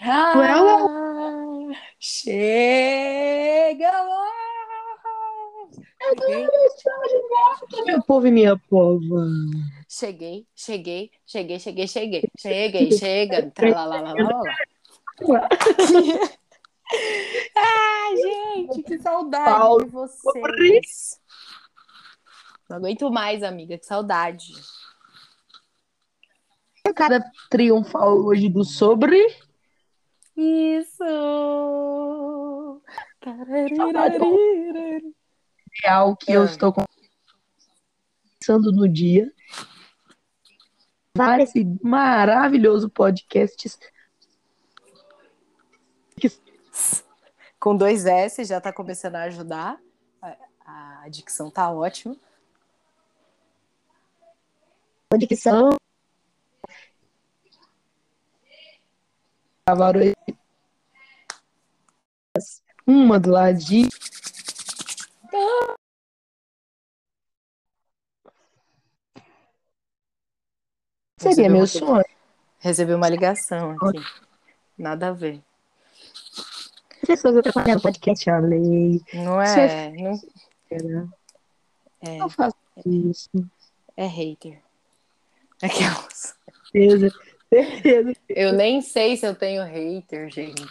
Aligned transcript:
Ah, 0.00 0.32
chega 1.98 3.90
lá! 3.90 4.36
Cheguei, 6.08 6.46
Meu 7.86 8.02
povo 8.02 8.26
e 8.26 8.30
minha 8.30 8.56
pova. 8.68 9.26
cheguei, 9.88 10.46
cheguei, 10.54 11.10
cheguei, 11.26 11.58
cheguei, 11.58 11.88
cheguei, 11.88 12.22
cheguei, 12.38 12.92
chega. 12.92 13.52
Ai, 17.56 18.16
gente, 18.16 18.82
que 18.82 18.98
saudade 18.98 19.58
Paulo. 19.58 19.84
de 19.84 19.90
vocês. 19.90 21.20
Não 22.68 22.76
aguento 22.76 23.10
mais, 23.10 23.42
amiga, 23.42 23.78
que 23.78 23.86
saudade. 23.86 24.52
A 26.88 26.92
cara 26.94 27.24
triunfal 27.50 28.18
hoje 28.24 28.48
do 28.48 28.64
sobre. 28.64 29.18
Isso! 30.36 31.04
Real 35.82 36.16
que 36.16 36.32
eu 36.32 36.42
Ah. 36.42 36.44
estou 36.44 36.74
pensando 38.38 38.70
no 38.72 38.88
dia. 38.88 39.32
Esse 41.40 41.64
maravilhoso 41.82 42.88
podcast. 42.90 43.78
Com 47.58 47.76
dois 47.76 48.06
S 48.06 48.44
já 48.44 48.60
tá 48.60 48.72
começando 48.72 49.16
a 49.16 49.22
ajudar. 49.24 49.80
A, 50.22 51.02
a 51.04 51.08
dicção 51.08 51.50
tá 51.50 51.70
ótima. 51.70 52.16
Dicção. 55.18 55.70
Cavalo 59.68 59.98
uma 62.86 63.18
do 63.18 63.30
ladinho. 63.30 63.88
Seria 71.18 71.50
meu 71.50 71.66
sonho. 71.66 72.04
Recebi 72.60 72.94
uma 72.94 73.08
ligação 73.08 73.72
aqui. 73.72 73.98
Nada 74.78 75.08
a 75.08 75.12
ver. 75.12 75.42
As 77.02 77.06
pessoas 77.08 77.36
atrapalhando 77.38 77.80
o 77.80 77.82
podcast, 77.82 78.30
a 78.30 78.38
lei. 78.38 79.02
Não 79.14 79.42
é. 79.42 79.90
Não, 79.90 81.12
é, 82.02 82.18
Não 82.18 82.30
faço 82.30 82.56
isso. 82.84 83.30
é 83.96 84.06
hater. 84.06 84.62
Aquelas. 85.60 86.36
Certeza. 87.48 88.12
Eu 88.28 88.52
nem 88.52 88.80
sei 88.80 89.16
se 89.16 89.26
eu 89.26 89.34
tenho 89.34 89.62
hater, 89.64 90.30
gente. 90.30 90.64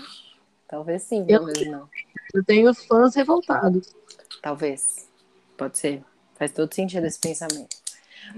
Talvez 0.68 1.04
sim, 1.04 1.26
Eu- 1.28 1.40
talvez 1.46 1.68
não. 1.72 1.90
Eu 2.34 2.44
tenho 2.44 2.74
fãs 2.74 3.16
revoltados. 3.16 3.96
Talvez. 4.42 5.08
Pode 5.58 5.78
ser. 5.78 6.04
Faz 6.36 6.52
todo 6.52 6.74
sentido 6.74 7.06
esse 7.06 7.20
pensamento. 7.20 7.78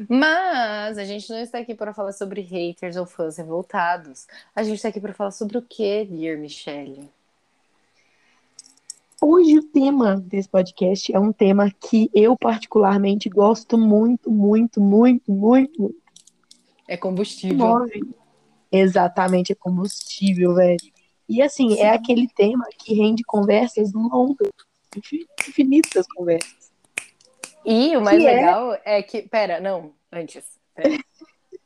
Mas 0.08 0.98
a 0.98 1.04
gente 1.06 1.30
não 1.30 1.40
está 1.40 1.60
aqui 1.60 1.74
para 1.74 1.94
falar 1.94 2.12
sobre 2.12 2.42
haters 2.42 2.96
ou 2.98 3.06
fãs 3.06 3.38
revoltados. 3.38 4.28
A 4.56 4.62
gente 4.62 4.76
está 4.76 4.90
aqui 4.90 5.00
para 5.00 5.14
falar 5.14 5.32
sobre 5.32 5.58
o 5.58 5.62
que, 5.62 6.06
Dear 6.06 6.38
Michelle? 6.38 7.10
Hoje 9.20 9.58
o 9.58 9.64
tema 9.64 10.16
desse 10.18 10.48
podcast 10.48 11.12
é 11.16 11.20
um 11.20 11.32
tema 11.32 11.72
que 11.72 12.10
eu 12.14 12.38
particularmente 12.38 13.30
gosto 13.30 13.78
muito, 13.78 14.30
muito, 14.30 14.80
muito, 14.80 15.32
muito. 15.32 15.96
É 16.88 16.96
combustível. 16.96 17.58
Move. 17.58 18.14
Exatamente, 18.72 19.52
é 19.52 19.56
combustível, 19.56 20.54
velho. 20.56 20.78
E 21.28 21.42
assim, 21.42 21.78
é 21.80 21.90
aquele 21.90 22.28
tema 22.28 22.66
que 22.78 22.94
rende 22.94 23.24
conversas 23.24 23.92
longas, 23.94 24.50
infin- 24.96 25.26
infinitas 25.48 26.06
conversas. 26.08 26.72
E 27.66 27.96
o 27.98 28.02
mais 28.02 28.18
Que 28.20 28.28
é? 28.28 28.34
legal 28.34 28.78
é... 28.86 29.02
que. 29.02 29.24
Pera, 29.24 29.60
não, 29.60 29.94
antes. 30.12 30.46
Pera. 30.74 30.98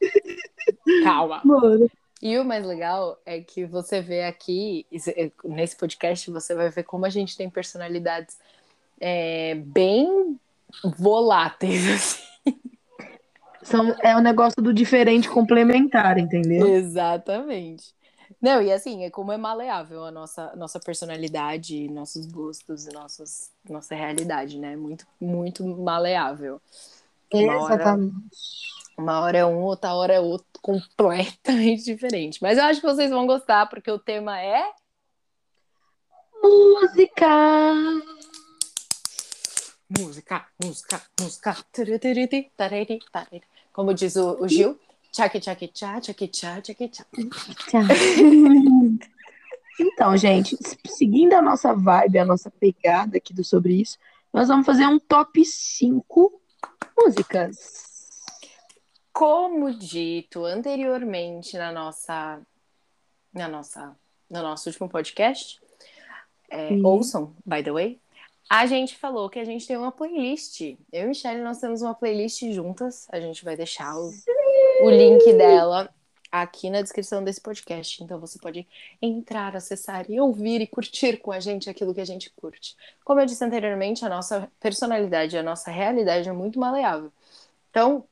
Calma. 1.03 1.41
Mano, 1.45 1.87
E 2.21 2.37
o 2.39 2.45
mais 2.45 2.65
legal 2.65 3.19
é 3.25 3.39
que 3.39 3.65
você 3.65 4.01
vê 4.01 4.23
aqui, 4.23 4.85
nesse 5.43 5.75
podcast, 5.77 6.29
você 6.31 6.55
vai 6.55 6.69
ver 6.69 6.83
como 6.83 7.05
a 7.05 7.09
gente 7.09 7.37
tem 7.37 7.49
personalidades 7.49 8.37
é, 8.99 9.55
bem 9.55 10.39
voláteis, 10.97 11.85
assim. 11.89 12.23
São, 13.63 13.95
é 14.01 14.15
o 14.15 14.21
negócio 14.21 14.61
do 14.61 14.73
diferente 14.73 15.29
complementar, 15.29 16.17
entendeu? 16.17 16.67
Exatamente. 16.67 17.93
Não, 18.41 18.61
e 18.61 18.71
assim, 18.71 19.03
é 19.03 19.09
como 19.09 19.31
é 19.31 19.37
maleável 19.37 20.03
a 20.03 20.11
nossa, 20.11 20.55
nossa 20.55 20.79
personalidade, 20.79 21.87
nossos 21.89 22.25
gostos 22.25 22.87
nossos, 22.87 23.51
nossa 23.69 23.93
realidade, 23.93 24.57
né? 24.57 24.75
Muito, 24.75 25.05
muito 25.19 25.65
maleável. 25.65 26.59
Uma 27.31 27.63
hora, 27.63 27.75
Exatamente. 27.75 28.13
uma 28.97 29.19
hora 29.21 29.37
é 29.37 29.45
um, 29.45 29.61
outra 29.61 29.93
hora 29.93 30.13
é 30.13 30.19
outro, 30.19 30.47
completamente 30.61 31.83
diferente. 31.85 32.39
Mas 32.41 32.57
eu 32.57 32.63
acho 32.63 32.81
que 32.81 32.87
vocês 32.87 33.11
vão 33.11 33.27
gostar, 33.27 33.67
porque 33.67 33.91
o 33.91 33.99
tema 33.99 34.41
é 34.41 34.63
Música! 36.43 37.27
música, 39.99 40.47
música, 40.63 41.01
música. 41.19 41.55
Tururururu, 41.71 42.49
tarari, 42.55 42.99
tarari. 43.11 43.43
Como 43.73 43.93
diz 43.93 44.15
o, 44.15 44.41
o 44.41 44.47
Gil, 44.47 44.79
tchac, 45.11 45.39
tchac, 45.39 45.67
tchac, 45.67 46.27
tchá, 46.27 46.61
tchac, 46.61 46.87
tchá. 46.89 47.05
Tchau. 47.69 47.81
Então, 49.79 50.15
gente, 50.15 50.55
seguindo 50.87 51.33
a 51.33 51.41
nossa 51.41 51.73
vibe, 51.73 52.19
a 52.19 52.25
nossa 52.25 52.51
pegada 52.51 53.17
aqui 53.17 53.33
do 53.33 53.43
sobre 53.43 53.81
isso, 53.81 53.97
nós 54.31 54.47
vamos 54.47 54.65
fazer 54.65 54.85
um 54.85 54.99
top 54.99 55.43
5 55.43 56.41
músicas. 56.97 58.21
Como 59.11 59.73
dito 59.73 60.45
anteriormente 60.45 61.57
na 61.57 61.71
nossa, 61.71 62.41
na 63.33 63.47
nossa, 63.47 63.95
no 64.29 64.41
nosso 64.41 64.69
último 64.69 64.87
podcast, 64.87 65.59
é, 66.49 66.69
ouçam, 66.83 67.35
by 67.45 67.63
the 67.63 67.71
way, 67.71 67.99
a 68.49 68.65
gente 68.65 68.97
falou 68.97 69.29
que 69.29 69.39
a 69.39 69.45
gente 69.45 69.65
tem 69.65 69.77
uma 69.77 69.91
playlist. 69.91 70.61
Eu 70.91 71.05
e 71.05 71.07
Michelle, 71.07 71.41
nós 71.41 71.59
temos 71.59 71.81
uma 71.81 71.95
playlist 71.95 72.41
juntas. 72.51 73.07
A 73.11 73.19
gente 73.19 73.43
vai 73.43 73.55
deixar 73.55 73.95
o, 73.95 74.11
o 74.83 74.89
link 74.89 75.33
dela 75.33 75.89
aqui 76.31 76.69
na 76.69 76.81
descrição 76.81 77.23
desse 77.23 77.41
podcast. 77.41 78.03
Então 78.03 78.19
você 78.19 78.39
pode 78.39 78.65
entrar, 79.01 79.55
acessar 79.55 80.09
e 80.09 80.19
ouvir 80.19 80.61
e 80.61 80.67
curtir 80.67 81.17
com 81.17 81.31
a 81.31 81.39
gente 81.39 81.69
aquilo 81.69 81.93
que 81.93 82.01
a 82.01 82.05
gente 82.05 82.29
curte. 82.29 82.75
Como 83.03 83.19
eu 83.19 83.25
disse 83.25 83.43
anteriormente, 83.43 84.05
a 84.05 84.09
nossa 84.09 84.49
personalidade, 84.59 85.37
a 85.37 85.43
nossa 85.43 85.69
realidade 85.69 86.29
é 86.29 86.31
muito 86.31 86.59
maleável. 86.59 87.11
Então, 87.69 88.05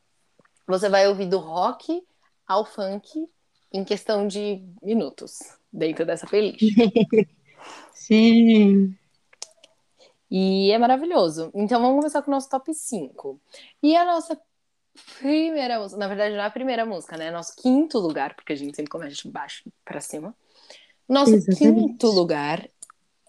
você 0.68 0.89
vai 0.89 1.07
ouvir 1.07 1.28
do 1.28 1.38
rock 1.38 2.03
ao 2.47 2.66
funk 2.66 3.28
em 3.72 3.84
questão 3.84 4.28
de 4.28 4.62
minutos 4.81 5.39
dentro 5.72 6.06
dessa 6.06 6.28
playlist. 6.28 6.62
Sim. 7.94 8.95
E 10.31 10.72
é 10.72 10.78
maravilhoso. 10.78 11.51
Então 11.56 11.81
vamos 11.81 11.97
começar 11.97 12.22
com 12.22 12.29
o 12.31 12.34
nosso 12.34 12.50
top 12.50 12.73
5. 12.73 13.40
E 13.81 13.95
a 13.95 14.06
nossa 14.06 14.40
primeira 15.19 15.79
música, 15.79 16.00
na 16.00 16.07
verdade 16.07 16.35
não 16.35 16.44
é 16.44 16.45
a 16.45 16.51
primeira 16.51 16.85
música, 16.85 17.17
né? 17.17 17.31
Nosso 17.31 17.56
quinto 17.56 17.97
lugar, 18.00 18.35
porque 18.35 18.53
a 18.53 18.56
gente 18.56 18.75
sempre 18.75 18.91
começa 18.91 19.16
de 19.16 19.28
baixo 19.29 19.63
pra 19.85 20.00
cima. 20.01 20.35
Nosso 21.07 21.34
Exatamente. 21.34 21.57
quinto 21.88 22.07
lugar 22.07 22.68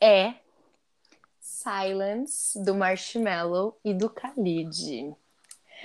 é 0.00 0.34
Silence, 1.40 2.62
do 2.62 2.74
Marshmello 2.74 3.76
e 3.84 3.92
do 3.94 4.08
Khalid. 4.08 5.14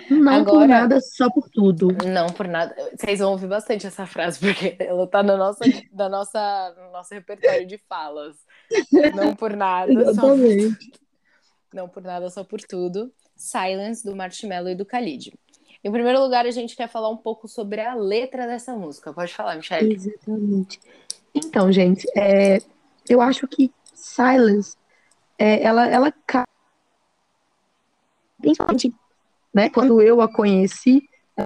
Não 0.09 0.44
por 0.44 0.52
Agora- 0.52 0.68
nada, 0.68 1.00
só 1.00 1.30
por 1.30 1.50
tudo. 1.50 1.88
Não 2.06 2.28
por 2.28 2.48
nada. 2.48 2.75
Vocês 2.98 3.20
vão 3.20 3.31
ouvir 3.31 3.48
bastante 3.48 3.88
essa 3.88 4.06
frase, 4.06 4.39
porque 4.39 4.75
ela 4.80 5.07
tá 5.07 5.24
na 5.24 5.38
nossa, 5.38 5.63
na 5.94 6.10
nossa, 6.10 6.75
no 6.78 6.92
nosso 6.92 7.13
repertório 7.13 7.66
de 7.66 7.78
falas. 7.88 8.36
Não 9.16 9.34
por 9.36 9.56
nada, 9.56 9.94
só 9.94 10.10
Exatamente. 10.34 10.92
Não 11.75 11.89
por 11.89 12.01
nada, 12.01 12.30
só 12.30 12.42
por 12.42 12.62
tudo. 12.62 13.12
Silence, 13.36 14.01
do 14.01 14.16
Marshmello 14.16 14.69
e 14.69 14.75
do 14.75 14.86
Khalid. 14.86 15.33
Em 15.83 15.92
primeiro 15.92 16.22
lugar, 16.22 16.45
a 16.45 16.51
gente 16.51 16.74
quer 16.74 16.88
falar 16.88 17.10
um 17.10 17.18
pouco 17.18 17.50
sobre 17.50 17.81
a 17.81 17.94
letra 17.94 18.48
dessa 18.48 18.74
música. 18.74 19.12
Pode 19.12 19.33
falar, 19.33 19.57
Michelle. 19.57 19.94
Exatamente. 19.94 20.80
Então, 21.33 21.69
gente, 21.74 22.07
é, 22.18 22.60
eu 23.10 23.19
acho 23.19 23.45
que 23.45 23.74
Silence, 23.94 24.77
é, 25.38 25.62
ela, 25.62 25.86
ela 25.86 26.13
principalmente, 28.39 28.95
né, 29.54 29.69
quando 29.69 30.01
eu 30.01 30.22
a 30.22 30.31
conheci, 30.31 31.10
é 31.36 31.44
um 31.44 31.45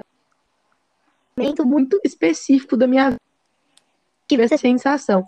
momento 1.36 1.66
muito 1.66 2.00
específico 2.04 2.76
da 2.76 2.86
minha 2.86 3.10
vida, 3.10 3.22
tive 4.28 4.44
essa 4.44 4.56
sensação. 4.56 5.24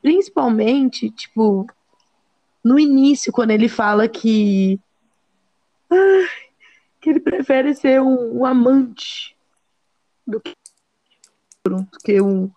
Principalmente, 0.00 1.10
tipo, 1.10 1.66
no 2.66 2.80
início, 2.80 3.32
quando 3.32 3.52
ele 3.52 3.68
fala 3.68 4.08
que, 4.08 4.80
que 7.00 7.10
ele 7.10 7.20
prefere 7.20 7.72
ser 7.76 8.02
um, 8.02 8.40
um 8.40 8.44
amante 8.44 9.36
do 10.26 10.40
que 10.40 10.52
do 11.64 11.86
que 12.04 12.20
um. 12.20 12.50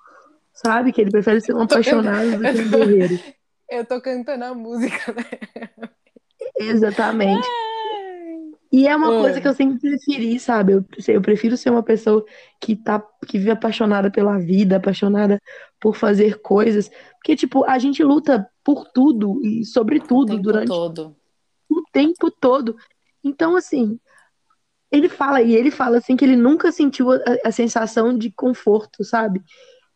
Sabe? 0.51 0.91
Que 0.91 1.01
ele 1.01 1.11
prefere 1.11 1.39
ser 1.41 1.53
um 1.53 1.61
apaixonado 1.61 2.31
do 2.31 2.41
que 2.41 2.59
um 2.59 2.69
guerreiro. 2.73 3.19
Eu 3.69 3.85
tô 3.85 4.01
cantando 4.01 4.45
a 4.45 4.53
música, 4.55 5.13
né? 5.13 5.25
Exatamente. 6.57 7.47
E 8.71 8.87
é 8.87 8.95
uma 8.95 9.15
É. 9.15 9.19
coisa 9.19 9.41
que 9.41 9.47
eu 9.47 9.53
sempre 9.53 9.79
preferi, 9.79 10.39
sabe? 10.39 10.73
Eu, 10.73 10.85
eu 11.07 11.21
prefiro 11.21 11.55
ser 11.55 11.69
uma 11.69 11.83
pessoa 11.83 12.25
que 12.59 12.75
tá, 12.75 12.99
que 13.27 13.37
vive 13.37 13.51
apaixonada 13.51 14.09
pela 14.09 14.39
vida, 14.39 14.77
apaixonada 14.77 15.39
por 15.79 15.95
fazer 15.95 16.41
coisas. 16.41 16.89
Porque, 17.17 17.35
tipo, 17.35 17.63
a 17.65 17.77
gente 17.77 18.03
luta 18.03 18.49
por 18.69 18.85
tudo 18.91 19.43
e 19.43 19.65
sobre 19.65 19.97
O 19.97 20.03
tudo 20.03 20.27
tempo 20.33 20.43
durante 20.43 20.67
todo. 20.67 21.15
o 21.71 21.81
tempo 21.91 22.29
todo. 22.29 22.75
Então, 23.23 23.55
assim, 23.55 23.99
ele 24.91 25.09
fala, 25.09 25.41
e 25.41 25.55
ele 25.55 25.71
fala 25.71 25.97
assim 25.97 26.15
que 26.15 26.23
ele 26.23 26.35
nunca 26.35 26.71
sentiu 26.71 27.11
a, 27.11 27.17
a 27.45 27.51
sensação 27.51 28.15
de 28.15 28.31
conforto, 28.31 29.03
sabe? 29.03 29.41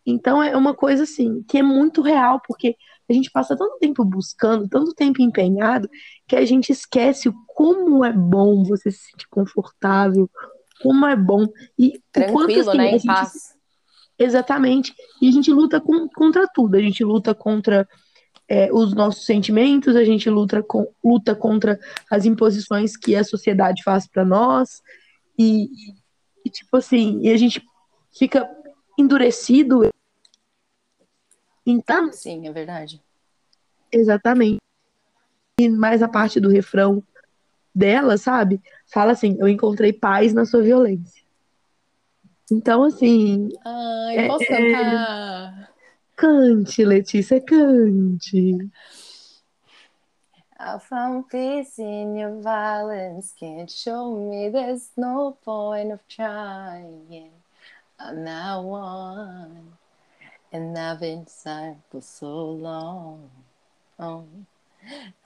Então 0.04 0.42
é 0.42 0.58
uma 0.58 0.74
coisa 0.74 1.04
assim, 1.04 1.44
que 1.48 1.60
é 1.60 1.62
muito 1.64 2.02
real, 2.02 2.42
porque 2.48 2.75
a 3.08 3.14
gente 3.14 3.30
passa 3.30 3.56
tanto 3.56 3.78
tempo 3.78 4.04
buscando, 4.04 4.68
tanto 4.68 4.92
tempo 4.96 5.22
empenhado, 5.22 5.88
que 6.28 6.36
a 6.36 6.44
gente 6.44 6.72
esquece 6.72 7.30
o 7.30 7.34
como 7.48 8.04
é 8.04 8.12
bom 8.12 8.64
você 8.64 8.90
se 8.90 9.12
sentir 9.12 9.28
confortável, 9.30 10.28
como 10.81 11.06
é 11.06 11.16
bom. 11.16 11.46
E 11.78 11.92
quanto, 11.92 12.02
Tranquilo, 12.12 12.69
assim, 12.69 12.78
né? 12.80 12.88
Em 12.88 12.92
gente 12.94 13.06
paz. 13.06 13.34
Exatamente. 14.18 14.94
E 15.22 15.28
a 15.30 15.31
gente 15.31 15.52
luta 15.52 15.80
com- 15.80 16.08
contra 16.10 16.48
tudo. 16.48 16.76
A 16.76 16.81
gente 16.81 17.04
luta 17.04 17.36
contra 17.36 17.88
é, 18.54 18.72
os 18.72 18.94
nossos 18.94 19.26
sentimentos, 19.26 19.96
a 19.96 20.04
gente 20.04 20.30
luta, 20.30 20.62
com, 20.62 20.88
luta 21.04 21.34
contra 21.34 21.80
as 22.08 22.24
imposições 22.24 22.96
que 22.96 23.16
a 23.16 23.24
sociedade 23.24 23.82
faz 23.82 24.06
para 24.08 24.24
nós. 24.24 24.84
E, 25.36 25.64
e- 26.46 26.50
tipo 26.52 26.78
assim, 26.78 27.20
e 27.22 27.32
a 27.32 27.38
gente 27.38 27.66
fica 28.16 28.48
endurecido. 28.96 29.90
Então, 31.66 32.12
Sim, 32.12 32.48
é 32.48 32.52
verdade. 32.52 33.02
exatamente. 33.92 34.60
E 35.60 35.68
mais 35.68 36.04
a 36.04 36.08
parte 36.08 36.40
do 36.40 36.50
refrão 36.50 37.02
dela, 37.74 38.20
sabe? 38.20 38.62
Fala 38.86 39.14
assim: 39.14 39.36
Eu 39.40 39.48
encontrei 39.48 39.92
paz 39.92 40.32
na 40.32 40.46
sua 40.46 40.62
violência. 40.62 41.24
Então, 42.52 42.84
assim, 42.84 43.50
Ai, 43.66 44.18
É, 44.18 44.28
posso 44.28 44.46
cantar? 44.46 45.32
Cante, 46.24 46.86
Letícia, 46.86 47.42
cante. 47.42 48.72
I 50.58 50.80
found 50.80 51.28
peace 51.30 51.78
in 51.80 52.16
your 52.16 52.42
violence. 52.42 53.34
Can't 53.38 53.70
show 53.70 54.16
me 54.16 54.50
there's 54.50 54.92
no 54.96 55.38
point 55.44 55.92
of 55.92 56.00
trying. 56.08 57.30
I'm 58.00 58.24
not 58.24 58.64
one. 58.64 59.74
And 60.54 60.78
I've 60.78 61.02
been 61.02 61.20
inside 61.20 61.75
for 61.92 62.02
so 62.02 62.52
long. 62.52 63.30
Oh. 64.00 64.26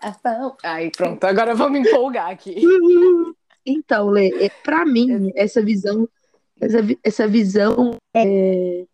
I 0.02 0.12
found... 0.14 0.54
Ai, 0.64 0.90
pronto, 0.90 1.24
agora 1.26 1.54
vamos 1.54 1.80
empolgar 1.80 2.32
aqui. 2.32 2.56
Então, 3.70 4.08
Lê, 4.08 4.46
é, 4.46 4.50
pra 4.64 4.86
mim, 4.86 5.30
essa 5.36 5.62
visão, 5.62 6.08
essa, 6.58 6.78
essa 7.04 7.28
visão 7.28 7.98
é, 8.14 8.86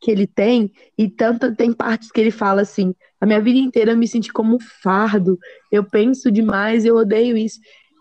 que 0.00 0.10
ele 0.10 0.26
tem, 0.26 0.72
e 0.96 1.08
tanto 1.08 1.54
tem 1.54 1.72
partes 1.72 2.10
que 2.10 2.20
ele 2.20 2.30
fala 2.30 2.62
assim, 2.62 2.94
a 3.20 3.26
minha 3.26 3.40
vida 3.40 3.58
inteira 3.58 3.92
eu 3.92 3.96
me 3.96 4.06
senti 4.06 4.32
como 4.32 4.56
um 4.56 4.60
fardo, 4.60 5.38
eu 5.72 5.82
penso 5.84 6.30
demais, 6.30 6.84
eu 6.84 6.96
odeio 6.96 7.36
isso. 7.36 7.58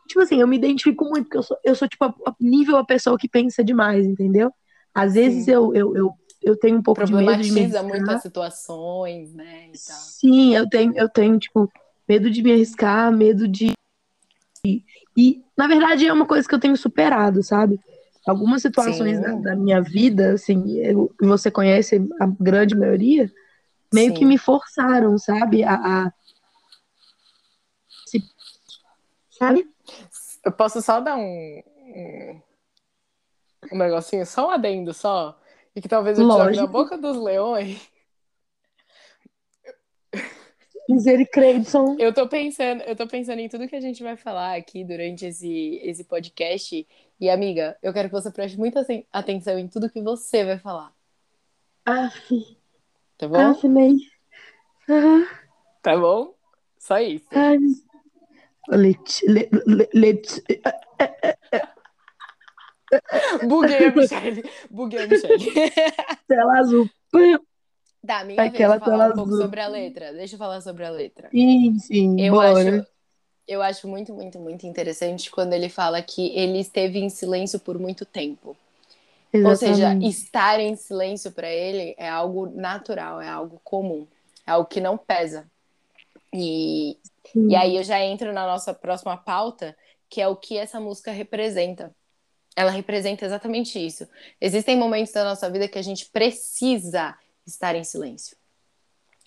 Tipo 0.08 0.22
assim, 0.22 0.40
eu 0.40 0.48
me 0.48 0.56
identifico 0.56 1.04
muito, 1.06 1.24
porque 1.24 1.38
eu 1.38 1.44
sou, 1.44 1.58
eu 1.66 1.76
sou 1.76 1.88
tipo, 1.88 2.06
a, 2.06 2.10
a- 2.26 2.36
nível 2.40 2.78
a 2.78 2.86
pessoa 2.86 3.18
que 3.18 3.28
pensa 3.28 3.64
demais, 3.64 4.06
entendeu? 4.06 4.52
Às 4.94 5.16
vezes 5.16 5.46
Sim. 5.46 5.52
eu, 5.52 5.76
eu, 5.76 5.96
eu, 5.98 6.12
eu 6.42 6.56
tenho 6.58 6.78
um 6.78 6.84
pouco 6.84 7.04
de 7.04 7.12
medo 7.12 7.24
de 7.44 7.52
me 7.52 7.62
Problematiza 7.62 7.80
arriscar. 7.80 7.84
muito 7.98 8.12
as 8.12 8.22
situações, 8.22 9.34
né? 9.34 9.70
Sim, 9.74 10.56
eu 10.56 10.70
tenho, 10.70 10.94
eu 10.96 11.10
tenho, 11.10 11.38
tipo, 11.38 11.70
medo 12.08 12.30
de 12.30 12.42
me 12.42 12.52
arriscar, 12.54 13.12
medo 13.12 13.48
de. 13.48 13.72
E, 15.16 15.42
na 15.58 15.68
verdade, 15.68 16.08
é 16.08 16.14
uma 16.14 16.26
coisa 16.26 16.48
que 16.48 16.54
eu 16.54 16.60
tenho 16.60 16.76
superado, 16.78 17.42
sabe? 17.44 17.80
Algumas 18.28 18.62
situações 18.62 19.20
da, 19.22 19.34
da 19.36 19.56
minha 19.56 19.82
vida, 19.82 20.34
assim, 20.34 20.80
eu- 20.80 21.10
que 21.18 21.26
você 21.26 21.50
conhece 21.50 21.96
a 22.20 22.26
grande 22.40 22.76
maioria, 22.76 23.32
meio 23.94 24.14
que 24.14 24.20
Sim. 24.20 24.26
me 24.26 24.38
forçaram, 24.38 25.18
sabe? 25.18 25.64
A, 25.64 25.76
a- 25.76 26.14
se- 28.06 28.24
Sabe? 29.30 29.68
Eu 30.44 30.52
posso 30.52 30.82
só 30.82 31.00
dar 31.00 31.16
um, 31.16 31.62
um, 33.72 33.78
negocinho, 33.78 34.26
só 34.26 34.48
um 34.48 34.52
adendo 34.52 34.94
só, 34.94 35.40
e 35.76 35.82
que 35.82 35.88
talvez 35.88 36.18
eu 36.18 36.26
te 36.28 36.32
jogue 36.34 36.56
na 36.56 36.64
Lógico. 36.64 36.68
boca 36.68 36.98
dos 36.98 37.18
leões. 37.18 37.90
Misericredson. 40.90 41.98
Eu 42.00 42.14
tô 42.14 42.28
pensando, 42.28 42.82
eu 42.84 42.96
tô 42.96 43.06
pensando 43.08 43.40
em 43.40 43.50
tudo 43.50 43.68
que 43.68 43.76
a 43.76 43.82
gente 43.82 44.02
vai 44.02 44.16
falar 44.16 44.56
aqui 44.56 44.86
durante 44.86 45.26
esse, 45.26 45.82
esse 45.84 46.04
podcast. 46.06 46.88
E, 47.20 47.30
amiga, 47.30 47.78
eu 47.82 47.94
quero 47.94 48.10
que 48.10 48.14
você 48.14 48.32
preste 48.32 48.58
muita 48.58 48.82
aten- 48.82 49.06
atenção 49.12 49.58
em 49.58 49.68
tudo 49.68 49.90
que 49.90 50.02
você 50.02 50.46
vai 50.46 50.60
falar, 50.60 50.94
Aff, 51.86 52.58
tá 53.18 53.28
bom? 53.28 53.38
aff, 53.38 53.68
Ney. 53.68 53.98
Ah, 54.90 55.26
Tá 55.82 55.98
bom? 55.98 56.34
Só 56.78 57.00
isso. 57.00 57.28
ai. 57.32 57.58
Leti, 58.70 59.26
le, 59.28 59.50
le, 59.66 59.90
Leti- 59.94 60.44
Buguei 63.48 63.86
a 63.86 63.92
Michelle. 63.92 64.44
Buguei 64.70 65.00
a 65.04 65.08
Michelle. 65.08 65.38
tela 66.28 66.60
azul. 66.60 66.90
Tá, 68.06 68.24
minha 68.24 68.42
Aquela 68.44 68.78
vez 68.78 68.84
falar 68.84 69.12
um 69.12 69.16
pouco 69.16 69.32
azul. 69.32 69.42
sobre 69.42 69.60
a 69.62 69.68
letra. 69.68 70.14
Deixa 70.14 70.36
eu 70.36 70.40
falar 70.40 70.62
sobre 70.62 70.86
a 70.86 70.90
letra. 70.90 71.30
Sim, 71.32 71.80
sim, 71.80 72.18
Eu 72.18 72.34
bora. 72.34 72.80
acho, 72.80 72.88
eu 73.48 73.62
acho 73.62 73.88
muito, 73.88 74.14
muito, 74.14 74.40
muito 74.40 74.68
interessante 74.68 75.32
quando 75.32 75.54
ele 75.54 75.70
fala 75.70 76.02
que 76.02 76.28
ele 76.38 76.60
esteve 76.60 77.00
em 77.00 77.10
silêncio 77.10 77.60
por 77.60 77.80
muito 77.80 78.06
tempo. 78.06 78.58
Ou 79.34 79.56
seja, 79.56 79.74
Exatamente. 79.74 80.08
estar 80.08 80.60
em 80.60 80.76
silêncio 80.76 81.32
para 81.32 81.50
ele 81.50 81.96
é 81.98 82.10
algo 82.10 82.48
natural, 82.48 83.22
é 83.22 83.28
algo 83.28 83.62
comum, 83.64 84.08
é 84.46 84.52
algo 84.52 84.68
que 84.68 84.82
não 84.82 84.98
pesa. 84.98 85.46
E, 86.34 86.98
Sim. 87.32 87.50
e 87.50 87.56
aí 87.56 87.78
eu 87.78 87.84
já 87.84 88.00
entro 88.02 88.34
na 88.34 88.46
nossa 88.46 88.74
próxima 88.74 89.16
pauta, 89.16 89.76
que 90.10 90.22
é 90.22 90.28
o 90.28 90.36
que 90.36 90.58
essa 90.58 90.80
música 90.80 91.12
representa. 91.12 91.94
Ela 92.56 92.72
representa 92.72 93.26
exatamente 93.26 93.78
isso. 93.84 94.08
Existem 94.42 94.76
momentos 94.76 95.14
da 95.14 95.24
nossa 95.24 95.50
vida 95.50 95.68
que 95.68 95.78
a 95.78 95.84
gente 95.84 96.08
precisa 96.08 97.16
estar 97.46 97.76
em 97.76 97.84
silêncio. 97.84 98.36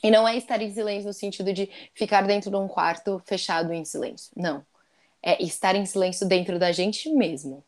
E 0.02 0.10
não 0.10 0.26
é 0.26 0.36
estar 0.36 0.60
em 0.62 0.72
silêncio 0.72 1.08
no 1.08 1.12
sentido 1.12 1.52
de 1.52 1.70
ficar 1.94 2.26
dentro 2.26 2.50
de 2.50 2.56
um 2.56 2.66
quarto 2.66 3.20
fechado 3.26 3.72
em 3.72 3.84
silêncio. 3.84 4.32
Não. 4.34 4.64
É 5.22 5.42
estar 5.42 5.74
em 5.74 5.84
silêncio 5.84 6.26
dentro 6.26 6.58
da 6.58 6.72
gente 6.72 7.10
mesmo. 7.10 7.62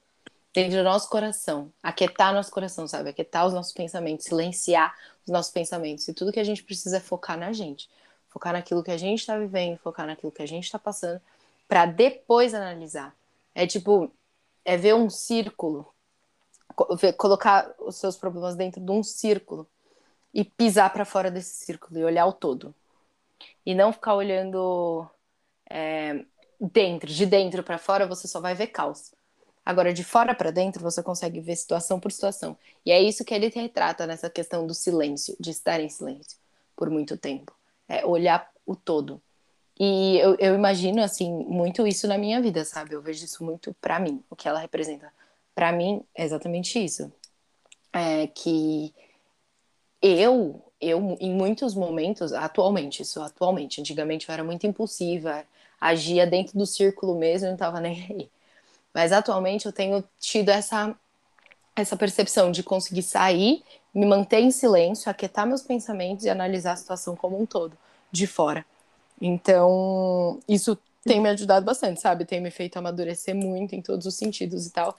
Dentro 0.55 0.79
do 0.79 0.85
nosso 0.85 1.11
coração. 1.11 1.71
Aquietar 1.83 2.33
nosso 2.33 2.51
coração, 2.51 2.89
sabe? 2.89 3.11
Aquietar 3.11 3.47
os 3.47 3.53
nossos 3.53 3.73
pensamentos, 3.73 4.25
silenciar 4.25 4.95
os 5.27 5.33
nossos 5.33 5.53
pensamentos. 5.53 6.09
E 6.09 6.15
tudo 6.15 6.33
que 6.33 6.41
a 6.41 6.45
gente 6.45 6.62
precisa 6.62 6.97
é 6.97 7.01
focar 7.01 7.39
na 7.39 7.53
gente. 7.53 7.89
Focar 8.31 8.55
naquilo 8.55 8.83
que 8.83 8.91
a 8.91 8.97
gente 8.97 9.27
tá 9.27 9.37
vivendo, 9.37 9.77
focar 9.77 10.07
naquilo 10.07 10.33
que 10.33 10.43
a 10.43 10.47
gente 10.47 10.71
tá 10.71 10.79
passando, 10.79 11.21
para 11.69 11.85
depois 11.85 12.55
analisar. 12.55 13.15
É 13.55 13.67
tipo, 13.67 14.11
é 14.65 14.75
ver 14.75 14.95
um 14.95 15.11
círculo, 15.11 15.87
colocar 17.19 17.75
os 17.79 17.97
seus 17.97 18.17
problemas 18.17 18.57
dentro 18.57 18.81
de 18.81 18.91
um 18.91 19.03
círculo 19.03 19.69
e 20.33 20.45
pisar 20.45 20.93
para 20.93 21.05
fora 21.05 21.31
desse 21.31 21.65
círculo 21.65 21.99
e 21.99 22.05
olhar 22.05 22.27
o 22.27 22.33
todo. 22.33 22.75
E 23.65 23.75
não 23.75 23.93
ficar 23.93 24.15
olhando 24.15 25.09
é, 25.69 26.25
dentro, 26.61 27.11
de 27.11 27.27
dentro 27.27 27.62
para 27.62 27.79
fora, 27.79 28.07
você 28.07 28.27
só 28.27 28.41
vai 28.41 28.55
ver 28.55 28.69
caos. 28.69 29.12
Agora, 29.65 29.93
de 29.93 30.03
fora 30.03 30.35
para 30.35 30.51
dentro, 30.51 30.83
você 30.83 31.03
consegue 31.03 31.41
ver 31.41 31.55
situação 31.57 32.01
por 32.01 32.11
situação. 32.11 32.57
E 32.85 32.91
é 32.91 33.01
isso 33.01 33.25
que 33.25 33.33
ele 33.33 33.49
retrata 33.49 34.07
nessa 34.07 34.29
questão 34.29 34.67
do 34.67 34.75
silêncio, 34.75 35.37
de 35.39 35.51
estar 35.51 35.81
em 35.81 35.89
silêncio 35.89 36.37
por 36.75 36.91
muito 36.91 37.17
tempo. 37.17 37.55
É 37.89 38.05
olhar 38.05 38.51
o 38.67 38.75
todo. 38.75 39.23
E 39.79 40.19
eu, 40.19 40.37
eu 40.39 40.55
imagino, 40.55 41.03
assim, 41.03 41.33
muito 41.45 41.87
isso 41.87 42.09
na 42.09 42.19
minha 42.19 42.41
vida, 42.41 42.65
sabe? 42.65 42.95
Eu 42.95 43.03
vejo 43.03 43.25
isso 43.25 43.45
muito 43.45 43.75
pra 43.81 44.01
mim, 44.01 44.23
o 44.29 44.37
que 44.37 44.49
ela 44.49 44.59
representa. 44.59 45.12
Pra 45.55 45.73
mim, 45.73 46.05
é 46.15 46.25
exatamente 46.25 46.83
isso. 46.83 47.12
É 47.93 48.27
que 48.27 48.93
eu, 50.02 50.61
eu, 50.80 51.16
em 51.21 51.32
muitos 51.32 51.75
momentos, 51.75 52.32
atualmente, 52.32 53.02
isso 53.02 53.21
atualmente, 53.23 53.80
antigamente 53.80 54.28
eu 54.28 54.32
era 54.32 54.42
muito 54.42 54.66
impulsiva, 54.66 55.44
agia 55.80 56.26
dentro 56.26 56.59
do 56.59 56.66
círculo 56.66 57.16
mesmo 57.18 57.49
não 57.49 57.56
tava 57.56 57.80
nem 57.80 58.06
aí. 58.11 58.30
Mas 58.92 59.12
atualmente 59.12 59.66
eu 59.66 59.73
tenho 59.73 60.04
tido 60.21 60.50
essa, 60.50 60.94
essa 61.75 61.97
percepção 61.97 62.50
de 62.50 62.62
conseguir 62.62 63.02
sair, 63.02 63.62
me 63.94 64.06
manter 64.06 64.40
em 64.40 64.50
silêncio, 64.50 65.11
aquietar 65.11 65.47
meus 65.47 65.62
pensamentos 65.62 66.25
e 66.25 66.30
analisar 66.30 66.73
a 66.73 66.76
situação 66.76 67.16
como 67.16 67.40
um 67.40 67.47
todo, 67.47 67.76
de 68.11 68.26
fora. 68.26 68.64
Então, 69.21 70.40
isso 70.49 70.76
tem 71.04 71.21
me 71.21 71.28
ajudado 71.30 71.64
bastante, 71.64 72.00
sabe? 72.00 72.25
Tem 72.25 72.40
me 72.40 72.50
feito 72.50 72.76
amadurecer 72.76 73.35
muito 73.35 73.75
em 73.75 73.82
todos 73.82 74.06
os 74.06 74.14
sentidos 74.14 74.66
e 74.66 74.71
tal. 74.71 74.97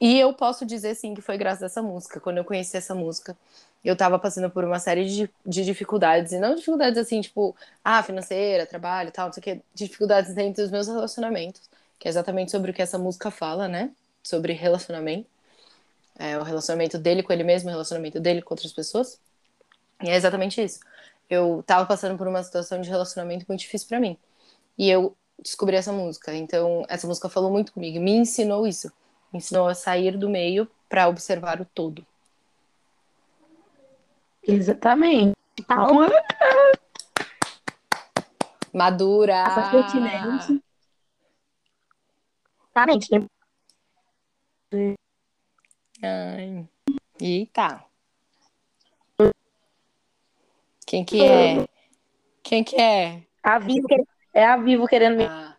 E 0.00 0.18
eu 0.18 0.32
posso 0.32 0.66
dizer 0.66 0.94
sim 0.94 1.14
que 1.14 1.20
foi 1.20 1.38
graças 1.38 1.62
a 1.62 1.66
essa 1.66 1.82
música. 1.82 2.20
Quando 2.20 2.38
eu 2.38 2.44
conheci 2.44 2.76
essa 2.76 2.94
música, 2.94 3.36
eu 3.84 3.96
tava 3.96 4.18
passando 4.18 4.50
por 4.50 4.64
uma 4.64 4.78
série 4.78 5.04
de, 5.06 5.30
de 5.44 5.64
dificuldades, 5.64 6.32
e 6.32 6.38
não 6.38 6.54
dificuldades 6.54 6.98
assim, 6.98 7.20
tipo, 7.20 7.54
ah, 7.84 8.02
financeira, 8.02 8.66
trabalho 8.66 9.10
tal, 9.12 9.26
não 9.26 9.32
sei 9.32 9.40
o 9.40 9.44
que, 9.44 9.62
dificuldades 9.74 10.34
dentro 10.34 10.62
dos 10.62 10.70
meus 10.70 10.88
relacionamentos, 10.88 11.62
que 11.98 12.08
é 12.08 12.10
exatamente 12.10 12.50
sobre 12.50 12.70
o 12.70 12.74
que 12.74 12.82
essa 12.82 12.98
música 12.98 13.30
fala, 13.30 13.68
né? 13.68 13.90
Sobre 14.22 14.52
relacionamento. 14.54 15.28
É, 16.18 16.38
o 16.38 16.42
relacionamento 16.42 16.96
dele 16.98 17.22
com 17.22 17.32
ele 17.32 17.44
mesmo, 17.44 17.68
o 17.68 17.72
relacionamento 17.72 18.20
dele 18.20 18.42
com 18.42 18.54
outras 18.54 18.72
pessoas. 18.72 19.18
E 20.02 20.08
é 20.10 20.16
exatamente 20.16 20.62
isso. 20.62 20.80
Eu 21.28 21.62
tava 21.66 21.86
passando 21.86 22.16
por 22.18 22.28
uma 22.28 22.42
situação 22.42 22.80
de 22.80 22.88
relacionamento 22.88 23.44
muito 23.48 23.60
difícil 23.60 23.88
para 23.88 24.00
mim. 24.00 24.16
E 24.78 24.90
eu 24.90 25.16
descobri 25.38 25.76
essa 25.76 25.92
música. 25.92 26.34
Então, 26.34 26.84
essa 26.88 27.06
música 27.06 27.28
falou 27.28 27.50
muito 27.50 27.72
comigo, 27.72 28.00
me 28.00 28.12
ensinou 28.12 28.66
isso. 28.66 28.92
Me 29.32 29.38
ensinou 29.38 29.68
a 29.68 29.74
sair 29.74 30.16
do 30.16 30.28
meio 30.28 30.68
para 30.88 31.08
observar 31.08 31.60
o 31.60 31.64
todo. 31.64 32.06
Exatamente. 34.46 35.34
Calma. 35.68 36.08
Madura. 38.72 39.44
Essa 39.46 39.70
pertinente. 39.70 40.62
Exatamente. 42.70 43.08
né? 44.72 44.94
Ai. 46.02 46.68
Eita. 47.20 47.84
Quem 50.86 51.04
que 51.04 51.24
é? 51.24 51.66
Quem 52.42 52.62
que 52.64 52.76
é? 52.80 53.22
A 53.42 53.58
Vivo 53.58 53.86
querendo- 53.86 54.08
é 54.34 54.44
a 54.46 54.56
Vivo 54.56 54.86
querendo 54.86 55.16
me. 55.16 55.24
Ah, 55.24 55.56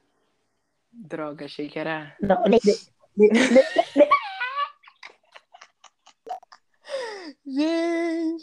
droga, 0.91 1.45
achei 1.45 1.67
que 1.69 1.79
era. 1.79 2.15
Não, 2.21 2.43
nem- 2.43 2.59
Gente 7.45 7.84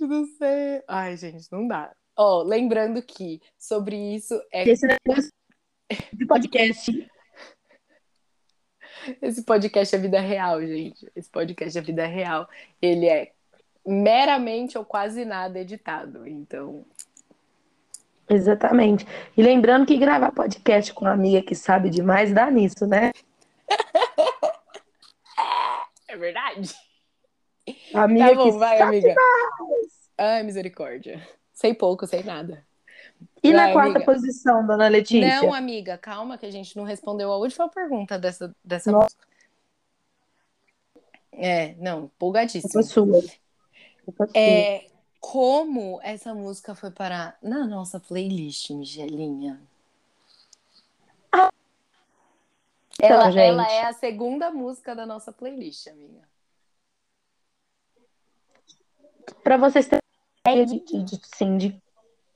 do 0.07 0.27
céu. 0.27 0.83
Ai, 0.89 1.17
gente, 1.17 1.51
não 1.51 1.67
dá. 1.67 1.93
Ó, 2.17 2.43
lembrando 2.43 3.03
que 3.03 3.41
sobre 3.59 3.97
isso 3.97 4.41
é 4.53 4.69
Esse 4.69 4.87
negócio 4.87 5.31
de 6.13 6.27
podcast. 6.27 7.11
esse 9.23 9.43
podcast 9.43 9.95
é 9.95 9.99
vida 9.99 10.21
real, 10.21 10.61
gente. 10.61 11.11
Esse 11.17 11.31
podcast 11.31 11.79
é 11.79 11.83
vida 11.83 12.07
real. 12.07 12.49
Ele 12.81 13.07
é 13.07 13.33
meramente 13.87 14.77
ou 14.77 14.85
quase 14.85 15.25
nada 15.25 15.59
editado. 15.59 16.27
Então, 16.27 16.85
Exatamente. 18.29 19.07
E 19.37 19.43
lembrando 19.43 19.87
que 19.87 19.99
gravar 19.99 20.33
podcast 20.33 20.93
com 20.95 21.05
uma 21.05 21.13
amiga 21.13 21.43
que 21.43 21.55
sabe 21.55 21.91
demais 21.91 22.33
dá 22.33 22.51
nisso, 22.51 22.87
né? 22.87 23.13
é 26.09 26.17
verdade. 26.17 26.75
A 27.95 28.03
amiga 28.05 28.29
Tá 28.29 28.35
bom, 28.35 28.59
vai, 28.59 28.81
amiga. 28.81 29.15
Ai, 30.19 30.43
misericórdia. 30.43 31.27
Sei 31.53 31.75
pouco, 31.75 32.07
sei 32.07 32.23
nada. 32.23 32.65
E 33.43 33.53
na 33.53 33.65
Vai, 33.65 33.73
quarta 33.73 33.97
amiga. 33.99 34.13
posição, 34.13 34.67
dona 34.67 34.89
Letícia? 34.89 35.43
Não, 35.43 35.53
amiga, 35.53 35.99
calma 35.99 36.39
que 36.39 36.47
a 36.47 36.51
gente 36.51 36.77
não 36.77 36.85
respondeu 36.85 37.33
a 37.33 37.37
última 37.37 37.69
pergunta 37.69 38.19
dessa, 38.19 38.55
dessa 38.65 38.91
Nossa. 38.91 39.05
música. 39.05 39.27
É, 41.33 41.75
não, 41.75 42.05
empolgadíssimo. 42.05 42.71
Culpa 42.73 42.83
sua. 42.83 43.23
É, 44.35 44.87
como 45.19 46.01
essa 46.03 46.35
música 46.35 46.75
foi 46.75 46.91
parar 46.91 47.37
na 47.43 47.67
nossa 47.67 47.99
playlist, 47.99 48.71
Migelinha? 48.71 49.61
Então, 52.95 53.17
ela, 53.17 53.31
gente. 53.31 53.43
ela 53.43 53.73
é 53.73 53.85
a 53.85 53.93
segunda 53.93 54.51
música 54.51 54.95
da 54.95 55.07
nossa 55.07 55.33
playlist, 55.33 55.89
amiga. 55.89 56.21
Para 59.43 59.57
vocês 59.57 59.87
terem 59.89 60.03
ideia 60.47 60.67
de, 60.67 60.85
de, 60.85 61.05
de, 61.05 61.21
sim, 61.37 61.57
de- 61.57 61.83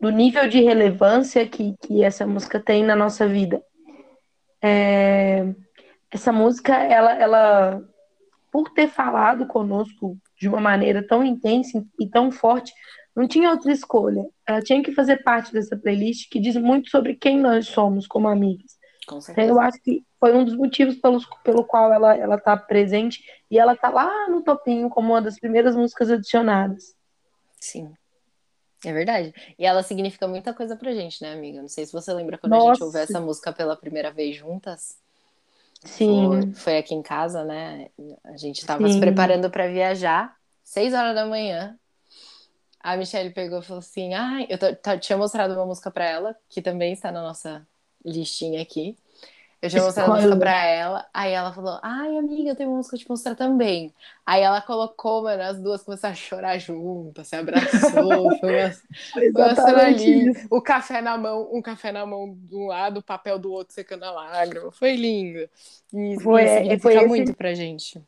do 0.01 0.11
nível 0.11 0.49
de 0.49 0.61
relevância 0.63 1.47
que, 1.49 1.75
que 1.83 2.05
essa 2.05 2.27
música 2.27 2.61
tem 2.61 2.85
na 2.85 2.95
nossa 2.95 3.27
vida. 3.27 3.63
É, 4.63 5.55
essa 6.11 6.33
música, 6.33 6.75
ela, 6.75 7.13
ela, 7.15 7.83
por 8.53 8.71
ter 8.71 8.89
falado 8.89 9.47
conosco 9.47 10.17
de 10.39 10.49
uma 10.49 10.61
maneira 10.61 11.07
tão 11.07 11.25
intensa 11.25 11.85
e 11.99 12.09
tão 12.09 12.31
forte, 12.31 12.73
não 13.15 13.27
tinha 13.27 13.51
outra 13.51 13.73
escolha. 13.73 14.25
Ela 14.47 14.61
tinha 14.61 14.83
que 14.83 14.93
fazer 14.93 15.23
parte 15.23 15.53
dessa 15.53 15.77
playlist 15.77 16.29
que 16.31 16.39
diz 16.39 16.57
muito 16.57 16.91
sobre 16.91 17.15
quem 17.15 17.39
nós 17.39 17.67
somos 17.69 18.07
como 18.07 18.29
amigas. 18.29 18.76
Com 19.07 19.21
certeza. 19.21 19.49
eu 19.49 19.61
acho 19.61 19.81
que 19.83 20.05
foi 20.19 20.35
um 20.35 20.45
dos 20.45 20.57
motivos 20.57 20.97
pelos, 20.97 21.25
pelo 21.45 21.65
qual 21.65 21.93
ela, 21.93 22.17
ela 22.17 22.39
tá 22.39 22.57
presente 22.57 23.23
e 23.51 23.59
ela 23.59 23.77
tá 23.77 23.89
lá 23.89 24.29
no 24.29 24.43
topinho 24.43 24.91
como 24.91 25.13
uma 25.13 25.23
das 25.23 25.39
primeiras 25.39 25.77
músicas 25.77 26.11
adicionadas. 26.11 26.95
Sim. 27.61 27.95
É 28.85 28.93
verdade. 28.93 29.33
E 29.59 29.65
ela 29.65 29.83
significa 29.83 30.29
muita 30.29 30.53
coisa 30.53 30.77
pra 30.77 30.93
gente, 30.93 31.23
né, 31.23 31.33
amiga? 31.33 31.61
Não 31.61 31.69
sei 31.69 31.87
se 31.87 31.93
você 31.93 32.13
lembra 32.13 32.37
quando 32.39 32.53
a 32.55 32.57
gente 32.57 32.69
Nossa. 32.69 32.85
ouviu 32.85 33.01
essa 33.01 33.21
música 33.21 33.53
pela 33.53 33.77
primeira 33.77 34.11
vez 34.11 34.37
juntas. 34.37 34.99
Sim, 35.85 36.29
Foi, 36.29 36.55
foi 36.55 36.79
aqui 36.79 36.95
em 36.95 37.03
casa, 37.03 37.45
né? 37.45 37.89
A 38.25 38.37
gente 38.37 38.65
tava 38.67 38.87
Sim. 38.89 38.95
se 38.95 39.01
preparando 39.01 39.51
pra 39.51 39.69
viajar, 39.69 40.37
seis 40.65 40.93
horas 40.93 41.15
da 41.15 41.27
manhã. 41.27 41.79
A 42.81 42.97
Michelle 42.97 43.31
pegou 43.33 43.61
e 43.61 43.63
falou 43.63 43.79
assim: 43.81 44.15
Ai, 44.15 44.47
eu 44.49 44.59
t- 44.59 44.75
t- 44.77 44.99
tinha 44.99 45.17
mostrado 45.19 45.55
uma 45.55 45.67
música 45.67 45.91
pra 45.91 46.05
ela, 46.05 46.37
que 46.49 46.61
também 46.63 46.93
está 46.93 47.11
na 47.13 47.23
nossa 47.23 47.67
listinha 48.07 48.63
aqui. 48.63 48.97
Eu 49.63 49.71
tinha 49.71 49.83
mostrado 49.83 50.13
a 50.13 50.15
música 50.15 50.35
Spoiler. 50.35 50.39
pra 50.39 50.65
ela, 50.67 51.07
aí 51.15 51.33
ela 51.33 51.53
falou: 51.53 51.81
Ai, 51.83 52.17
amiga, 52.19 52.51
eu 52.51 52.57
tenho 52.57 52.71
uma 52.71 52.77
música 52.79 52.97
pra 52.97 53.05
te 53.05 53.11
mostrar 53.11 53.35
também. 53.35 53.93
Aí 54.25 54.43
ela 54.43 54.61
colocou, 54.63 55.23
mano, 55.25 55.43
as 55.43 55.59
duas 55.61 55.83
começaram 55.83 56.13
a 56.13 56.17
chorar 56.17 56.59
juntas, 56.59 57.29
se 57.29 57.37
abraçou, 57.37 58.31
foi 58.39 58.51
uma, 58.51 58.71
foi 58.73 59.31
uma 59.33 59.55
cena 59.57 59.91
isso. 59.91 60.47
O 60.51 60.61
café 60.63 61.01
na 61.01 61.17
mão, 61.19 61.49
um 61.53 61.63
café 61.63 61.91
na 61.91 62.07
mão 62.07 62.35
de 62.39 62.55
um 62.55 62.67
lado, 62.69 62.99
o 63.01 63.03
papel 63.03 63.39
do 63.39 63.51
outro 63.53 63.75
secando 63.75 64.05
a 64.05 64.11
lágrima. 64.13 64.71
Foi 64.73 64.95
lindo. 64.95 65.49
E, 65.95 66.19
Foi- 66.21 66.43
e 66.45 66.45
é, 66.45 66.59
significa 66.59 66.83
foi 66.83 66.95
esse- 66.95 67.07
muito 67.09 67.35
pra 67.35 67.55
gente. 67.55 68.01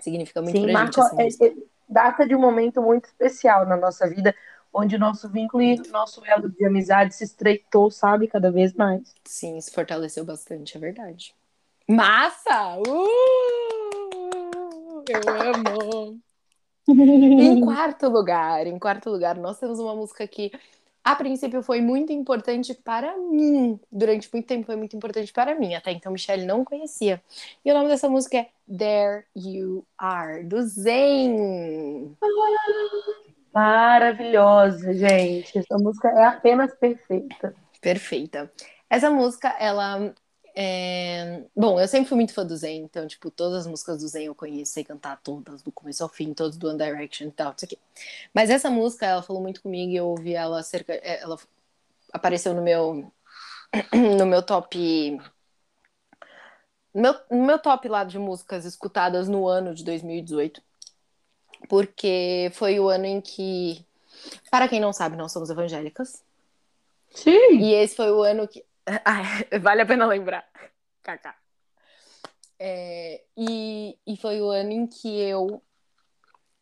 Significa 0.00 0.42
muito 0.42 0.54
Sim, 0.56 0.62
pra 0.62 0.72
marca, 0.72 1.00
gente 1.00 1.00
essa 1.00 1.20
é, 1.22 1.24
música. 1.24 1.46
é, 1.46 1.54
data 1.88 2.26
de 2.26 2.34
um 2.34 2.40
momento 2.40 2.80
muito 2.82 3.06
especial 3.06 3.66
na 3.66 3.76
nossa 3.76 4.08
vida, 4.08 4.34
onde 4.72 4.98
nosso 4.98 5.28
vínculo 5.28 5.62
e 5.62 5.76
nosso 5.88 6.24
elo 6.24 6.48
de 6.48 6.64
amizade 6.64 7.14
se 7.14 7.24
estreitou, 7.24 7.90
sabe, 7.90 8.28
cada 8.28 8.50
vez 8.50 8.72
mais. 8.74 9.14
Sim, 9.24 9.60
se 9.60 9.70
fortaleceu 9.70 10.24
bastante, 10.24 10.76
é 10.76 10.80
verdade. 10.80 11.34
Massa! 11.88 12.78
Uh! 12.78 13.08
Eu 15.08 15.22
amo! 15.26 16.20
Em 16.88 17.60
quarto 17.60 18.08
lugar, 18.08 18.66
em 18.66 18.78
quarto 18.78 19.10
lugar, 19.10 19.36
nós 19.36 19.58
temos 19.58 19.78
uma 19.78 19.94
música 19.94 20.26
que 20.26 20.50
a 21.04 21.14
princípio 21.14 21.62
foi 21.62 21.80
muito 21.80 22.12
importante 22.12 22.74
para 22.74 23.16
mim. 23.16 23.80
Durante 23.90 24.28
muito 24.32 24.46
tempo 24.46 24.66
foi 24.66 24.76
muito 24.76 24.94
importante 24.94 25.32
para 25.32 25.54
mim. 25.54 25.74
Até 25.74 25.92
então 25.92 26.12
Michelle 26.12 26.44
não 26.44 26.64
conhecia. 26.64 27.22
E 27.64 27.70
o 27.70 27.74
nome 27.74 27.88
dessa 27.88 28.08
música 28.08 28.36
é 28.36 28.48
There 28.66 29.24
You 29.34 29.86
Are, 29.96 30.44
do 30.44 30.60
Zen. 30.62 32.14
Maravilhosa, 33.52 34.94
gente. 34.94 35.58
Essa 35.58 35.76
música 35.78 36.08
é 36.08 36.24
apenas 36.24 36.74
perfeita. 36.74 37.54
Perfeita. 37.80 38.52
Essa 38.90 39.10
música, 39.10 39.48
ela. 39.58 40.12
é, 40.54 41.44
Bom, 41.56 41.80
eu 41.80 41.86
sempre 41.86 42.08
fui 42.08 42.16
muito 42.16 42.34
fã 42.34 42.44
do 42.44 42.56
Zen, 42.56 42.82
então, 42.82 43.06
tipo, 43.06 43.30
todas 43.30 43.60
as 43.60 43.66
músicas 43.66 44.00
do 44.00 44.08
Zen 44.08 44.24
eu 44.26 44.34
conheço, 44.34 44.72
sei 44.72 44.84
cantar 44.84 45.20
todas, 45.22 45.62
do 45.62 45.70
começo 45.72 46.02
ao 46.02 46.08
fim, 46.08 46.34
todos 46.34 46.56
do 46.56 46.68
One 46.68 46.78
Direction 46.78 47.28
e 47.28 47.32
tal, 47.32 47.54
isso 47.56 47.64
aqui. 47.64 47.78
Mas 48.34 48.50
essa 48.50 48.70
música, 48.70 49.06
ela 49.06 49.22
falou 49.22 49.42
muito 49.42 49.62
comigo 49.62 49.92
e 49.92 49.96
eu 49.96 50.08
ouvi 50.08 50.34
ela 50.34 50.62
cerca. 50.62 50.94
é, 50.94 51.20
Ela 51.22 51.38
apareceu 52.12 52.54
no 52.54 52.62
meu. 52.62 53.12
No 54.18 54.26
meu 54.26 54.42
top. 54.42 55.20
Meu, 56.94 57.14
no 57.30 57.44
meu 57.46 57.58
top 57.58 57.88
lá 57.88 58.04
de 58.04 58.18
músicas 58.18 58.64
escutadas 58.64 59.28
no 59.28 59.46
ano 59.48 59.74
de 59.74 59.84
2018. 59.84 60.62
Porque 61.68 62.50
foi 62.54 62.78
o 62.78 62.88
ano 62.88 63.06
em 63.06 63.20
que. 63.20 63.84
Para 64.50 64.68
quem 64.68 64.80
não 64.80 64.92
sabe, 64.92 65.16
nós 65.16 65.32
somos 65.32 65.50
evangélicas. 65.50 66.22
Sim. 67.14 67.58
E 67.58 67.72
esse 67.74 67.96
foi 67.96 68.10
o 68.10 68.22
ano 68.22 68.46
que. 68.46 68.64
Ai, 69.04 69.46
vale 69.60 69.82
a 69.82 69.86
pena 69.86 70.06
lembrar. 70.06 70.46
Kaká. 71.02 71.36
É, 72.58 73.22
e, 73.36 73.96
e 74.06 74.16
foi 74.16 74.40
o 74.40 74.48
ano 74.50 74.72
em 74.72 74.86
que 74.86 75.08
eu 75.20 75.62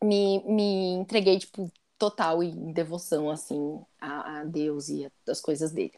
me, 0.03 0.43
me 0.45 0.88
entreguei, 0.95 1.38
tipo, 1.38 1.71
total 1.99 2.43
em 2.43 2.73
devoção, 2.73 3.31
assim, 3.31 3.81
a, 4.00 4.41
a 4.41 4.45
Deus 4.45 4.88
e 4.88 5.07
a- 5.07 5.11
as 5.33 5.41
coisas 5.41 5.73
dele. 5.73 5.95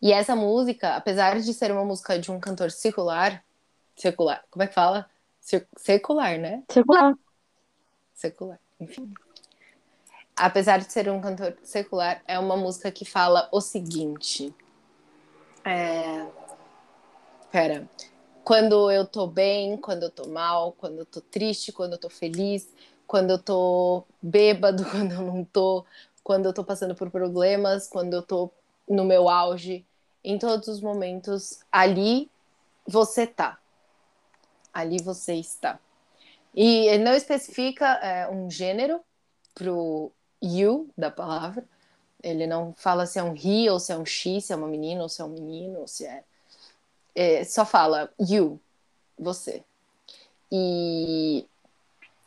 E 0.00 0.12
essa 0.12 0.36
música, 0.36 0.94
apesar 0.94 1.40
de 1.40 1.52
ser 1.52 1.72
uma 1.72 1.84
música 1.84 2.18
de 2.18 2.30
um 2.30 2.38
cantor 2.38 2.70
secular, 2.70 3.42
secular, 3.96 4.44
como 4.50 4.62
é 4.62 4.66
que 4.68 4.74
fala? 4.74 5.10
Secular, 5.76 6.38
né? 6.38 6.62
Circular. 6.70 7.14
Secular, 8.16 8.58
enfim. 8.80 9.12
Apesar 10.34 10.78
de 10.78 10.92
ser 10.92 11.08
um 11.10 11.20
cantor 11.20 11.56
secular, 11.62 12.22
é 12.26 12.38
uma 12.38 12.56
música 12.56 12.90
que 12.90 13.04
fala 13.04 13.48
o 13.52 13.60
seguinte. 13.60 14.52
É... 15.64 16.26
Pera. 17.50 17.88
quando 18.44 18.90
eu 18.90 19.06
tô 19.06 19.26
bem, 19.26 19.76
quando 19.76 20.02
eu 20.02 20.10
tô 20.10 20.28
mal, 20.28 20.72
quando 20.72 20.98
eu 20.98 21.06
tô 21.06 21.20
triste, 21.20 21.72
quando 21.72 21.92
eu 21.92 21.98
tô 21.98 22.10
feliz, 22.10 22.68
quando 23.06 23.30
eu 23.30 23.38
tô 23.38 24.04
bêbado, 24.20 24.84
quando 24.90 25.12
eu 25.12 25.22
não 25.22 25.44
tô, 25.44 25.84
quando 26.22 26.46
eu 26.46 26.52
tô 26.52 26.64
passando 26.64 26.94
por 26.94 27.10
problemas, 27.10 27.88
quando 27.88 28.14
eu 28.14 28.22
tô 28.22 28.50
no 28.88 29.04
meu 29.04 29.28
auge, 29.28 29.86
em 30.22 30.38
todos 30.38 30.68
os 30.68 30.80
momentos, 30.80 31.60
ali 31.70 32.30
você 32.86 33.26
tá. 33.26 33.58
Ali 34.72 35.02
você 35.02 35.34
está. 35.34 35.80
E 36.56 36.96
não 36.98 37.14
especifica 37.14 37.86
é, 38.02 38.28
um 38.28 38.50
gênero 38.50 39.00
pro 39.54 40.10
you 40.42 40.88
da 40.96 41.10
palavra. 41.10 41.64
Ele 42.22 42.46
não 42.46 42.72
fala 42.74 43.06
se 43.06 43.18
é 43.18 43.22
um 43.22 43.34
he 43.36 43.70
ou 43.70 43.78
se 43.78 43.92
é 43.92 43.98
um 43.98 44.06
she, 44.06 44.40
se 44.40 44.52
é 44.52 44.56
uma 44.56 44.66
menina 44.66 45.02
ou 45.02 45.08
se 45.08 45.20
é 45.20 45.24
um 45.24 45.28
menino, 45.28 45.86
se 45.86 46.06
é 46.06 46.24
é, 47.16 47.42
só 47.44 47.64
fala 47.64 48.12
you, 48.20 48.60
você. 49.18 49.64
E, 50.52 51.46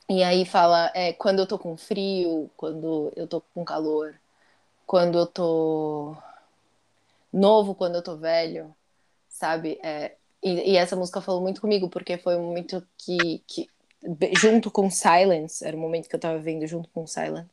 e 0.09 0.23
aí 0.23 0.45
fala 0.45 0.91
é, 0.95 1.13
quando 1.13 1.39
eu 1.39 1.47
tô 1.47 1.59
com 1.59 1.77
frio, 1.77 2.49
quando 2.57 3.13
eu 3.15 3.27
tô 3.27 3.41
com 3.53 3.63
calor, 3.63 4.15
quando 4.87 5.19
eu 5.19 5.27
tô 5.27 6.17
novo, 7.31 7.75
quando 7.75 7.95
eu 7.95 8.01
tô 8.03 8.17
velho, 8.17 8.75
sabe? 9.29 9.79
É, 9.83 10.15
e, 10.43 10.73
e, 10.73 10.77
essa 10.77 10.95
música 10.95 11.21
falou 11.21 11.41
muito 11.41 11.61
comigo, 11.61 11.89
porque 11.89 12.17
foi 12.17 12.35
um 12.35 12.47
momento 12.47 12.85
que, 12.97 13.39
que, 13.47 13.69
junto 14.33 14.71
com 14.71 14.89
Silence, 14.89 15.65
era 15.65 15.75
o 15.75 15.79
momento 15.79 16.07
que 16.07 16.15
eu 16.15 16.19
tava 16.19 16.39
vendo 16.39 16.65
junto 16.65 16.89
com 16.89 17.05
Silence, 17.05 17.49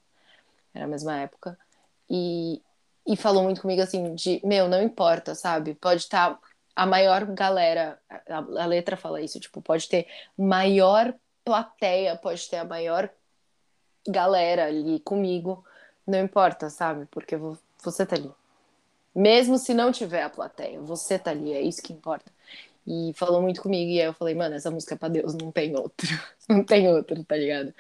era 0.75 0.85
a 0.85 0.89
mesma 0.89 1.19
época, 1.19 1.59
e, 2.09 2.63
e 3.07 3.17
falou 3.17 3.43
muito 3.43 3.61
comigo 3.61 3.83
assim, 3.83 4.15
de, 4.15 4.41
meu, 4.45 4.69
não 4.69 4.83
importa, 4.83 5.35
sabe? 5.35 5.75
Pode 5.75 6.03
estar 6.03 6.35
tá 6.35 6.41
a 6.77 6.87
maior 6.87 7.25
galera, 7.27 7.99
a, 8.11 8.37
a, 8.37 8.67
letra 8.67 8.97
fala 8.97 9.23
isso, 9.23 9.41
tipo, 9.41 9.63
pode 9.63 9.89
ter 9.89 10.07
maior 10.37 11.15
plateia, 11.43 12.17
pode 12.17 12.49
ter 12.49 12.59
a 12.59 12.65
maior 12.65 13.09
galera 14.07 14.67
ali 14.67 15.01
comigo, 15.01 15.65
não 16.07 16.21
importa, 16.21 16.69
sabe? 16.69 17.07
Porque 17.07 17.37
você 17.83 18.05
tá 18.05 18.17
ali. 18.17 18.31
Mesmo 19.15 19.57
se 19.57 19.73
não 19.73 19.91
tiver 19.91 20.23
a 20.23 20.29
plateia, 20.29 20.79
você 20.81 21.19
tá 21.19 21.31
ali, 21.31 21.53
é 21.53 21.63
isso 21.63 21.83
que 21.83 21.93
importa. 21.93 22.31
E 22.87 23.13
falou 23.15 23.43
muito 23.43 23.61
comigo, 23.61 23.91
e 23.91 24.01
aí 24.01 24.07
eu 24.07 24.15
falei, 24.15 24.35
mano, 24.35 24.55
essa 24.55 24.71
música 24.71 24.95
é 24.95 24.99
pra 24.99 25.09
Deus, 25.09 25.35
não 25.35 25.51
tem 25.51 25.75
outro. 25.77 26.07
não 26.49 26.63
tem 26.63 26.89
outro, 26.89 27.25
tá 27.25 27.37
ligado? 27.37 27.75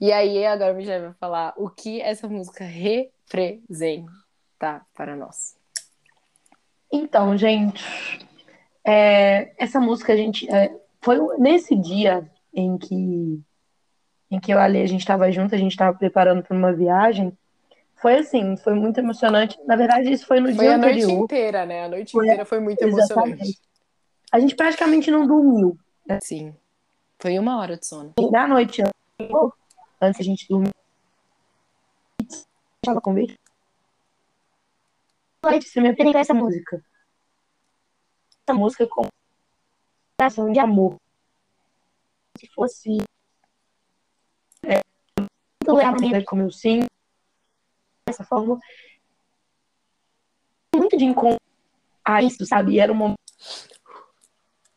E 0.00 0.10
aí 0.10 0.44
agora 0.44 0.72
o 0.72 0.76
Michel 0.76 1.00
vai 1.00 1.12
falar 1.14 1.54
o 1.56 1.70
que 1.70 2.00
essa 2.00 2.28
música 2.28 2.64
representa 2.64 4.10
para 4.94 5.14
nós. 5.14 5.54
Então, 6.92 7.36
gente, 7.38 7.82
é, 8.84 9.52
essa 9.56 9.80
música 9.80 10.12
a 10.12 10.16
gente 10.16 10.52
é, 10.52 10.74
foi 11.00 11.18
nesse 11.38 11.76
dia 11.76 12.28
em 12.52 12.76
que 12.76 13.40
em 14.30 14.40
que 14.40 14.52
eu 14.52 14.58
ali 14.58 14.80
a 14.80 14.86
gente 14.86 15.00
estava 15.00 15.30
junto, 15.30 15.54
a 15.54 15.58
gente 15.58 15.72
estava 15.72 15.96
preparando 15.96 16.42
para 16.42 16.56
uma 16.56 16.72
viagem. 16.72 17.36
Foi 17.96 18.16
assim, 18.16 18.56
foi 18.56 18.74
muito 18.74 18.98
emocionante. 18.98 19.58
Na 19.66 19.76
verdade, 19.76 20.10
isso 20.10 20.26
foi 20.26 20.40
no 20.40 20.46
foi 20.54 20.64
dia 20.64 20.74
anterior. 20.74 21.00
Foi 21.00 21.02
a 21.02 21.06
noite 21.06 21.24
inteira, 21.24 21.66
né? 21.66 21.84
A 21.84 21.88
noite 21.88 22.12
foi, 22.12 22.24
inteira 22.24 22.44
foi 22.44 22.58
muito 22.58 22.82
exatamente. 22.82 23.30
emocionante. 23.30 23.71
A 24.32 24.40
gente 24.40 24.56
praticamente 24.56 25.10
não 25.10 25.26
dormiu. 25.26 25.78
Né? 26.06 26.18
Sim. 26.22 26.56
Foi 27.20 27.38
uma 27.38 27.58
hora 27.58 27.76
de 27.76 27.86
sono. 27.86 28.12
E 28.18 28.30
na 28.30 28.48
noite 28.48 28.82
antes 30.00 30.20
a 30.20 30.24
gente 30.24 30.48
dormir, 30.48 30.72
estava 32.82 33.00
com 33.00 33.14
vídeo. 33.14 33.38
Você 35.44 35.80
me 35.80 35.90
apresentou 35.90 36.20
essa 36.20 36.34
música 36.34 36.82
essa 38.46 38.54
música 38.54 38.86
com 38.86 39.06
coração 40.18 40.52
de 40.52 40.58
amor. 40.58 40.96
Se 42.38 42.46
fosse 42.48 42.98
é, 44.64 44.80
como 46.24 46.42
eu 46.42 46.50
sinto, 46.50 46.86
dessa 48.06 48.24
forma, 48.24 48.58
muito 50.74 50.96
de 50.96 51.04
encontro 51.04 51.40
a 52.04 52.22
isso, 52.22 52.44
sabe? 52.44 52.72
E 52.74 52.80
era 52.80 52.92
um 52.92 52.96
momento. 52.96 53.21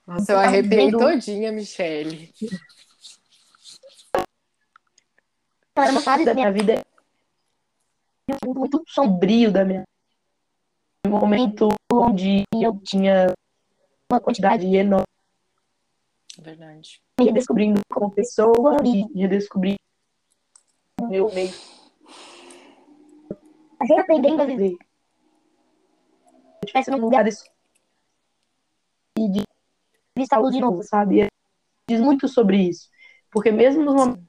Nossa, 0.06 0.34
eu 0.34 0.40
arrepiei 0.40 0.86
vendo... 0.86 1.00
todinha, 1.00 1.52
Michelle. 1.52 2.34
Era 5.78 5.92
uma 5.92 6.02
fase 6.02 6.24
da 6.24 6.34
minha 6.34 6.52
vida 6.52 6.86
muito 8.46 8.84
sombrio 8.88 9.52
da 9.52 9.66
minha 9.66 9.84
um 11.06 11.10
momento 11.10 11.70
onde 11.92 12.44
eu 12.54 12.80
tinha 12.80 13.32
uma 14.12 14.20
quantidade 14.20 14.66
enorme. 14.66 15.06
Verdade. 16.40 17.02
Me 17.20 17.28
redescobrindo 17.28 17.80
como 17.92 18.12
pessoa 18.12 18.78
e 18.84 19.06
redescobrindo 19.16 19.80
o 21.00 21.08
meu 21.08 21.32
meio. 21.34 21.54
Reaprendendo 23.80 24.42
a 24.42 24.46
viver. 24.46 24.72
Se 24.72 24.78
eu 26.26 26.66
estivesse 26.66 26.92
num 26.92 26.98
lugar 26.98 27.24
desse. 27.24 27.50
E 29.20 29.30
de 29.30 29.44
luz 30.38 30.54
de 30.54 30.62
novo, 30.62 30.84
sabe? 30.84 31.28
Diz 31.90 32.00
muito 32.00 32.28
sobre 32.28 32.58
isso. 32.70 32.90
Porque 33.32 33.52
mesmo 33.52 33.84
nos 33.84 33.94
momentos 33.96 34.24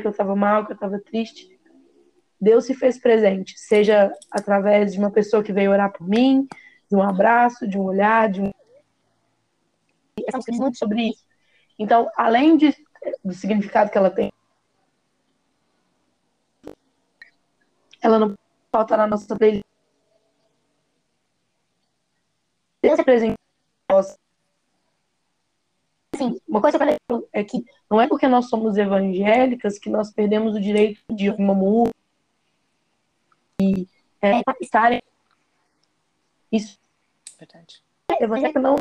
que 0.00 0.06
eu 0.06 0.10
estava 0.10 0.36
mal, 0.36 0.64
que 0.64 0.72
eu 0.72 0.74
estava 0.74 1.00
triste, 1.00 1.58
Deus 2.40 2.64
se 2.64 2.74
fez 2.74 2.98
presente, 2.98 3.58
seja 3.58 4.12
através 4.30 4.92
de 4.92 4.98
uma 4.98 5.10
pessoa 5.10 5.42
que 5.42 5.52
veio 5.52 5.70
orar 5.70 5.92
por 5.92 6.08
mim, 6.08 6.46
de 6.88 6.96
um 6.96 7.02
abraço, 7.02 7.66
de 7.66 7.78
um 7.78 7.82
olhar, 7.82 8.30
de 8.30 8.40
um. 8.40 8.50
Essa 10.26 10.38
diz 10.50 10.58
muito 10.58 10.78
sobre 10.78 11.10
isso. 11.10 11.24
Então, 11.78 12.10
além 12.16 12.56
de, 12.56 12.74
do 13.24 13.32
significado 13.32 13.90
que 13.90 13.98
ela 13.98 14.10
tem, 14.10 14.32
ela 18.00 18.18
não 18.18 18.36
falta 18.70 18.96
na 18.96 19.06
nossa 19.06 19.36
playlist. 19.36 19.64
Esse 22.82 23.04
presente 23.04 23.36
assim, 26.14 26.40
uma 26.46 26.60
coisa 26.60 26.78
que 26.78 26.84
eu 26.84 26.88
lembro 26.88 27.28
é 27.32 27.44
que 27.44 27.64
não 27.90 28.00
é 28.00 28.08
porque 28.08 28.28
nós 28.28 28.48
somos 28.48 28.76
evangélicas 28.76 29.78
que 29.78 29.90
nós 29.90 30.12
perdemos 30.12 30.54
o 30.54 30.60
direito 30.60 31.00
de 31.10 31.30
uma 31.30 31.54
música 31.54 31.96
e 33.60 33.86
é, 34.20 34.42
estar 34.60 35.02
isso 36.50 36.78
Verdade. 37.42 37.82
Evangélico 38.20 38.60
não 38.60 38.76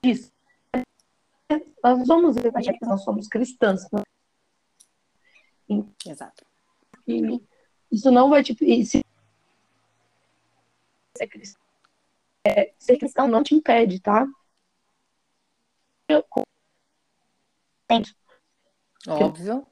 diz. 0.00 0.32
Nós 1.82 1.98
não 1.98 2.06
somos 2.06 2.36
evangélicos, 2.36 2.88
nós 2.88 3.02
somos 3.02 3.26
cristãs. 3.26 3.84
Não? 3.90 4.04
Exato. 6.06 6.46
E 7.08 7.42
isso 7.90 8.12
não 8.12 8.30
vai 8.30 8.44
te. 8.44 8.56
E 8.60 8.86
se 8.86 9.04
ser 11.16 11.26
cristão, 11.26 11.62
ser 12.78 12.96
cristão 12.96 13.26
não 13.26 13.42
te 13.42 13.56
impede, 13.56 13.98
tá? 13.98 14.24
Óbvio. 19.08 19.66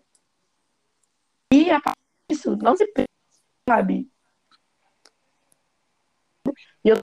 E 1.53 1.71
a 1.71 1.81
parte 1.81 1.99
disso, 2.31 2.57
não 2.57 2.77
se 2.77 2.87
sabe. 3.69 4.11
E 6.85 6.89
eu 6.89 6.97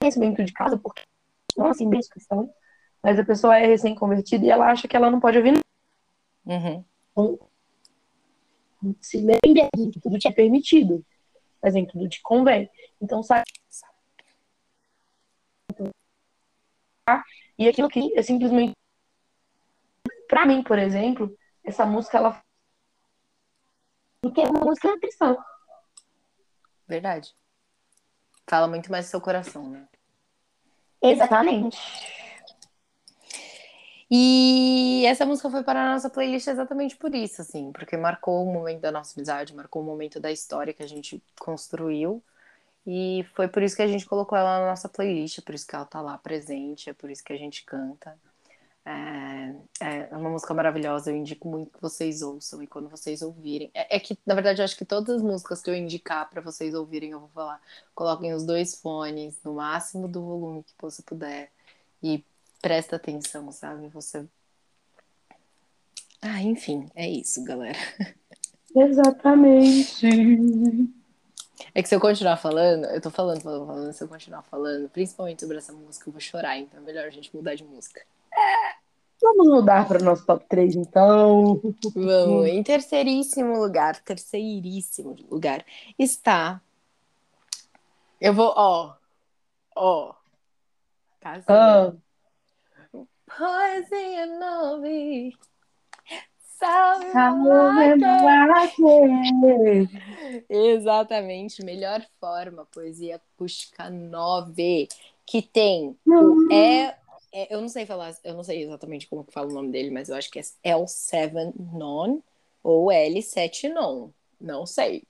conhecimento 0.00 0.44
de 0.44 0.52
casa, 0.52 0.78
porque 0.78 1.02
não 1.56 1.66
assim 1.66 1.86
mesmo 1.86 2.12
questão, 2.12 2.52
mas 3.02 3.18
a 3.18 3.24
pessoa 3.24 3.56
é 3.58 3.66
recém-convertida 3.66 4.44
e 4.44 4.50
ela 4.50 4.70
acha 4.70 4.88
que 4.88 4.96
ela 4.96 5.10
não 5.10 5.20
pode 5.20 5.38
ouvir 5.38 5.58
uhum. 6.46 6.84
então, 7.12 7.38
se 9.00 9.18
lembre 9.18 9.70
que 9.92 10.00
tudo 10.00 10.18
te 10.18 10.28
é 10.28 10.32
permitido, 10.32 11.04
mas 11.62 11.74
nem 11.74 11.86
tudo 11.86 12.08
te 12.08 12.20
convém. 12.22 12.68
Então, 13.00 13.22
sabe? 13.22 13.44
E 17.58 17.68
aquilo 17.68 17.88
que 17.88 18.12
é 18.18 18.22
simplesmente. 18.22 18.72
Pra 20.28 20.46
mim, 20.46 20.62
por 20.62 20.78
exemplo, 20.78 21.36
essa 21.62 21.86
música, 21.86 22.18
ela. 22.18 22.42
Porque 24.20 24.40
é 24.40 24.48
uma 24.48 24.60
música 24.60 24.98
cristã. 24.98 25.36
Verdade. 26.88 27.34
Fala 28.46 28.68
muito 28.68 28.90
mais 28.90 29.06
do 29.06 29.10
seu 29.10 29.20
coração, 29.20 29.68
né? 29.70 29.88
Exatamente. 31.00 31.78
E 34.10 35.04
essa 35.06 35.24
música 35.24 35.50
foi 35.50 35.62
para 35.62 35.82
a 35.82 35.94
nossa 35.94 36.10
playlist 36.10 36.46
exatamente 36.46 36.96
por 36.96 37.14
isso, 37.14 37.42
assim, 37.42 37.72
porque 37.72 37.96
marcou 37.96 38.44
o 38.44 38.52
momento 38.52 38.80
da 38.80 38.92
nossa 38.92 39.18
amizade, 39.18 39.54
marcou 39.54 39.82
o 39.82 39.84
momento 39.84 40.20
da 40.20 40.30
história 40.30 40.72
que 40.72 40.82
a 40.82 40.86
gente 40.86 41.22
construiu. 41.40 42.22
E 42.86 43.24
foi 43.34 43.48
por 43.48 43.62
isso 43.62 43.76
que 43.76 43.82
a 43.82 43.86
gente 43.86 44.04
colocou 44.04 44.36
ela 44.36 44.60
na 44.60 44.66
nossa 44.66 44.88
playlist, 44.88 45.38
é 45.38 45.42
por 45.42 45.54
isso 45.54 45.66
que 45.66 45.74
ela 45.74 45.86
tá 45.86 46.00
lá 46.00 46.18
presente, 46.18 46.90
é 46.90 46.92
por 46.92 47.10
isso 47.10 47.24
que 47.24 47.32
a 47.32 47.36
gente 47.36 47.64
canta. 47.64 48.16
É, 48.86 49.54
é 50.10 50.16
uma 50.16 50.28
música 50.28 50.52
maravilhosa, 50.52 51.10
eu 51.10 51.16
indico 51.16 51.48
muito 51.48 51.72
que 51.72 51.80
vocês 51.80 52.20
ouçam 52.20 52.62
e 52.62 52.66
quando 52.66 52.90
vocês 52.90 53.22
ouvirem. 53.22 53.70
É, 53.72 53.96
é 53.96 54.00
que, 54.00 54.18
na 54.26 54.34
verdade, 54.34 54.60
eu 54.60 54.64
acho 54.64 54.76
que 54.76 54.84
todas 54.84 55.16
as 55.16 55.22
músicas 55.22 55.62
que 55.62 55.70
eu 55.70 55.74
indicar 55.74 56.28
para 56.28 56.42
vocês 56.42 56.74
ouvirem, 56.74 57.12
eu 57.12 57.20
vou 57.20 57.30
falar. 57.30 57.60
Coloquem 57.94 58.34
os 58.34 58.44
dois 58.44 58.74
fones 58.74 59.38
no 59.42 59.54
máximo 59.54 60.06
do 60.06 60.20
volume 60.20 60.62
que 60.62 60.74
você 60.78 61.02
puder 61.02 61.50
e 62.02 62.22
presta 62.60 62.96
atenção, 62.96 63.50
sabe? 63.50 63.88
Você. 63.88 64.26
Ah, 66.20 66.42
enfim, 66.42 66.90
é 66.94 67.08
isso, 67.08 67.42
galera. 67.44 67.78
Exatamente. 68.76 70.06
É 71.74 71.82
que 71.82 71.88
se 71.88 71.94
eu 71.94 72.00
continuar 72.00 72.36
falando, 72.36 72.84
eu 72.86 73.00
tô 73.00 73.10
falando, 73.10 73.40
falando, 73.42 73.66
falando, 73.66 73.92
se 73.92 74.02
eu 74.02 74.08
continuar 74.08 74.42
falando, 74.42 74.88
principalmente 74.88 75.42
sobre 75.42 75.58
essa 75.58 75.72
música, 75.72 76.08
eu 76.08 76.12
vou 76.12 76.20
chorar, 76.20 76.58
então 76.58 76.80
é 76.80 76.82
melhor 76.82 77.04
a 77.04 77.10
gente 77.10 77.34
mudar 77.34 77.54
de 77.54 77.64
música. 77.64 78.02
Vamos 79.22 79.46
mudar 79.46 79.86
para 79.86 80.00
o 80.00 80.04
nosso 80.04 80.26
top 80.26 80.44
3, 80.48 80.74
então. 80.74 81.60
Vamos, 81.94 82.46
em 82.46 82.62
terceiríssimo 82.62 83.58
lugar, 83.58 84.00
terceiríssimo 84.00 85.16
lugar, 85.30 85.64
está. 85.98 86.60
Eu 88.20 88.34
vou, 88.34 88.52
ó, 88.56 88.94
ó. 89.76 90.14
Tá 91.20 91.40
Ah, 91.48 91.92
Poesia 93.26 94.26
nove. 94.26 95.34
Salve, 96.64 97.12
Salve. 97.12 97.96
Malaque. 98.00 99.88
Exatamente, 100.48 101.62
melhor 101.64 102.02
forma, 102.18 102.64
poesia 102.66 103.16
acústica 103.16 103.90
9, 103.90 104.88
que 105.26 105.42
tem 105.42 105.96
o 106.06 106.52
é, 106.52 106.96
é- 107.32 107.54
eu 107.54 107.60
não 107.60 107.68
sei 107.68 107.84
falar, 107.84 108.14
eu 108.24 108.34
não 108.34 108.42
sei 108.42 108.62
exatamente 108.62 109.06
como 109.06 109.24
que 109.24 109.32
fala 109.32 109.50
o 109.50 109.54
nome 109.54 109.70
dele, 109.70 109.90
mas 109.90 110.08
eu 110.08 110.16
acho 110.16 110.30
que 110.30 110.38
é 110.38 110.42
L7 110.72 111.52
Non 111.72 112.20
ou 112.62 112.86
L7 112.86 113.68
Non, 113.68 114.10
não 114.40 114.64
sei. 114.64 115.02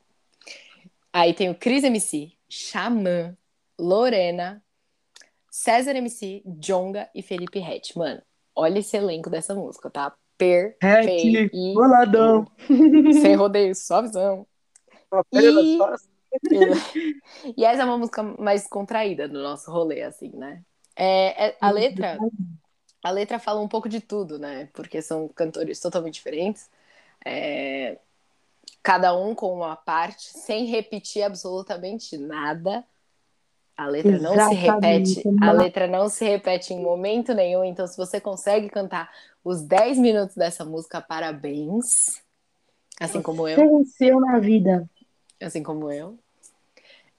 Aí 1.12 1.32
tem 1.32 1.48
o 1.50 1.54
Cris 1.54 1.84
MC, 1.84 2.32
Xamã, 2.48 3.36
Lorena, 3.78 4.60
César 5.48 5.94
MC, 5.94 6.42
Jonga 6.44 7.08
e 7.14 7.22
Felipe 7.22 7.60
Rett. 7.60 7.96
Mano, 7.96 8.20
olha 8.56 8.80
esse 8.80 8.96
elenco 8.96 9.30
dessa 9.30 9.54
música, 9.54 9.88
tá? 9.88 10.12
Perfeito. 10.38 11.50
boladão. 11.72 12.46
Sem 13.20 13.34
rodeio, 13.34 13.74
só 13.74 14.02
visão. 14.02 14.46
Apenas 15.10 15.68
só- 15.76 15.94
E 17.56 17.64
essa 17.64 17.82
é 17.82 17.84
uma 17.84 17.98
música 17.98 18.22
mais 18.22 18.66
contraída 18.68 19.28
do 19.28 19.42
nosso 19.42 19.70
rolê, 19.70 20.02
assim, 20.02 20.30
né? 20.30 20.62
É, 20.96 21.48
é- 21.48 21.58
a 21.60 21.70
letra, 21.70 22.18
a 23.02 23.10
letra 23.10 23.38
fala 23.38 23.60
um 23.60 23.68
pouco 23.68 23.88
de 23.88 24.00
tudo, 24.00 24.38
né? 24.38 24.66
Porque 24.74 25.02
são 25.02 25.28
cantores 25.28 25.80
totalmente 25.80 26.14
diferentes. 26.14 26.70
É, 27.24 27.98
cada 28.82 29.16
um 29.16 29.34
com 29.34 29.52
uma 29.54 29.76
parte, 29.76 30.30
sem 30.38 30.66
repetir 30.66 31.22
absolutamente 31.22 32.16
nada. 32.18 32.84
A 33.76 33.86
letra 33.86 34.18
não 34.18 34.32
se 34.32 34.54
Exatamente. 34.54 35.14
repete, 35.16 35.44
a 35.44 35.52
letra 35.52 35.86
não 35.88 36.08
se 36.08 36.24
repete 36.24 36.72
em 36.72 36.80
momento 36.80 37.34
nenhum. 37.34 37.64
Então, 37.64 37.86
se 37.86 37.96
você 37.96 38.20
consegue 38.20 38.68
cantar 38.68 39.10
os 39.44 39.62
10 39.62 39.98
minutos 39.98 40.36
dessa 40.36 40.64
música, 40.64 41.00
parabéns. 41.00 42.22
Assim 43.00 43.20
como 43.20 43.48
eu 43.48 43.56
Venceu 43.56 44.20
na 44.20 44.38
vida. 44.38 44.88
assim 45.40 45.62
como 45.62 45.90
eu. 45.90 46.16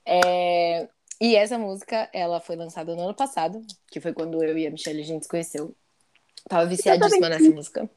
É, 0.06 0.88
E 1.20 1.36
essa 1.36 1.58
música, 1.58 2.10
ela 2.14 2.40
foi 2.40 2.56
lançada 2.56 2.96
no 2.96 3.02
ano 3.02 3.14
passado, 3.14 3.62
que 3.90 4.00
foi 4.02 4.14
quando 4.14 4.44
eu 4.44 4.58
e 4.58 4.68
a 4.68 4.72
Michelle 4.72 5.02
a 5.02 5.06
gente 5.06 5.24
se 5.24 5.30
conheceu. 5.30 5.74
Tava 6.48 6.66
viciadíssima 6.66 7.30
nessa 7.30 7.50
música. 7.50 7.90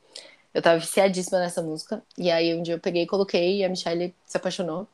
Eu 0.54 0.62
tava 0.62 0.78
viciadíssima 0.78 1.38
nessa 1.38 1.62
música. 1.62 2.02
E 2.16 2.30
aí 2.30 2.54
um 2.54 2.62
dia 2.62 2.74
eu 2.74 2.80
peguei 2.80 3.02
e 3.02 3.06
coloquei 3.06 3.58
e 3.58 3.64
a 3.64 3.68
Michelle 3.68 4.14
se 4.26 4.36
apaixonou. 4.36 4.86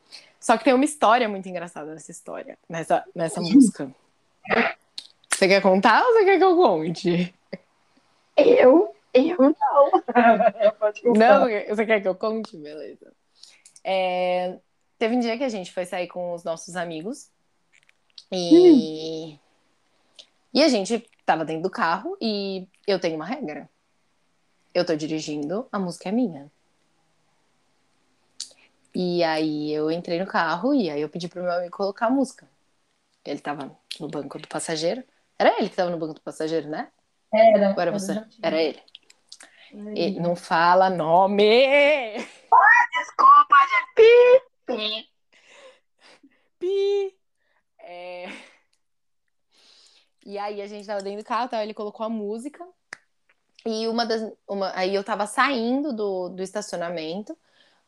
Só 0.44 0.58
que 0.58 0.64
tem 0.64 0.74
uma 0.74 0.84
história 0.84 1.26
muito 1.26 1.48
engraçada 1.48 1.94
nessa 1.94 2.10
história, 2.10 2.58
nessa, 2.68 3.02
nessa 3.14 3.40
música. 3.40 3.90
Você 5.32 5.48
quer 5.48 5.62
contar 5.62 6.04
ou 6.04 6.12
você 6.12 6.24
quer 6.26 6.36
que 6.36 6.44
eu 6.44 6.54
conte? 6.54 7.34
Eu, 8.36 8.94
eu 9.14 9.36
não. 9.38 9.54
Não, 11.16 11.48
você 11.68 11.86
quer 11.86 12.02
que 12.02 12.08
eu 12.08 12.14
conte? 12.14 12.58
Beleza. 12.58 13.10
É, 13.82 14.58
Teve 14.98 15.16
um 15.16 15.20
dia 15.20 15.38
que 15.38 15.44
a 15.44 15.48
gente 15.48 15.72
foi 15.72 15.86
sair 15.86 16.08
com 16.08 16.34
os 16.34 16.44
nossos 16.44 16.76
amigos 16.76 17.30
e... 18.30 19.38
e 20.52 20.62
a 20.62 20.68
gente 20.68 21.08
tava 21.24 21.42
dentro 21.42 21.62
do 21.62 21.70
carro 21.70 22.18
e 22.20 22.68
eu 22.86 23.00
tenho 23.00 23.16
uma 23.16 23.24
regra. 23.24 23.66
Eu 24.74 24.84
tô 24.84 24.94
dirigindo, 24.94 25.66
a 25.72 25.78
música 25.78 26.10
é 26.10 26.12
minha. 26.12 26.52
E 28.94 29.24
aí 29.24 29.72
eu 29.72 29.90
entrei 29.90 30.20
no 30.20 30.26
carro 30.26 30.72
e 30.72 30.88
aí 30.88 31.00
eu 31.00 31.08
pedi 31.08 31.28
pro 31.28 31.42
meu 31.42 31.52
amigo 31.52 31.76
colocar 31.76 32.06
a 32.06 32.10
música. 32.10 32.48
Ele 33.24 33.40
tava 33.40 33.76
no 33.98 34.08
banco 34.08 34.38
do 34.38 34.46
passageiro. 34.46 35.02
Era 35.38 35.58
ele 35.58 35.68
que 35.68 35.76
tava 35.76 35.90
no 35.90 35.98
banco 35.98 36.14
do 36.14 36.20
passageiro, 36.20 36.68
né? 36.68 36.90
Era. 37.32 37.74
Era 37.76 37.92
você? 37.92 38.12
Era. 38.12 38.28
Era 38.42 38.62
ele. 38.62 38.82
E 39.96 40.20
não 40.20 40.36
fala 40.36 40.88
nome! 40.88 42.16
Desculpa, 42.92 43.56
gente. 43.68 45.10
Pi! 46.60 47.16
É... 47.80 48.28
E 50.24 50.38
aí 50.38 50.62
a 50.62 50.66
gente 50.66 50.86
tava 50.86 51.02
dentro 51.02 51.22
do 51.22 51.26
carro, 51.26 51.48
tá? 51.48 51.62
ele 51.62 51.74
colocou 51.74 52.06
a 52.06 52.08
música. 52.08 52.64
E 53.66 53.88
uma 53.88 54.06
das. 54.06 54.32
Uma... 54.48 54.72
Aí 54.76 54.94
eu 54.94 55.02
tava 55.02 55.26
saindo 55.26 55.92
do, 55.92 56.28
do 56.28 56.42
estacionamento. 56.42 57.36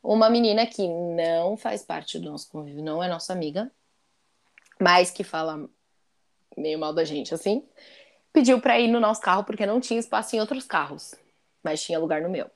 Uma 0.02 0.30
menina 0.30 0.66
que 0.66 0.86
não 0.86 1.56
faz 1.56 1.82
parte 1.82 2.18
do 2.18 2.30
nosso 2.30 2.48
convívio, 2.48 2.84
não 2.84 3.02
é 3.02 3.08
nossa 3.08 3.32
amiga, 3.32 3.70
mas 4.80 5.10
que 5.10 5.24
fala 5.24 5.68
meio 6.56 6.78
mal 6.78 6.92
da 6.92 7.04
gente, 7.04 7.34
assim, 7.34 7.66
pediu 8.32 8.60
pra 8.60 8.78
ir 8.78 8.88
no 8.88 9.00
nosso 9.00 9.20
carro 9.20 9.44
porque 9.44 9.66
não 9.66 9.80
tinha 9.80 9.98
espaço 9.98 10.36
em 10.36 10.40
outros 10.40 10.64
carros, 10.64 11.14
mas 11.62 11.82
tinha 11.82 11.98
lugar 11.98 12.22
no 12.22 12.30
meu. 12.30 12.50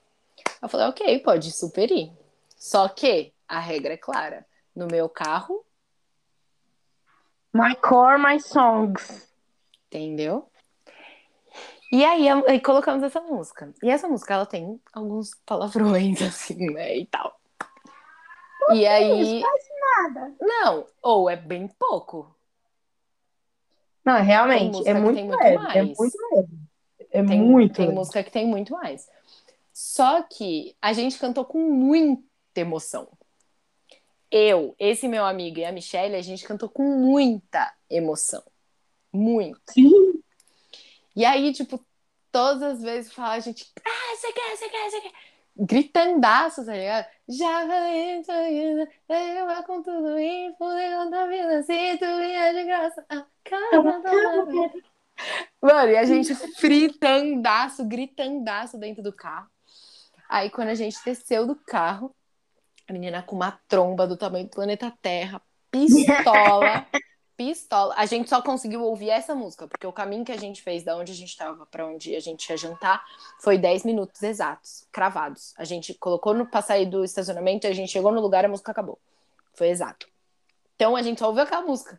Eu 0.62 0.68
falei, 0.68 0.86
ok, 0.86 1.18
pode 1.20 1.50
super 1.52 1.90
ir. 1.90 2.12
Só 2.56 2.88
que 2.88 3.32
a 3.48 3.58
regra 3.58 3.94
é 3.94 3.96
clara. 3.96 4.46
No 4.74 4.86
meu 4.86 5.08
carro, 5.08 5.64
My 7.52 7.74
core, 7.74 8.16
my 8.16 8.38
songs. 8.38 9.28
entendeu? 9.86 10.49
E 11.90 12.04
aí, 12.04 12.28
aí 12.28 12.60
colocamos 12.60 13.02
essa 13.02 13.20
música. 13.20 13.74
E 13.82 13.90
essa 13.90 14.06
música, 14.08 14.34
ela 14.34 14.46
tem 14.46 14.80
alguns 14.92 15.34
palavrões, 15.44 16.22
assim, 16.22 16.70
né, 16.72 16.96
e 16.98 17.06
tal. 17.06 17.38
E 18.72 18.86
aí... 18.86 19.42
Nada. 19.80 20.34
Não, 20.40 20.86
ou 21.02 21.28
é 21.28 21.36
bem 21.36 21.66
pouco. 21.66 22.34
Não, 24.04 24.16
Tem 24.16 24.24
realmente, 24.24 24.72
música 24.76 24.90
é 24.90 24.94
que 24.94 25.00
muito 25.00 25.16
tem 25.16 25.26
muito 25.26 25.42
leve. 25.42 25.54
É 25.54 25.82
mais. 25.82 25.98
muito 25.98 26.16
leve. 26.32 26.58
É 27.10 27.24
Tem, 27.24 27.40
muito 27.42 27.74
tem 27.74 27.86
leve. 27.86 27.98
música 27.98 28.22
que 28.22 28.30
tem 28.30 28.46
muito 28.46 28.72
mais. 28.72 29.08
Só 29.72 30.22
que 30.22 30.76
a 30.80 30.92
gente 30.92 31.18
cantou 31.18 31.44
com 31.44 31.58
muita 31.70 32.22
emoção. 32.56 33.08
Eu, 34.30 34.74
esse 34.78 35.08
meu 35.08 35.24
amigo 35.24 35.58
e 35.58 35.64
a 35.64 35.72
Michelle, 35.72 36.14
a 36.14 36.22
gente 36.22 36.46
cantou 36.46 36.68
com 36.68 36.84
muita 36.84 37.74
emoção. 37.90 38.42
Muito. 39.12 39.60
Sim. 39.72 40.19
E 41.14 41.24
aí, 41.24 41.52
tipo, 41.52 41.84
todas 42.30 42.62
as 42.62 42.82
vezes 42.82 43.12
fala 43.12 43.34
a 43.34 43.40
gente, 43.40 43.70
ah, 43.84 44.16
você 44.16 44.32
quer, 44.32 44.56
você 44.56 44.68
quer, 44.68 44.90
você 44.90 45.00
quer. 45.00 45.12
Gritandaço, 45.56 46.64
tá 46.64 46.72
ligado? 46.72 47.06
Já 47.28 47.66
falei, 47.66 48.22
tô 48.22 48.32
indo, 48.32 49.46
vou 49.46 49.62
com 49.64 49.82
tudo 49.82 50.18
e 50.18 50.54
fudeu 50.56 51.10
da 51.10 51.26
vida, 51.26 51.62
se 51.62 51.98
tu 51.98 52.06
vier 52.18 52.54
de 52.54 52.64
graça, 52.64 53.04
a 53.08 53.26
casa 53.44 54.00
da 54.00 54.44
vida. 54.44 54.90
Mano, 55.60 55.90
e 55.90 55.96
a 55.96 56.04
gente 56.04 56.34
fritandaço, 56.34 57.84
gritandaço 57.84 58.78
dentro 58.78 59.02
do 59.02 59.12
carro. 59.12 59.50
Aí, 60.28 60.48
quando 60.48 60.68
a 60.68 60.74
gente 60.74 60.96
desceu 61.04 61.46
do 61.46 61.56
carro, 61.56 62.14
a 62.88 62.92
menina 62.92 63.22
com 63.22 63.36
uma 63.36 63.60
tromba 63.68 64.06
do 64.06 64.16
tamanho 64.16 64.46
do 64.46 64.50
planeta 64.50 64.92
Terra, 65.02 65.42
pistola, 65.70 66.86
pistola. 67.40 67.94
A 67.96 68.04
gente 68.04 68.28
só 68.28 68.42
conseguiu 68.42 68.82
ouvir 68.82 69.08
essa 69.08 69.34
música, 69.34 69.66
porque 69.66 69.86
o 69.86 69.92
caminho 69.92 70.26
que 70.26 70.30
a 70.30 70.36
gente 70.36 70.60
fez 70.60 70.82
da 70.82 70.94
onde 70.94 71.10
a 71.10 71.14
gente 71.14 71.34
tava 71.34 71.64
pra 71.64 71.86
onde 71.86 72.14
a 72.14 72.20
gente 72.20 72.46
ia 72.50 72.54
jantar 72.54 73.02
foi 73.38 73.56
10 73.56 73.82
minutos 73.84 74.22
exatos, 74.22 74.86
cravados. 74.92 75.54
A 75.56 75.64
gente 75.64 75.94
colocou 75.94 76.34
no 76.34 76.44
pra 76.44 76.60
sair 76.60 76.84
do 76.84 77.02
estacionamento, 77.02 77.66
a 77.66 77.72
gente 77.72 77.90
chegou 77.90 78.12
no 78.12 78.20
lugar, 78.20 78.44
a 78.44 78.48
música 78.48 78.72
acabou. 78.72 78.98
Foi 79.54 79.68
exato. 79.68 80.06
Então 80.76 80.94
a 80.94 81.00
gente 81.00 81.18
só 81.18 81.28
ouviu 81.28 81.44
aquela 81.44 81.62
música. 81.62 81.98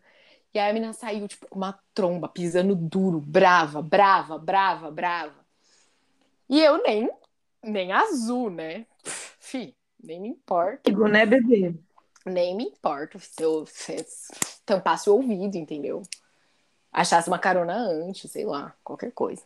E 0.53 0.59
aí 0.59 0.69
a 0.69 0.73
menina 0.73 0.93
saiu, 0.93 1.27
tipo, 1.27 1.47
com 1.47 1.57
uma 1.57 1.79
tromba, 1.95 2.29
pisando 2.29 2.75
duro, 2.75 3.19
brava, 3.19 3.81
brava, 3.81 4.37
brava, 4.37 4.91
brava. 4.91 5.43
E 6.47 6.61
eu 6.61 6.83
nem, 6.83 7.09
nem 7.63 7.91
azul, 7.91 8.51
né? 8.51 8.85
Pff, 9.03 9.31
Fi, 9.39 9.75
nem 10.03 10.21
me 10.21 10.27
importa. 10.27 10.81
Amigo, 10.85 11.07
né, 11.07 11.25
bebê? 11.25 11.73
Nem 12.27 12.55
me 12.55 12.65
importa 12.65 13.17
se 13.17 13.41
eu 13.41 13.65
se 13.65 13.93
tampasse 14.71 15.09
o 15.09 15.15
ouvido, 15.15 15.57
entendeu? 15.57 16.01
Achasse 16.91 17.27
uma 17.27 17.39
carona 17.39 17.75
antes, 17.75 18.29
sei 18.31 18.45
lá, 18.45 18.73
qualquer 18.83 19.11
coisa. 19.11 19.43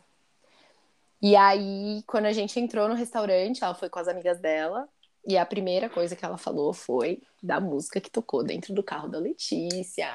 E 1.20 1.34
aí, 1.34 2.02
quando 2.06 2.26
a 2.26 2.32
gente 2.32 2.58
entrou 2.60 2.88
no 2.88 2.94
restaurante, 2.94 3.64
ela 3.64 3.74
foi 3.74 3.88
com 3.88 3.98
as 3.98 4.08
amigas 4.08 4.38
dela. 4.38 4.88
E 5.26 5.36
a 5.36 5.44
primeira 5.44 5.88
coisa 5.88 6.14
que 6.14 6.24
ela 6.24 6.38
falou 6.38 6.72
foi 6.72 7.20
da 7.42 7.58
música 7.58 8.00
que 8.00 8.10
tocou 8.10 8.44
dentro 8.44 8.72
do 8.72 8.82
carro 8.82 9.08
da 9.08 9.18
Letícia. 9.18 10.08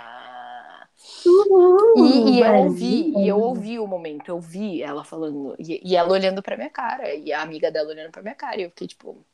E, 1.97 2.37
e 2.37 2.39
eu 2.41 2.55
ouvi, 2.55 3.13
e 3.17 3.27
eu 3.27 3.39
ouvi 3.39 3.79
o 3.79 3.87
momento, 3.87 4.29
eu 4.29 4.39
vi 4.39 4.81
ela 4.81 5.03
falando, 5.03 5.55
e, 5.57 5.81
e 5.83 5.95
ela 5.95 6.11
olhando 6.11 6.43
pra 6.43 6.55
minha 6.55 6.69
cara, 6.69 7.13
e 7.15 7.33
a 7.33 7.41
amiga 7.41 7.71
dela 7.71 7.89
olhando 7.89 8.11
pra 8.11 8.21
minha 8.21 8.35
cara, 8.35 8.61
e 8.61 8.63
eu 8.63 8.69
fiquei 8.69 8.87
tipo, 8.87 9.25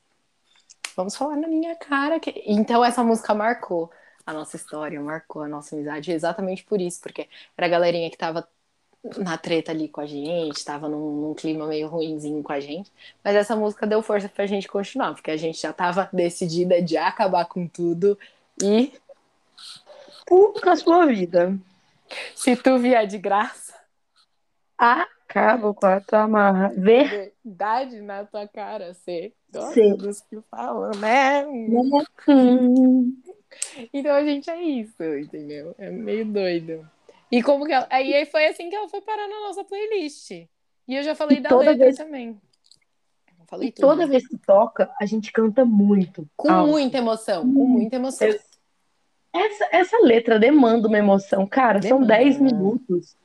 vamos 0.96 1.16
falar 1.16 1.36
na 1.36 1.48
minha 1.48 1.76
cara. 1.76 2.20
Que... 2.20 2.42
Então 2.46 2.84
essa 2.84 3.04
música 3.04 3.34
marcou 3.36 3.92
a 4.28 4.34
nossa 4.34 4.58
história, 4.58 5.00
marcou 5.00 5.42
a 5.42 5.48
nossa 5.48 5.74
amizade, 5.74 6.12
exatamente 6.12 6.64
por 6.66 6.82
isso, 6.82 7.00
porque 7.02 7.30
era 7.58 7.66
a 7.66 7.70
galerinha 7.70 8.12
que 8.12 8.18
tava 8.18 8.46
na 9.18 9.38
treta 9.38 9.72
ali 9.72 9.88
com 9.88 10.02
a 10.02 10.06
gente, 10.06 10.66
tava 10.66 10.90
num, 10.90 11.22
num 11.22 11.34
clima 11.34 11.66
meio 11.66 11.88
ruinzinho 11.88 12.44
com 12.44 12.52
a 12.52 12.60
gente, 12.60 12.92
mas 13.24 13.36
essa 13.38 13.56
música 13.56 13.88
deu 13.88 14.02
força 14.02 14.28
pra 14.28 14.46
gente 14.46 14.68
continuar, 14.68 15.14
porque 15.14 15.32
a 15.32 15.38
gente 15.38 15.62
já 15.62 15.72
tava 15.72 16.10
decidida 16.12 16.82
de 16.82 16.98
acabar 16.98 17.46
com 17.46 17.66
tudo 17.66 18.20
e 18.62 18.92
na 20.66 20.76
sua 20.76 21.06
vida. 21.06 21.58
se 22.36 22.58
tu 22.58 22.78
vier 22.78 23.08
de 23.08 23.18
graça, 23.18 23.74
Acaba 24.78 25.74
com 25.74 25.86
a 25.86 26.02
tua 26.02 26.24
amarra. 26.24 26.70
verdade 26.76 28.02
na 28.02 28.26
tua 28.26 28.48
cara, 28.48 28.94
você 28.94 29.34
gosta 29.52 29.74
Sim. 29.74 29.96
dos 29.96 30.22
que 30.22 30.40
falam, 30.52 30.92
né? 30.92 31.46
Hum. 31.48 33.18
Então 33.94 34.14
a 34.14 34.24
gente 34.24 34.50
é 34.50 34.62
isso, 34.62 35.04
entendeu? 35.04 35.76
É 35.78 35.90
meio 35.90 36.26
doido. 36.26 36.90
E 37.32 37.42
como 37.44 37.66
que 37.66 37.74
ela... 37.74 37.88
Aí 37.90 38.14
aí 38.14 38.26
foi 38.26 38.48
assim 38.48 38.70
que 38.70 38.76
ela 38.76 38.88
foi 38.88 39.02
parar 39.02 39.28
na 39.28 39.40
nossa 39.42 39.64
playlist. 39.64 40.32
E 40.32 40.48
eu 40.88 41.04
já 41.04 41.14
falei 41.16 41.38
E 41.38 41.42
da 41.42 41.50
toda 41.50 41.72
letra 41.72 41.86
vez- 41.86 41.98
também. 41.98 42.40
Falei 43.48 43.70
E 43.70 43.72
tudo. 43.72 43.82
toda 43.88 44.08
vez 44.08 44.28
que 44.28 44.38
toca, 44.38 44.90
a 45.00 45.06
gente 45.06 45.32
canta 45.32 45.64
muito. 45.64 46.28
Com 46.36 46.50
alto. 46.52 46.70
muita 46.72 46.98
emoção, 46.98 47.42
com 47.44 47.48
muita 47.66 47.96
emoção. 47.96 48.28
Essa, 49.34 49.68
essa 49.72 49.98
letra 50.00 50.40
demanda 50.40 50.88
uma 50.88 50.98
emoção. 50.98 51.46
Cara, 51.48 51.82
são 51.82 52.00
Demanda. 52.02 52.16
10 52.18 52.40
minutos 52.42 53.16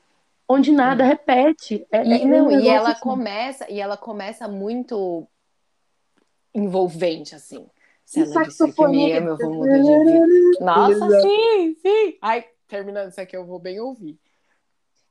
onde 0.48 0.70
nada 0.70 1.02
repete. 1.04 1.86
É, 1.90 2.04
E, 2.04 2.22
é 2.22 2.24
um 2.24 2.28
não, 2.28 2.50
e 2.50 2.56
negócio 2.56 2.70
ela 2.70 2.90
assim. 2.92 3.00
começa, 3.00 3.70
e 3.70 3.80
ela 3.80 3.96
começa 3.96 4.46
muito 4.46 5.26
envolvente, 6.54 7.34
assim. 7.34 7.66
Se 8.12 8.20
E 8.20 8.22
ela 8.24 8.26
disser 8.26 8.42
que 8.42 8.48
me 8.48 8.52
saxofonia 8.52 9.18
ama, 9.20 9.28
eu 9.30 9.38
vou 9.38 9.54
mudar 9.54 9.78
de 9.78 10.04
vida. 10.04 10.26
Nossa, 10.60 10.92
Exato. 10.92 11.22
sim, 11.22 11.76
sim. 11.80 12.18
Ai, 12.20 12.44
terminando 12.68 13.10
isso 13.10 13.20
aqui, 13.22 13.34
eu 13.34 13.46
vou 13.46 13.58
bem 13.58 13.80
ouvir. 13.80 14.20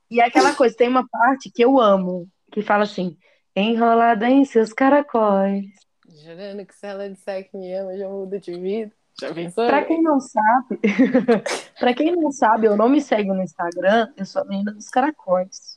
E 0.08 0.20
é 0.20 0.24
aquela 0.24 0.54
coisa, 0.54 0.76
tem 0.76 0.86
uma 0.86 1.04
parte 1.08 1.50
que 1.50 1.64
eu 1.64 1.80
amo, 1.80 2.28
que 2.52 2.62
fala 2.62 2.84
assim: 2.84 3.18
enrolada 3.56 4.30
em 4.30 4.44
seus 4.44 4.72
caracóis. 4.72 5.64
Jurando 6.08 6.64
que 6.64 6.76
se 6.76 6.86
ela 6.86 7.10
disser 7.10 7.50
que 7.50 7.56
me 7.56 7.74
ama, 7.74 7.92
eu 7.92 7.98
já 7.98 8.08
mudo 8.08 8.38
de 8.38 8.52
vida. 8.52 8.92
Já 9.20 9.34
pensou? 9.34 9.66
Pra 9.66 9.84
quem 9.84 10.00
não 10.00 10.20
sabe, 10.20 10.78
pra 11.80 11.94
quem 11.94 12.14
não 12.14 12.30
sabe, 12.30 12.68
eu 12.68 12.76
não 12.76 12.88
me 12.88 13.00
segue 13.00 13.30
no 13.30 13.42
Instagram, 13.42 14.12
eu 14.16 14.24
sou 14.24 14.42
a 14.42 14.44
menina 14.44 14.70
dos 14.70 14.88
caracóis. 14.88 15.76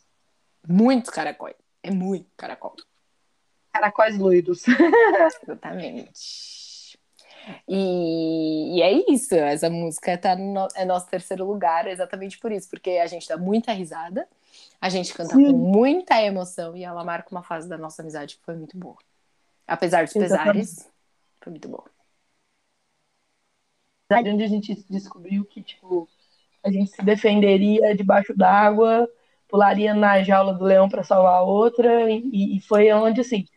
Muitos 0.68 1.10
caracóis. 1.10 1.56
É 1.82 1.90
muito 1.90 2.30
caracol. 2.38 2.76
Caracóis 3.74 4.16
loiros. 4.16 4.64
Exatamente. 5.44 6.65
E, 7.68 8.78
e 8.78 8.82
é 8.82 9.12
isso, 9.12 9.36
essa 9.36 9.70
música 9.70 10.18
tá 10.18 10.36
no, 10.36 10.68
é 10.76 10.86
nosso 10.86 11.08
terceiro 11.08 11.46
lugar 11.46 11.88
exatamente 11.88 12.38
por 12.40 12.52
isso, 12.52 12.70
porque 12.70 12.92
a 12.92 13.08
gente 13.08 13.28
dá 13.28 13.38
muita 13.38 13.72
risada, 13.72 14.28
a 14.80 14.90
gente 14.90 15.14
canta 15.14 15.36
Sim. 15.36 15.46
com 15.46 15.54
muita 15.54 16.22
emoção 16.22 16.76
e 16.76 16.84
ela 16.84 17.04
marca 17.04 17.30
uma 17.32 17.44
fase 17.44 17.68
da 17.68 17.78
nossa 17.78 18.02
amizade 18.02 18.38
que 18.38 18.46
foi 18.46 18.56
muito 18.56 18.78
boa. 18.78 18.98
Apesar 19.68 20.06
dos 20.06 20.16
Exatamente. 20.16 20.54
pesares, 20.54 20.92
foi 21.42 21.52
muito 21.52 21.68
boa. 21.68 21.86
onde 24.12 24.44
a 24.44 24.48
gente 24.48 24.86
descobriu 24.90 25.44
que, 25.46 25.62
tipo, 25.62 26.08
a 26.64 26.72
gente 26.72 26.92
se 26.92 27.02
defenderia 27.04 27.96
debaixo 27.96 28.36
d'água, 28.36 29.10
pularia 29.48 29.94
na 29.94 30.22
jaula 30.22 30.54
do 30.54 30.64
leão 30.64 30.88
para 30.88 31.04
salvar 31.04 31.36
a 31.36 31.42
outra, 31.42 32.10
e, 32.12 32.58
e 32.58 32.62
foi 32.62 32.92
onde, 32.92 33.22
assim, 33.22 33.48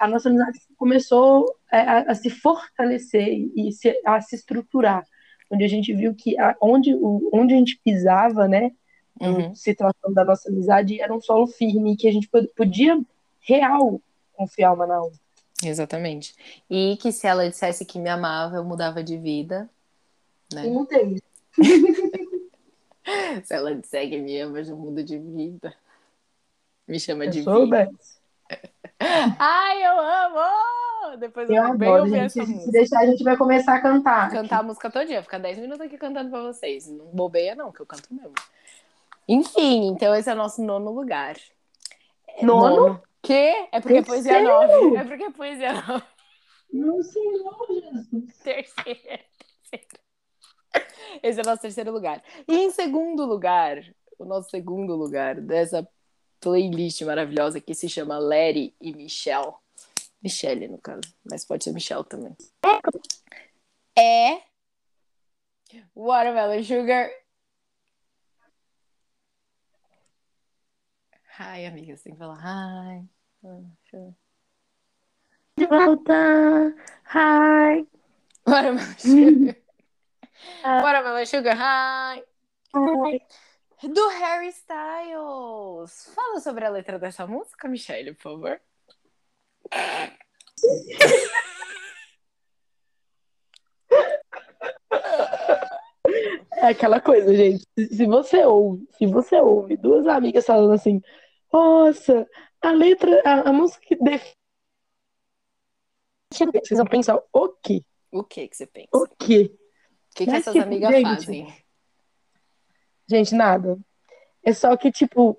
a 0.00 0.08
nossa 0.08 0.28
amizade 0.28 0.58
começou 0.76 1.54
a, 1.70 2.10
a 2.10 2.14
se 2.14 2.30
fortalecer 2.30 3.28
e 3.54 3.70
se, 3.70 3.94
a 4.04 4.20
se 4.20 4.34
estruturar. 4.34 5.06
Onde 5.50 5.64
a 5.64 5.68
gente 5.68 5.92
viu 5.94 6.14
que 6.14 6.38
a, 6.38 6.56
onde, 6.60 6.94
o, 6.94 7.28
onde 7.32 7.54
a 7.54 7.56
gente 7.58 7.78
pisava, 7.84 8.48
né, 8.48 8.72
Uhum. 9.20 9.54
se 9.54 9.74
tratando 9.74 10.14
da 10.14 10.24
nossa 10.24 10.48
amizade, 10.48 10.98
era 10.98 11.14
um 11.14 11.20
solo 11.20 11.46
firme, 11.46 11.94
que 11.94 12.08
a 12.08 12.12
gente 12.12 12.26
pod- 12.26 12.48
podia 12.56 12.98
real 13.40 14.00
confiar 14.32 14.72
uma 14.72 14.86
na 14.86 15.02
outra. 15.02 15.18
Exatamente. 15.62 16.34
E 16.70 16.96
que 16.96 17.12
se 17.12 17.26
ela 17.26 17.46
dissesse 17.46 17.84
que 17.84 17.98
me 17.98 18.08
amava, 18.08 18.56
eu 18.56 18.64
mudava 18.64 19.02
de 19.04 19.18
vida. 19.18 19.68
Né? 20.54 20.64
E 20.66 20.70
não 20.70 20.86
tem 20.86 21.16
isso. 21.16 21.22
Se 23.44 23.54
ela 23.54 23.74
disser 23.74 24.08
que 24.08 24.18
me 24.18 24.38
ama, 24.40 24.60
eu 24.60 24.76
mudo 24.76 25.02
de 25.02 25.18
vida. 25.18 25.74
Me 26.86 26.98
chama 26.98 27.26
de 27.28 27.40
Eu 27.40 27.44
soubesse. 27.44 28.19
Ai, 29.38 29.82
eu 29.84 29.98
amo! 29.98 31.16
Depois 31.18 31.48
eu, 31.48 31.56
Eu 31.56 31.64
adoro, 31.64 32.02
ouvir 32.04 32.10
gente. 32.10 32.24
essa 32.26 32.44
Se 32.46 32.52
música. 32.52 32.72
deixar, 32.72 33.00
a 33.00 33.06
gente 33.06 33.24
vai 33.24 33.36
começar 33.36 33.74
a 33.74 33.80
cantar. 33.80 34.30
Cantar 34.30 34.60
a 34.60 34.62
música 34.62 34.90
todo 34.90 35.06
dia, 35.06 35.22
ficar 35.22 35.38
10 35.38 35.58
minutos 35.58 35.80
aqui 35.80 35.96
cantando 35.98 36.30
pra 36.30 36.42
vocês. 36.42 36.86
Não 36.88 37.06
bobeia, 37.06 37.54
não, 37.54 37.72
que 37.72 37.80
eu 37.80 37.86
canto 37.86 38.12
mesmo. 38.12 38.34
Enfim, 39.26 39.88
então 39.88 40.14
esse 40.14 40.28
é 40.28 40.32
o 40.32 40.36
nosso 40.36 40.62
nono 40.62 40.90
lugar. 40.90 41.36
É, 42.28 42.44
Nono? 42.44 43.02
Que? 43.22 43.68
É 43.72 43.80
porque 43.80 43.98
é 43.98 44.02
poesia? 44.02 44.42
9. 44.42 44.96
É 44.96 45.04
porque 45.04 45.24
é 45.24 45.30
poesia 45.30 45.72
9. 45.72 46.04
Meu 46.72 47.02
Senhor 47.02 47.66
Jesus. 47.68 48.36
Terceiro. 48.42 49.00
terceiro. 49.70 50.00
Esse 51.22 51.40
é 51.40 51.42
o 51.42 51.46
nosso 51.46 51.62
terceiro 51.62 51.90
lugar. 51.92 52.22
E 52.46 52.54
em 52.56 52.70
segundo 52.70 53.24
lugar, 53.26 53.78
o 54.18 54.24
nosso 54.24 54.50
segundo 54.50 54.94
lugar 54.94 55.40
dessa 55.40 55.86
playlist 56.40 57.02
maravilhosa 57.02 57.60
que 57.60 57.74
se 57.74 57.88
chama 57.88 58.18
Larry 58.18 58.74
e 58.80 58.92
Michelle. 58.94 59.52
Michelle, 60.22 60.68
no 60.68 60.78
caso, 60.78 61.02
mas 61.24 61.44
pode 61.44 61.64
ser 61.64 61.72
Michelle 61.72 62.04
também. 62.04 62.36
É 63.96 64.42
Watermelon 65.94 66.62
Sugar. 66.62 67.10
Hi, 71.38 71.64
amiga, 71.66 71.96
você 71.96 72.04
tem 72.04 72.12
que 72.12 72.18
falar 72.18 72.38
hi. 72.38 73.08
Ah, 73.44 74.12
De 75.56 75.66
volta. 75.66 76.74
Hi. 77.14 77.86
Watermelon 78.46 78.98
Sugar. 78.98 79.56
Watermelon 80.82 81.26
Sugar, 81.26 81.56
hi. 81.56 82.22
Hi. 82.74 83.20
Do 83.82 84.08
Harry 84.08 84.48
Styles. 84.48 86.12
Fala 86.14 86.40
sobre 86.40 86.64
a 86.64 86.68
letra 86.68 86.98
dessa 86.98 87.26
música, 87.26 87.66
Michelle, 87.68 88.14
por 88.14 88.22
favor. 88.22 88.60
É 96.52 96.66
aquela 96.66 97.00
coisa, 97.00 97.34
gente. 97.34 97.66
Se 97.76 98.04
você 98.06 98.44
ouve, 98.44 98.86
se 98.98 99.06
você 99.06 99.40
ouve 99.40 99.76
duas 99.76 100.06
amigas 100.06 100.44
falando 100.44 100.74
assim, 100.74 101.00
nossa, 101.50 102.28
a 102.60 102.70
letra, 102.72 103.22
a, 103.24 103.48
a 103.48 103.52
música 103.52 103.80
que 103.86 103.96
define. 103.96 104.34
Vocês 106.32 106.78
vão 106.78 106.86
pensar, 106.86 107.18
o 107.32 107.48
quê? 107.48 107.82
O 108.12 108.22
que 108.22 108.46
que 108.46 108.56
você 108.56 108.66
pensa? 108.66 108.88
O 108.92 109.04
O 109.04 109.08
quê? 109.18 109.56
que, 110.14 110.24
que 110.24 110.30
Mas, 110.30 110.46
essas 110.46 110.56
amigas 110.56 110.94
gente, 110.94 111.02
fazem? 111.02 111.64
Gente, 113.10 113.34
nada. 113.34 113.76
É 114.44 114.52
só 114.52 114.76
que, 114.76 114.92
tipo, 114.92 115.36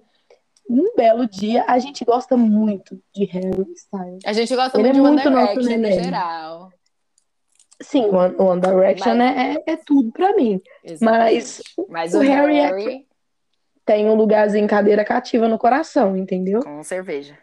um 0.70 0.94
belo 0.96 1.26
dia, 1.26 1.64
a 1.68 1.80
gente 1.80 2.04
gosta 2.04 2.36
muito 2.36 3.00
de 3.16 3.24
Harry 3.26 3.66
Styles. 3.74 4.20
A 4.26 4.34
gente 4.34 4.54
gosta 4.56 4.78
Ele 4.78 4.92
muito 4.94 5.20
é 5.20 5.22
de 5.24 5.28
One 5.30 5.38
muito 5.46 5.62
Direction 5.62 5.64
no 5.64 5.70
neném. 5.82 6.04
geral. 6.04 6.70
Sim, 7.82 8.06
One, 8.06 8.36
One 8.38 8.62
Direction 8.62 9.16
Mas- 9.16 9.38
é, 9.38 9.54
é, 9.54 9.74
é 9.74 9.78
tudo 9.78 10.12
pra 10.12 10.36
mim. 10.36 10.62
Exatamente. 10.84 11.34
Mas 11.34 11.62
Mas 11.90 12.14
o 12.14 12.18
o 12.18 12.22
Harry 12.22 12.56
Harry, 12.60 12.96
é- 12.98 13.02
tem 13.86 14.08
um 14.08 14.14
lugarzinho, 14.16 14.68
cadeira 14.68 15.04
cativa 15.04 15.48
no 15.48 15.58
coração, 15.58 16.16
entendeu? 16.16 16.62
com 16.62 16.84
cerveja. 16.84 17.38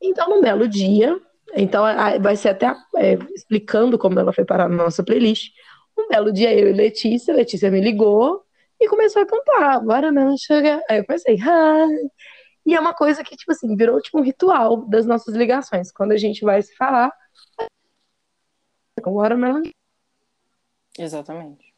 Então, 0.00 0.28
num 0.30 0.40
belo 0.40 0.68
dia, 0.68 1.18
então 1.56 1.82
vai 2.20 2.36
ser 2.36 2.50
até 2.50 2.66
é, 2.96 3.14
explicando 3.34 3.98
como 3.98 4.20
ela 4.20 4.32
foi 4.32 4.44
parar 4.44 4.68
na 4.68 4.76
nossa 4.76 5.02
playlist. 5.02 5.50
Um 5.98 6.06
belo 6.08 6.32
dia, 6.32 6.54
eu 6.56 6.68
e 6.68 6.72
Letícia, 6.72 7.34
Letícia 7.34 7.68
me 7.68 7.80
ligou 7.80 8.44
e 8.80 8.88
começou 8.88 9.22
a 9.22 9.26
cantar. 9.26 9.82
Não 10.12 10.36
chegar. 10.36 10.80
Aí 10.88 10.98
eu 10.98 11.04
pensei, 11.04 11.34
hi. 11.36 12.10
E 12.66 12.74
é 12.74 12.80
uma 12.80 12.94
coisa 12.94 13.24
que, 13.24 13.36
tipo 13.36 13.50
assim, 13.50 13.74
virou 13.76 14.00
tipo 14.00 14.18
um 14.18 14.22
ritual 14.22 14.84
das 14.86 15.06
nossas 15.06 15.34
ligações. 15.34 15.90
Quando 15.90 16.12
a 16.12 16.16
gente 16.16 16.44
vai 16.44 16.60
se 16.60 16.74
falar, 16.76 17.10
agora 19.02 19.34
ela 19.34 19.62
Exatamente. 20.98 21.74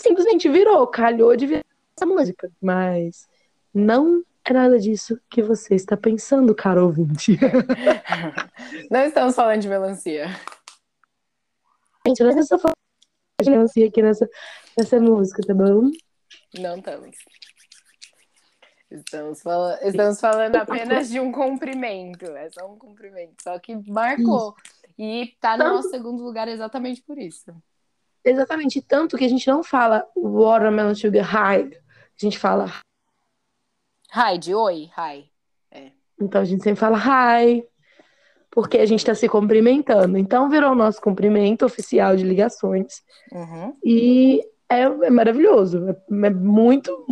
simplesmente 0.00 0.48
virou, 0.48 0.86
calhou 0.86 1.34
de 1.36 1.46
virar 1.46 1.64
essa 1.96 2.06
música. 2.06 2.50
Mas 2.62 3.26
não 3.72 4.22
é 4.44 4.52
nada 4.52 4.78
disso 4.78 5.18
que 5.30 5.42
você 5.42 5.74
está 5.74 5.96
pensando, 5.96 6.54
caro 6.54 6.84
ouvinte. 6.84 7.38
Não 8.90 9.00
estamos 9.00 9.34
falando 9.34 9.60
de 9.60 9.68
melancia. 9.68 10.28
Gente, 12.06 12.20
eu 12.22 12.42
só 12.42 12.58
falo 12.58 12.74
de 13.42 13.50
melancia 13.50 13.88
aqui 13.88 14.02
nessa, 14.02 14.28
nessa 14.76 15.00
música, 15.00 15.42
tá 15.46 15.54
bom? 15.54 15.90
Não 16.58 16.76
estamos. 16.76 17.16
Estamos, 18.90 19.42
fala... 19.42 19.78
estamos 19.82 20.20
falando 20.20 20.56
apenas 20.56 21.08
de 21.08 21.18
um 21.18 21.32
cumprimento. 21.32 22.26
É 22.26 22.50
só 22.50 22.70
um 22.70 22.78
cumprimento. 22.78 23.34
Só 23.42 23.58
que 23.58 23.74
marcou. 23.90 24.54
E 24.96 25.34
tá 25.40 25.56
no 25.56 25.64
nosso 25.64 25.90
segundo 25.90 26.22
lugar 26.22 26.46
exatamente 26.46 27.02
por 27.02 27.18
isso. 27.18 27.52
Exatamente. 28.24 28.80
Tanto 28.80 29.16
que 29.16 29.24
a 29.24 29.28
gente 29.28 29.48
não 29.48 29.64
fala 29.64 30.06
watermelon 30.16 30.94
sugar 30.94 31.24
high. 31.24 31.70
A 31.72 32.24
gente 32.24 32.38
fala. 32.38 32.72
Hi, 34.14 34.38
de 34.38 34.54
oi, 34.54 34.88
hi. 34.96 35.28
É. 35.72 35.90
Então 36.20 36.40
a 36.40 36.44
gente 36.44 36.62
sempre 36.62 36.78
fala 36.78 36.96
hi. 36.96 37.66
Porque 38.48 38.78
a 38.78 38.86
gente 38.86 39.00
está 39.00 39.14
se 39.16 39.28
cumprimentando. 39.28 40.16
Então 40.16 40.48
virou 40.48 40.70
o 40.70 40.76
nosso 40.76 41.00
cumprimento 41.00 41.66
oficial 41.66 42.14
de 42.14 42.22
ligações. 42.22 43.02
Uhum. 43.32 43.76
E 43.84 44.40
é, 44.68 44.82
é 44.82 45.10
maravilhoso. 45.10 45.88
É, 45.88 46.26
é 46.26 46.30
muito. 46.30 47.06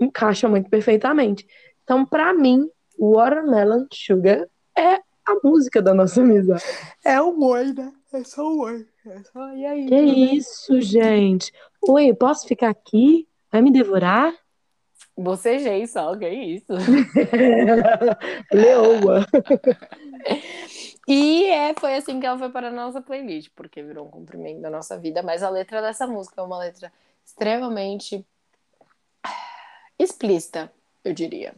Encaixa 0.00 0.48
muito 0.48 0.68
perfeitamente. 0.68 1.46
Então, 1.82 2.04
para 2.04 2.32
mim, 2.32 2.68
Watermelon 2.98 3.86
Sugar 3.92 4.46
é 4.76 4.94
a 5.26 5.34
música 5.42 5.80
da 5.80 5.94
nossa 5.94 6.20
amizade. 6.20 6.62
É 7.04 7.20
o 7.20 7.38
oi, 7.44 7.72
né? 7.74 7.92
É 8.12 8.24
só 8.24 8.42
o 8.42 8.60
oi. 8.60 8.86
É 9.06 9.22
só 9.24 9.54
e 9.54 9.66
aí. 9.66 9.86
Que 9.86 10.00
isso, 10.00 10.80
gente? 10.80 11.52
Oi, 11.86 12.14
posso 12.14 12.46
ficar 12.46 12.70
aqui? 12.70 13.28
Vai 13.52 13.60
me 13.60 13.70
devorar? 13.70 14.32
Bocejei 15.16 15.86
só, 15.86 16.16
que 16.16 16.28
isso. 16.28 16.72
Leoa. 18.52 19.26
E 21.06 21.44
é, 21.46 21.74
foi 21.74 21.96
assim 21.96 22.18
que 22.18 22.26
ela 22.26 22.38
foi 22.38 22.50
para 22.50 22.68
a 22.68 22.70
nossa 22.70 23.00
playlist, 23.00 23.50
porque 23.54 23.82
virou 23.82 24.06
um 24.06 24.10
cumprimento 24.10 24.60
da 24.60 24.70
nossa 24.70 24.98
vida. 24.98 25.22
Mas 25.22 25.42
a 25.42 25.50
letra 25.50 25.82
dessa 25.82 26.06
música 26.06 26.40
é 26.40 26.44
uma 26.44 26.58
letra 26.58 26.92
extremamente 27.24 28.24
explícita, 29.98 30.72
eu 31.04 31.12
diria. 31.12 31.54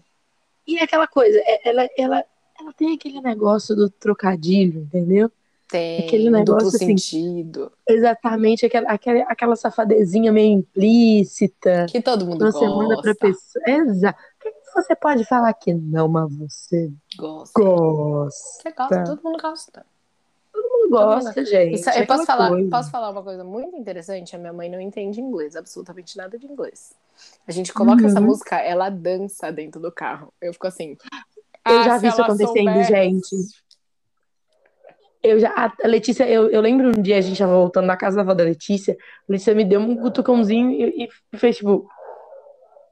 E 0.67 0.79
aquela 0.79 1.07
coisa, 1.07 1.39
é- 1.45 1.69
ela, 1.69 1.89
ela, 1.97 2.25
ela 2.59 2.73
tem 2.73 2.95
aquele 2.95 3.21
negócio 3.21 3.75
do 3.77 3.89
trocadilho, 3.89 4.83
entendeu? 4.83 5.31
Tem 5.69 6.07
Aquele 6.07 6.31
negócio 6.31 6.69
duplo 6.69 6.69
assim. 6.69 6.87
sentido, 6.87 7.73
Exatamente, 7.89 8.67
aquela, 8.67 8.91
aquela, 8.91 9.21
aquela 9.25 9.57
safadezinha 9.57 10.33
meio 10.33 10.59
implícita. 10.59 11.87
que 11.87 12.01
todo 12.03 12.27
mundo 12.27 12.45
Você 12.45 12.69
manda 12.69 12.97
pra 12.99 13.15
gosta. 13.15 13.29
pessoa. 13.29 13.65
Exato. 13.67 14.19
Você 14.75 14.95
pode 14.95 15.25
falar 15.25 15.53
que 15.55 15.73
não, 15.73 16.09
mas 16.09 16.37
você 16.37 16.93
Gosta. 17.17 17.61
gosta. 17.61 18.63
Você 18.63 18.73
gosta, 18.73 19.05
todo 19.05 19.23
mundo 19.23 19.41
gosta. 19.41 19.87
Não 20.55 20.91
gosta, 20.91 21.45
gente. 21.45 21.75
Isso- 21.77 21.91
é 21.91 22.03
eu 22.03 22.07
posso 22.07 22.23
aquela 22.23 22.39
falar, 22.39 22.49
coisa. 22.51 22.71
posso 22.71 22.91
falar 22.91 23.11
uma 23.11 23.23
coisa 23.23 23.45
muito 23.45 23.77
interessante? 23.77 24.35
A 24.37 24.39
minha 24.39 24.53
mãe 24.53 24.69
não 24.71 24.81
entende 24.81 25.21
inglês, 25.21 25.57
absolutamente 25.57 26.17
nada 26.17 26.39
de 26.39 26.47
inglês. 26.47 26.95
A 27.47 27.53
gente 27.53 27.73
coloca 27.73 28.03
Uhum. 28.03 28.09
essa 28.09 28.21
música, 28.21 28.57
ela 28.57 28.89
dança 28.91 29.51
dentro 29.51 29.81
do 29.81 29.91
carro. 29.91 30.33
Eu 30.41 30.53
fico 30.53 30.67
assim. 30.67 30.97
Eu 31.65 31.79
"Ah, 31.79 31.83
já 31.83 31.99
vi 31.99 32.09
isso 32.09 32.23
acontecendo, 32.23 32.55
soubesse." 32.65 32.89
gente. 32.89 33.37
Eu 35.23 35.41
já, 35.41 35.53
a 35.83 35.87
Letícia, 35.89 36.29
eu, 36.29 36.49
eu 36.51 36.61
lembro 36.61 36.89
um 36.89 37.03
dia 37.03 37.19
a 37.19 37.21
gente 37.21 37.37
tava 37.39 37.53
voltando 37.57 37.87
da 37.89 37.97
casa 37.97 38.15
da 38.17 38.23
avó 38.23 38.33
da 38.33 38.45
Letícia, 38.45 38.95
a 39.29 39.33
Letícia 39.33 39.55
me 39.55 39.65
deu 39.65 39.81
um 39.81 39.97
cutucãozinho 39.97 40.71
e, 40.71 41.09
e 41.33 41.37
fez 41.39 41.57
tipo, 41.57 41.89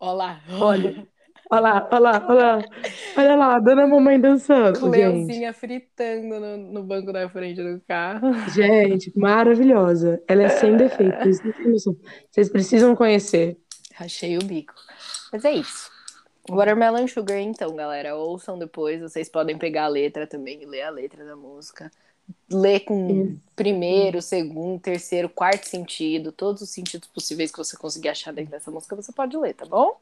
Olá. 0.01 0.41
Olha. 0.61 1.07
olha 1.51 1.61
lá, 1.61 1.89
olha 1.91 2.01
lá, 2.01 2.27
olha 2.29 2.43
lá, 2.43 2.65
olha 3.17 3.37
lá, 3.37 3.57
a 3.57 3.61
dona 3.61 3.87
mamãe 3.87 4.21
dançando. 4.21 4.79
Gente, 4.79 4.91
Cleuzinha 4.91 5.53
fritando 5.53 6.41
no, 6.41 6.57
no 6.57 6.83
banco 6.83 7.13
da 7.13 7.29
frente 7.29 7.63
do 7.63 7.81
carro. 7.87 8.33
gente, 8.51 9.13
maravilhosa. 9.17 10.23
Ela 10.27 10.45
é 10.45 10.49
sem 10.49 10.77
defeito, 10.77 11.17
vocês 11.19 11.43
não 11.43 11.53
têm 11.53 11.69
noção. 11.69 11.97
Vocês 12.31 12.49
precisam 12.49 12.97
conhecer. 12.97 13.57
Rachei 13.95 14.37
o 14.37 14.45
bico. 14.45 14.75
Mas 15.33 15.45
é 15.45 15.53
isso. 15.53 15.91
Watermelon 16.49 17.07
Sugar, 17.07 17.39
então, 17.39 17.75
galera. 17.75 18.17
Ouçam 18.17 18.59
depois. 18.59 19.01
Vocês 19.01 19.29
podem 19.29 19.57
pegar 19.57 19.85
a 19.85 19.89
letra 19.89 20.27
também 20.27 20.63
e 20.63 20.67
ler 20.67 20.83
a 20.83 20.91
letra 20.91 21.25
da 21.25 21.37
música. 21.37 21.91
Ler 22.51 22.81
com 22.81 23.11
Isso. 23.11 23.41
primeiro, 23.55 24.23
segundo, 24.23 24.81
terceiro, 24.81 25.29
quarto 25.29 25.65
sentido. 25.67 26.33
Todos 26.33 26.63
os 26.63 26.71
sentidos 26.71 27.09
possíveis 27.09 27.51
que 27.51 27.59
você 27.59 27.77
conseguir 27.77 28.09
achar 28.09 28.33
dentro 28.33 28.51
dessa 28.51 28.71
música, 28.71 28.97
você 28.97 29.13
pode 29.13 29.37
ler, 29.37 29.55
tá 29.55 29.67
bom? 29.67 29.99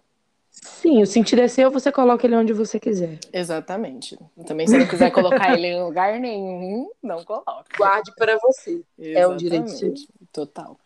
Sim, 0.52 1.02
o 1.02 1.06
sentido 1.06 1.40
é 1.40 1.48
seu, 1.48 1.70
você 1.70 1.90
coloca 1.90 2.26
ele 2.26 2.36
onde 2.36 2.52
você 2.52 2.78
quiser. 2.78 3.18
Exatamente. 3.32 4.18
Também, 4.46 4.66
se 4.68 4.76
não 4.76 4.86
quiser 4.86 5.10
colocar 5.10 5.54
ele 5.54 5.66
em 5.68 5.82
lugar 5.82 6.20
nenhum, 6.20 6.90
não 7.02 7.24
coloca. 7.24 7.64
Guarde 7.76 8.12
para 8.16 8.36
você. 8.38 8.82
É 8.98 9.26
um 9.26 9.36
direito 9.36 9.66
Exatamente. 9.68 10.08
Total. 10.30 10.78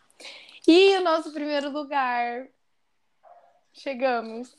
E 0.67 0.97
o 0.97 1.03
nosso 1.03 1.31
primeiro 1.33 1.69
lugar. 1.69 2.47
Chegamos. 3.73 4.55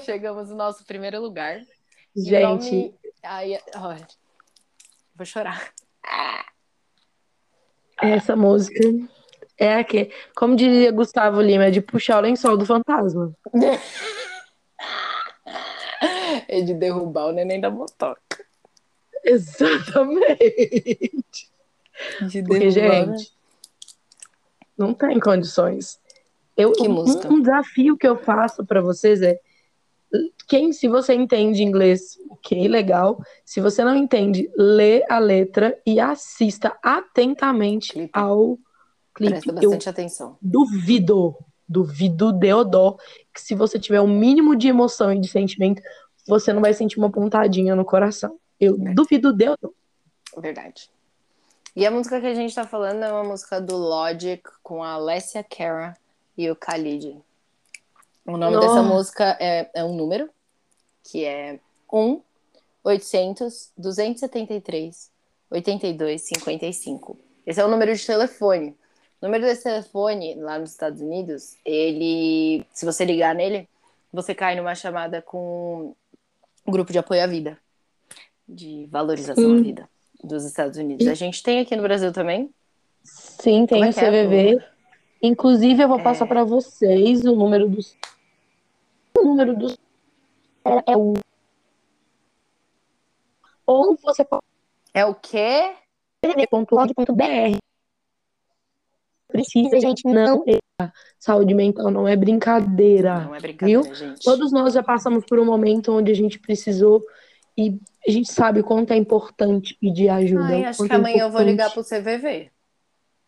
Chegamos 0.00 0.48
no 0.48 0.56
nosso 0.56 0.84
primeiro 0.84 1.20
lugar. 1.20 1.60
Gente, 2.16 2.42
nome- 2.72 2.94
Ai, 3.22 3.58
olha. 3.76 4.06
Vou 5.14 5.26
chorar. 5.26 5.72
essa 8.02 8.34
música 8.34 8.80
é 9.60 9.84
que, 9.84 10.10
como 10.34 10.56
diria 10.56 10.90
Gustavo 10.90 11.40
Lima, 11.42 11.66
é 11.66 11.70
de 11.70 11.82
puxar 11.82 12.18
o 12.18 12.22
lençol 12.22 12.56
do 12.56 12.64
fantasma. 12.66 13.32
É 16.48 16.62
de 16.62 16.72
derrubar 16.74 17.26
o 17.26 17.32
neném 17.32 17.60
da 17.60 17.70
motoca. 17.70 18.44
Exatamente. 19.22 20.30
De 22.22 22.42
Porque, 22.42 22.70
derrubar, 22.70 23.06
né? 23.06 23.18
gente, 23.18 23.32
não 24.76 24.94
tem 24.94 25.20
condições. 25.20 26.00
Eu, 26.56 26.72
Que 26.72 26.88
um, 26.88 26.92
música? 26.92 27.28
um 27.28 27.40
desafio 27.40 27.96
que 27.96 28.08
eu 28.08 28.16
faço 28.16 28.64
para 28.64 28.80
vocês 28.80 29.20
é 29.22 29.38
quem, 30.48 30.72
se 30.72 30.88
você 30.88 31.14
entende 31.14 31.62
inglês, 31.62 32.18
ok, 32.30 32.66
legal. 32.66 33.22
Se 33.44 33.60
você 33.60 33.84
não 33.84 33.94
entende, 33.94 34.50
lê 34.56 35.04
a 35.08 35.18
letra 35.18 35.78
e 35.86 36.00
assista 36.00 36.76
atentamente 36.82 38.08
ao 38.12 38.58
clipe. 39.20 39.32
Presta 39.32 39.50
Eu 39.50 39.70
bastante 39.70 39.88
atenção. 39.88 40.36
duvido, 40.40 41.36
duvido 41.68 42.32
Deodó, 42.32 42.96
que 43.34 43.40
se 43.40 43.54
você 43.54 43.78
tiver 43.78 44.00
um 44.00 44.08
mínimo 44.08 44.56
de 44.56 44.68
emoção 44.68 45.12
e 45.12 45.20
de 45.20 45.28
sentimento, 45.28 45.82
você 46.26 46.52
não 46.52 46.60
vai 46.60 46.72
sentir 46.72 46.98
uma 46.98 47.10
pontadinha 47.10 47.76
no 47.76 47.84
coração. 47.84 48.38
Eu 48.58 48.76
duvido 48.76 49.32
Deodó. 49.32 49.70
Verdade. 50.36 50.90
E 51.74 51.86
a 51.86 51.90
música 51.90 52.20
que 52.20 52.26
a 52.26 52.34
gente 52.34 52.54
tá 52.54 52.66
falando 52.66 53.02
é 53.02 53.12
uma 53.12 53.24
música 53.24 53.60
do 53.60 53.76
Logic 53.76 54.42
com 54.62 54.82
a 54.82 54.92
Alessia 54.92 55.44
Cara 55.44 55.96
e 56.36 56.50
o 56.50 56.54
Khalid. 56.54 57.16
O 58.26 58.36
nome 58.36 58.56
Nossa. 58.56 58.68
dessa 58.68 58.82
música 58.82 59.36
é, 59.40 59.70
é 59.74 59.84
um 59.84 59.94
número, 59.94 60.28
que 61.04 61.24
é 61.24 61.60
1 61.92 62.20
800 62.82 63.72
273 63.76 65.10
82 65.50 66.22
55. 66.22 67.18
Esse 67.46 67.60
é 67.60 67.64
o 67.64 67.68
número 67.68 67.94
de 67.94 68.06
telefone. 68.06 68.76
O 69.20 69.26
número 69.26 69.44
desse 69.44 69.64
telefone 69.64 70.34
lá 70.34 70.58
nos 70.58 70.70
Estados 70.70 71.00
Unidos, 71.00 71.56
ele, 71.64 72.64
se 72.72 72.86
você 72.86 73.04
ligar 73.04 73.34
nele, 73.34 73.68
você 74.12 74.34
cai 74.34 74.56
numa 74.56 74.74
chamada 74.74 75.20
com 75.20 75.94
um 76.66 76.72
grupo 76.72 76.90
de 76.90 76.98
apoio 76.98 77.22
à 77.22 77.26
vida, 77.26 77.58
de 78.48 78.86
valorização 78.90 79.44
Sim. 79.44 79.58
à 79.58 79.62
vida 79.62 79.90
dos 80.24 80.44
Estados 80.44 80.78
Unidos. 80.78 81.06
A 81.06 81.14
gente 81.14 81.42
tem 81.42 81.60
aqui 81.60 81.76
no 81.76 81.82
Brasil 81.82 82.12
também. 82.12 82.50
Sim, 83.04 83.66
tem 83.66 83.78
Como 83.78 83.84
é 83.84 83.90
o 83.90 83.92
que 83.92 84.00
é, 84.00 84.10
CVV. 84.10 84.64
Inclusive, 85.22 85.82
eu 85.82 85.88
vou 85.88 86.00
É. 86.00 86.02
passar 86.02 86.26
para 86.26 86.42
vocês 86.44 87.24
o 87.24 87.36
número 87.36 87.68
dos. 87.68 87.94
O 89.18 89.22
número 89.22 89.54
dos. 89.54 89.78
É, 90.64 90.92
é 90.92 90.96
o. 90.96 91.14
Ou 93.66 93.96
você 94.02 94.24
pode 94.24 94.42
É 94.94 95.04
o 95.04 95.14
quê? 95.14 95.74
.org.br. 96.70 97.58
Precisa, 99.30 99.80
gente, 99.80 100.04
não. 100.06 100.44
Saúde 101.18 101.54
mental 101.54 101.90
não 101.90 102.08
é 102.08 102.16
brincadeira. 102.16 103.20
Não 103.20 103.34
é 103.34 103.40
brincadeira, 103.40 103.94
gente. 103.94 104.22
Todos 104.22 104.52
nós 104.52 104.72
já 104.74 104.82
passamos 104.82 105.24
por 105.24 105.38
um 105.38 105.44
momento 105.44 105.92
onde 105.92 106.10
a 106.10 106.14
gente 106.14 106.38
precisou 106.38 107.04
e 107.56 107.78
a 108.06 108.10
gente 108.10 108.32
sabe 108.32 108.62
quanto 108.62 108.92
é 108.92 108.96
importante 108.96 109.76
pedir 109.78 110.08
ajuda. 110.08 110.44
Ai, 110.44 110.64
acho 110.64 110.84
que 110.84 110.92
é 110.92 110.96
amanhã 110.96 111.24
eu 111.24 111.30
vou 111.30 111.42
ligar 111.42 111.70
pro 111.70 111.84
CVV. 111.84 112.50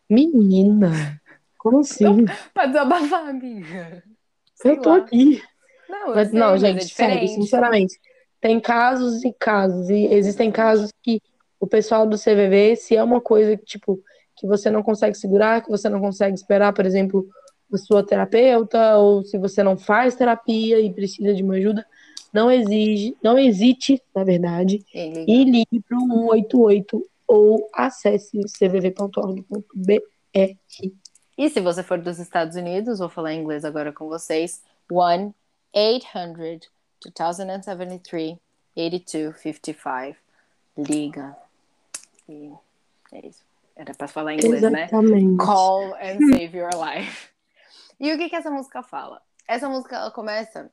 Menina, 0.09 1.21
como 1.57 1.79
assim? 1.79 2.25
Pra 2.53 2.65
desabafar, 2.65 3.29
amiga. 3.29 4.03
Sei 4.55 4.71
Eu 4.71 4.81
tô 4.81 4.89
lá. 4.89 4.97
aqui. 4.97 5.41
Não, 5.89 6.15
Mas, 6.15 6.29
sei, 6.29 6.39
não, 6.39 6.51
mas 6.51 6.61
gente, 6.61 6.83
é 6.83 6.87
sério, 6.87 7.27
sinceramente. 7.27 7.99
Tem 8.41 8.59
casos 8.59 9.23
e 9.23 9.31
casos. 9.31 9.89
E 9.89 10.05
existem 10.07 10.51
casos 10.51 10.91
que 11.01 11.21
o 11.59 11.67
pessoal 11.67 12.07
do 12.07 12.17
CVV, 12.17 12.75
se 12.75 12.95
é 12.95 13.03
uma 13.03 13.21
coisa 13.21 13.55
que, 13.55 13.65
tipo, 13.65 14.01
que 14.35 14.47
você 14.47 14.69
não 14.69 14.83
consegue 14.83 15.15
segurar, 15.15 15.61
que 15.61 15.69
você 15.69 15.89
não 15.89 15.99
consegue 15.99 16.35
esperar, 16.35 16.73
por 16.73 16.85
exemplo, 16.85 17.27
a 17.71 17.77
sua 17.77 18.05
terapeuta, 18.05 18.97
ou 18.97 19.23
se 19.23 19.37
você 19.37 19.63
não 19.63 19.77
faz 19.77 20.15
terapia 20.15 20.79
e 20.79 20.93
precisa 20.93 21.33
de 21.33 21.43
uma 21.43 21.55
ajuda, 21.55 21.85
não 22.31 22.51
exige, 22.51 23.15
não 23.23 23.37
hesite, 23.37 24.01
na 24.13 24.23
verdade, 24.23 24.83
liga. 24.93 25.25
e 25.27 25.43
ligue 25.43 25.81
para 25.87 25.97
o 25.97 26.31
188 26.31 27.09
ou 27.27 27.69
acesse 27.73 28.41
cvv.org.br. 28.57 30.01
E 31.37 31.49
se 31.49 31.59
você 31.61 31.83
for 31.83 31.99
dos 31.99 32.19
Estados 32.19 32.55
Unidos, 32.55 32.99
vou 32.99 33.09
falar 33.09 33.33
em 33.33 33.41
inglês 33.41 33.65
agora 33.65 33.91
com 33.91 34.07
vocês. 34.07 34.61
1 34.91 35.33
800 35.73 36.69
2073 37.05 38.37
8255. 38.75 40.17
Liga. 40.77 41.35
E 42.27 42.51
é 43.11 43.27
isso. 43.27 43.52
Era 43.75 43.93
pra 43.93 44.07
falar 44.07 44.33
em 44.33 44.37
inglês, 44.37 44.63
Exatamente. 44.63 45.31
né? 45.31 45.37
Call 45.37 45.93
and 45.95 46.19
save 46.19 46.57
your 46.57 46.71
life. 46.75 47.29
E 47.99 48.11
o 48.11 48.17
que 48.17 48.29
que 48.29 48.35
essa 48.35 48.51
música 48.51 48.83
fala? 48.83 49.21
Essa 49.47 49.67
música 49.69 49.95
ela 49.95 50.11
começa 50.11 50.69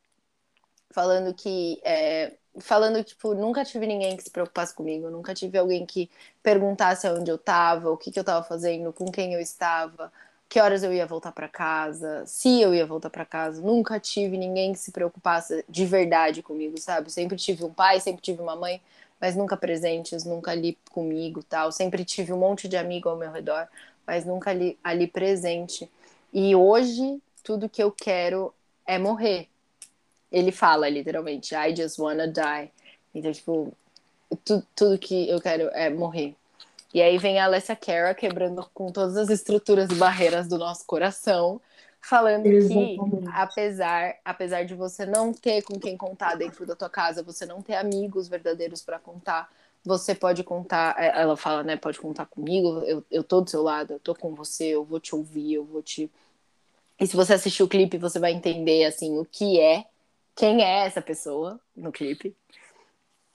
falando 0.93 1.33
que 1.35 1.81
é, 1.85 2.35
falando 2.59 3.03
tipo 3.05 3.35
nunca 3.35 3.65
tive 3.65 3.87
ninguém 3.87 4.17
que 4.17 4.23
se 4.25 4.31
preocupasse 4.31 4.75
comigo, 4.75 5.11
nunca 5.11 5.35
tive 5.35 5.57
alguém 5.57 5.87
que 5.87 6.11
perguntasse 6.43 7.09
onde 7.09 7.31
eu 7.31 7.39
tava, 7.39 7.91
o 7.91 7.97
que 7.97 8.11
que 8.11 8.19
eu 8.19 8.25
tava 8.25 8.45
fazendo, 8.45 8.93
com 8.93 9.11
quem 9.11 9.35
eu 9.35 9.41
estava, 9.41 10.13
que 10.49 10.61
horas 10.61 10.83
eu 10.83 10.93
ia 10.93 11.07
voltar 11.07 11.33
para 11.33 11.49
casa, 11.49 12.25
se 12.27 12.61
eu 12.61 12.75
ia 12.75 12.85
voltar 12.85 13.09
para 13.11 13.25
casa. 13.25 13.63
Nunca 13.63 14.01
tive 14.01 14.37
ninguém 14.37 14.73
que 14.73 14.81
se 14.81 14.91
preocupasse 14.91 15.65
de 15.69 15.87
verdade 15.87 16.43
comigo, 16.43 16.77
sabe? 16.79 17.11
Sempre 17.11 17.37
tive 17.37 17.65
um 17.65 17.73
pai, 17.73 18.01
sempre 18.01 18.21
tive 18.21 18.43
uma 18.43 18.57
mãe, 18.57 18.83
mas 19.21 19.37
nunca 19.37 19.57
presentes, 19.57 20.25
nunca 20.25 20.53
ali 20.53 20.79
comigo, 20.91 21.43
tal. 21.43 21.71
Sempre 21.71 22.05
tive 22.05 22.33
um 22.33 22.39
monte 22.39 22.67
de 22.67 22.77
amigo 22.77 23.09
ao 23.09 23.17
meu 23.17 23.31
redor, 23.31 23.69
mas 24.07 24.25
nunca 24.25 24.51
ali, 24.51 24.79
ali 24.83 25.07
presente. 25.07 25.91
E 26.33 26.55
hoje 26.55 27.21
tudo 27.43 27.69
que 27.69 27.83
eu 27.83 27.93
quero 27.93 28.53
é 28.87 28.99
morrer. 28.99 29.49
Ele 30.31 30.53
fala 30.53 30.89
literalmente, 30.89 31.55
I 31.55 31.75
just 31.75 31.99
wanna 31.99 32.27
die. 32.27 32.71
Então, 33.15 33.33
tipo, 33.33 33.73
tu, 34.45 34.65
tudo 34.75 34.99
que 34.99 35.29
eu 35.29 35.41
quero 35.41 35.69
é 35.75 35.91
morrer. 35.91 36.35
E 36.93 37.01
aí 37.01 37.19
vem 37.19 37.39
a 37.39 37.45
Alessia 37.45 37.77
Cara 37.77 38.15
quebrando 38.15 38.69
com 38.75 38.91
todas 38.91 39.17
as 39.17 39.29
estruturas 39.29 39.91
e 39.91 39.95
barreiras 39.95 40.49
do 40.49 40.59
nosso 40.59 40.85
coração, 40.87 41.61
falando 42.01 42.47
Exatamente. 42.47 42.99
que 42.99 43.29
apesar, 43.33 44.17
apesar 44.25 44.65
de 44.65 44.75
você 44.75 45.05
não 45.05 45.33
ter 45.33 45.63
com 45.63 45.79
quem 45.79 45.97
contar 45.97 46.35
dentro 46.35 46.67
da 46.67 46.75
tua 46.75 46.89
casa, 46.89 47.23
você 47.23 47.45
não 47.45 47.63
ter 47.63 47.75
amigos 47.75 48.29
verdadeiros 48.29 48.83
para 48.83 48.99
contar, 48.99 49.51
você 49.85 50.15
pode 50.15 50.43
contar, 50.45 50.95
é, 50.99 51.21
ela 51.21 51.37
fala, 51.37 51.63
né, 51.63 51.77
pode 51.77 51.99
contar 51.99 52.27
comigo, 52.27 52.83
eu, 52.87 53.05
eu 53.11 53.25
tô 53.25 53.41
do 53.41 53.51
seu 53.51 53.63
lado, 53.63 53.95
eu 53.95 54.01
tô 54.01 54.15
com 54.15 54.35
você, 54.35 54.67
eu 54.67 54.85
vou 54.85 55.01
te 55.01 55.15
ouvir, 55.15 55.55
eu 55.55 55.65
vou 55.65 55.83
te 55.83 56.11
e 57.01 57.07
se 57.07 57.17
você 57.17 57.33
assistir 57.33 57.63
o 57.63 57.69
clipe, 57.69 57.97
você 57.97 58.19
vai 58.19 58.31
entender 58.31 58.85
assim 58.85 59.19
o 59.19 59.25
que 59.25 59.59
é, 59.59 59.87
quem 60.37 60.63
é 60.63 60.85
essa 60.85 61.01
pessoa 61.01 61.59
no 61.75 61.91
clipe. 61.91 62.37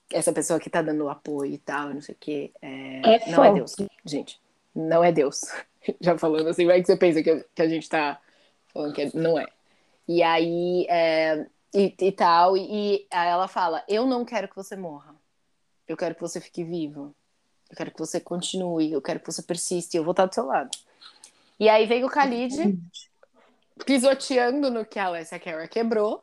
Essa 0.08 0.32
pessoa 0.32 0.60
que 0.60 0.70
tá 0.70 0.80
dando 0.80 1.08
apoio 1.08 1.52
e 1.52 1.58
tal, 1.58 1.92
não 1.92 2.00
sei 2.00 2.14
o 2.14 2.18
quê. 2.18 2.52
É... 2.62 3.14
É 3.14 3.30
não 3.30 3.44
é. 3.44 3.52
Deus, 3.52 3.74
gente. 4.04 4.40
Não 4.72 5.02
é 5.02 5.10
Deus. 5.10 5.40
Já 6.00 6.16
falando 6.16 6.48
assim, 6.48 6.64
vai 6.64 6.80
que 6.80 6.86
você 6.86 6.96
pensa 6.96 7.20
que, 7.24 7.44
que 7.52 7.62
a 7.62 7.68
gente 7.68 7.88
tá 7.88 8.20
falando 8.76 8.94
que 8.94 9.16
não 9.16 9.38
é. 9.38 9.46
E 10.06 10.22
aí, 10.22 10.86
é, 10.88 11.46
e, 11.74 11.94
e 12.00 12.12
tal, 12.12 12.56
e, 12.56 12.60
e 12.94 13.06
aí 13.10 13.28
ela 13.28 13.48
fala: 13.48 13.82
Eu 13.88 14.06
não 14.06 14.24
quero 14.24 14.48
que 14.48 14.56
você 14.56 14.76
morra. 14.76 15.14
Eu 15.88 15.96
quero 15.96 16.14
que 16.14 16.20
você 16.20 16.40
fique 16.40 16.64
vivo. 16.64 17.14
Eu 17.70 17.76
quero 17.76 17.90
que 17.90 17.98
você 17.98 18.20
continue. 18.20 18.92
Eu 18.92 19.02
quero 19.02 19.20
que 19.20 19.26
você 19.26 19.42
persista. 19.42 19.96
E 19.96 19.98
eu 19.98 20.04
vou 20.04 20.12
estar 20.12 20.26
do 20.26 20.34
seu 20.34 20.46
lado. 20.46 20.70
E 21.58 21.68
aí 21.68 21.86
vem 21.86 22.04
o 22.04 22.08
Khalid 22.08 22.78
pisoteando 23.84 24.70
no 24.70 24.84
que 24.84 24.98
a 24.98 25.06
Alessia 25.06 25.38
Cara 25.38 25.66
quebrou. 25.68 26.22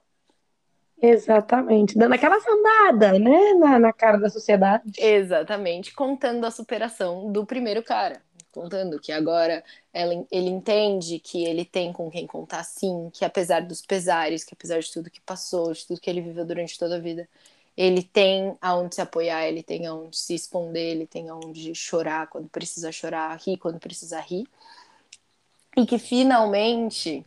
Exatamente. 1.02 1.98
Dando 1.98 2.14
aquela 2.14 2.40
sambada, 2.40 3.20
né? 3.20 3.54
Na, 3.56 3.80
na 3.80 3.94
cara 3.94 4.18
da 4.18 4.30
sociedade. 4.30 4.94
Exatamente, 4.98 5.94
contando 5.94 6.46
a 6.46 6.52
superação 6.52 7.32
do 7.32 7.46
primeiro 7.46 7.84
cara. 7.84 8.22
Contando 8.54 9.00
que 9.00 9.12
agora 9.12 9.64
ela- 9.92 10.26
ele 10.32 10.48
entende 10.50 11.18
que 11.20 11.44
ele 11.44 11.66
tem 11.66 11.92
com 11.92 12.10
quem 12.12 12.28
contar 12.28 12.64
sim, 12.64 13.10
que 13.12 13.26
apesar 13.26 13.62
dos 13.62 13.82
pesares, 13.82 14.44
que 14.44 14.54
apesar 14.54 14.80
de 14.80 14.92
tudo 14.92 15.10
que 15.10 15.20
passou, 15.20 15.74
de 15.74 15.86
tudo 15.88 16.00
que 16.00 16.08
ele 16.08 16.22
viveu 16.22 16.46
durante 16.46 16.78
toda 16.78 16.98
a 16.98 17.00
vida, 17.00 17.28
ele 17.76 18.04
tem 18.04 18.56
aonde 18.62 18.94
se 18.94 19.02
apoiar, 19.02 19.48
ele 19.48 19.64
tem 19.64 19.88
aonde 19.88 20.16
se 20.16 20.36
esconder, 20.36 20.92
ele 20.92 21.08
tem 21.08 21.30
aonde 21.30 21.74
chorar 21.74 22.28
quando 22.28 22.48
precisa 22.48 22.92
chorar, 22.92 23.36
rir 23.44 23.58
quando 23.58 23.80
precisa 23.80 24.20
rir. 24.20 24.48
E 25.76 25.84
que 25.88 25.98
finalmente 25.98 27.26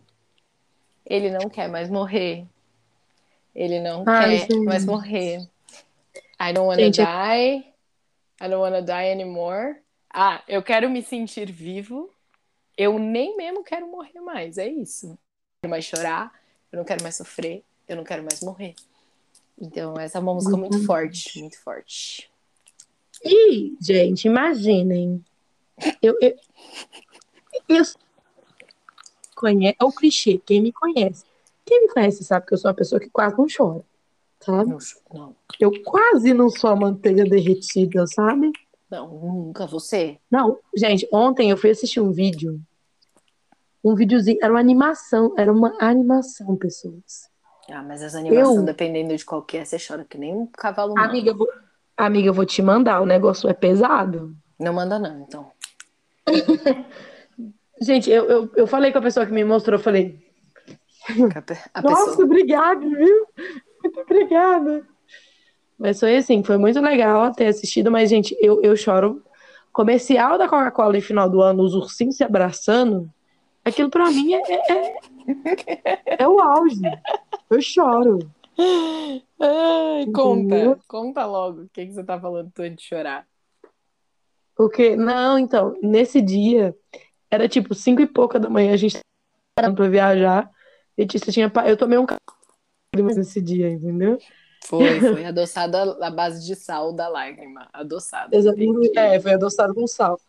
ele 1.05 1.31
não 1.31 1.51
quer 1.51 1.69
mais 1.69 1.91
morrer. 1.91 2.47
Ele 3.53 3.81
não 3.81 4.05
Ai, 4.07 4.39
quer 4.39 4.55
gente. 4.55 4.65
mais 4.65 4.85
morrer. 4.85 5.41
I 6.41 6.53
don't 6.53 6.69
wanna 6.69 6.83
Gente, 6.85 7.01
é- 7.01 7.05
die. 7.05 7.75
I 8.41 8.49
don't 8.49 8.57
wanna 8.61 8.83
die 8.83 9.11
anymore. 9.11 9.77
Ah, 10.19 10.43
eu 10.49 10.63
quero 10.63 10.89
me 10.89 11.03
sentir 11.03 11.53
vivo. 11.53 12.11
Eu 12.75 12.99
nem 12.99 13.37
mesmo 13.37 13.63
quero 13.63 13.87
morrer 13.87 14.19
mais. 14.19 14.57
É 14.57 14.67
isso. 14.67 15.09
Eu 15.09 15.11
não 15.11 15.19
quero 15.61 15.71
mais 15.71 15.85
chorar. 15.85 16.33
Eu 16.73 16.79
não 16.79 16.85
quero 16.87 17.03
mais 17.03 17.17
sofrer. 17.17 17.63
Eu 17.87 17.97
não 17.97 18.03
quero 18.03 18.23
mais 18.23 18.41
morrer. 18.41 18.75
Então, 19.61 19.93
essa 19.99 20.17
é 20.17 20.21
uma 20.23 20.33
música 20.33 20.57
muito 20.57 20.83
forte. 20.87 21.39
Muito 21.39 21.61
forte. 21.61 22.31
E, 23.23 23.77
gente, 23.79 24.25
imaginem. 24.25 25.23
Eu, 26.01 26.17
eu, 26.23 26.35
eu 27.69 27.85
conhece, 29.35 29.77
é 29.79 29.85
o 29.85 29.93
clichê, 29.93 30.39
quem 30.39 30.63
me 30.63 30.73
conhece. 30.73 31.27
Quem 31.63 31.83
me 31.83 31.93
conhece 31.93 32.25
sabe 32.25 32.47
que 32.47 32.55
eu 32.55 32.59
sou 32.59 32.71
uma 32.71 32.77
pessoa 32.77 32.99
que 32.99 33.11
quase 33.11 33.37
não 33.37 33.47
chora, 33.55 33.85
sabe? 34.41 34.71
Não, 34.71 34.79
não, 35.13 35.37
Eu 35.61 35.83
quase 35.83 36.33
não 36.33 36.49
sou 36.49 36.71
a 36.71 36.77
manteiga 36.77 37.25
derretida, 37.25 38.07
sabe? 38.07 38.51
Não, 38.91 39.09
nunca 39.09 39.67
você. 39.67 40.19
Não, 40.31 40.59
gente, 40.77 41.09
ontem 41.13 41.51
eu 41.51 41.57
fui 41.57 41.71
assistir 41.71 42.01
um 42.01 42.13
vídeo. 42.13 42.61
Um 43.85 43.95
videozinho, 43.95 44.39
era 44.43 44.53
uma 44.53 44.61
animação, 44.61 45.33
era 45.37 45.53
uma 45.53 45.73
animação, 45.81 46.57
pessoas. 46.57 47.29
Ah, 47.71 47.83
mas 47.83 48.03
essa 48.03 48.19
animação, 48.19 48.59
Eu- 48.59 48.65
dependendo 48.65 49.17
de 49.17 49.25
qual 49.25 49.43
que 49.43 49.57
é, 49.57 49.65
você 49.65 49.77
chora 49.79 50.05
que 50.05 50.17
nem 50.19 50.35
um 50.35 50.47
cavalo. 50.47 50.95
Amiga, 50.99 51.31
eu 51.31 51.37
vou, 51.37 51.49
amiga, 51.97 52.29
eu 52.29 52.35
vou 52.35 52.47
te 52.47 52.63
mandar, 52.63 53.01
o 53.01 53.07
negócio 53.07 53.49
é 53.49 53.55
pesado. 53.55 54.37
Não 54.59 54.73
manda 54.73 54.99
não, 54.99 55.21
então. 55.21 55.51
Gente, 57.81 58.11
eu, 58.11 58.25
eu, 58.25 58.53
eu 58.57 58.67
falei 58.67 58.91
com 58.91 58.99
a 58.99 59.03
pessoa 59.03 59.27
que 59.27 59.33
me 59.33 59.45
mostrou, 59.45 59.79
eu 59.79 59.83
falei, 59.83 60.19
A, 61.37 61.43
pe- 61.43 61.59
a 61.75 61.83
Nossa, 61.83 62.05
pessoa. 62.07 62.25
obrigada, 62.25 62.81
viu? 62.81 63.27
Muito 63.83 64.01
obrigada. 64.01 64.87
Mas 65.79 66.01
foi 66.01 66.17
assim, 66.17 66.43
foi 66.43 66.57
muito 66.57 66.81
legal 66.81 67.33
ter 67.33 67.47
assistido, 67.47 67.91
mas, 67.91 68.09
gente, 68.09 68.37
eu, 68.41 68.63
eu 68.63 68.77
choro. 68.77 69.23
Comercial 69.73 70.39
da 70.39 70.49
Coca-Cola 70.49 70.95
no 70.95 71.03
final 71.03 71.29
do 71.29 71.43
ano, 71.43 71.63
os 71.63 71.75
ursinhos 71.75 72.17
se 72.17 72.25
abraçando, 72.25 73.11
aquilo 73.63 73.91
pra 73.91 74.11
mim 74.11 74.33
é, 74.33 74.41
é, 74.73 74.97
é 76.21 76.29
o 76.29 76.41
auge. 76.41 76.81
Eu 77.51 77.61
choro. 77.61 78.19
Ai, 79.39 80.07
conta, 80.15 80.55
Entendeu? 80.55 80.79
conta 80.89 81.27
logo 81.27 81.63
o 81.63 81.69
que, 81.69 81.85
que 81.85 81.93
você 81.93 82.03
tá 82.03 82.19
falando 82.19 82.51
antes 82.59 82.77
de 82.77 82.89
chorar. 82.89 83.27
Porque, 84.57 84.97
não, 84.97 85.39
então, 85.39 85.77
nesse 85.83 86.23
dia, 86.23 86.75
era 87.31 87.47
tipo 87.47 87.75
cinco 87.75 88.01
e 88.01 88.07
pouca 88.07 88.41
da 88.41 88.49
manhã, 88.49 88.73
a 88.73 88.79
gente 88.79 88.99
tava 89.55 89.75
pra 89.75 89.89
viajar. 89.89 90.51
Letícia 90.97 91.31
tinha. 91.31 91.53
Eu 91.67 91.77
tomei 91.77 91.99
um 91.99 92.07
café 92.07 92.19
nesse 92.95 93.43
dia, 93.43 93.69
entendeu? 93.69 94.19
Foi, 94.67 95.01
foi 95.01 95.25
adoçada 95.25 95.97
à 96.05 96.11
base 96.11 96.45
de 96.45 96.57
sal 96.57 96.93
da 96.93 97.09
lágrima. 97.09 97.69
Adoçada. 97.73 98.37
Exato. 98.37 98.61
Entendi. 98.61 98.99
É, 98.99 99.21
foi 99.21 99.35
adoçado 99.35 99.75
com 99.75 99.87
sal. 99.87 100.21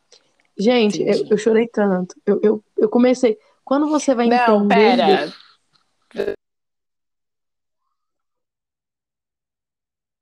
Gente, 0.58 1.02
eu, 1.04 1.28
eu 1.30 1.38
chorei 1.38 1.68
tanto. 1.68 2.16
Eu, 2.26 2.40
eu, 2.42 2.64
eu 2.78 2.90
comecei. 2.90 3.38
Quando 3.64 3.88
você 3.88 4.16
vai 4.16 4.28
Não, 4.28 4.66
entender. 4.66 4.76
pera. 4.76 5.34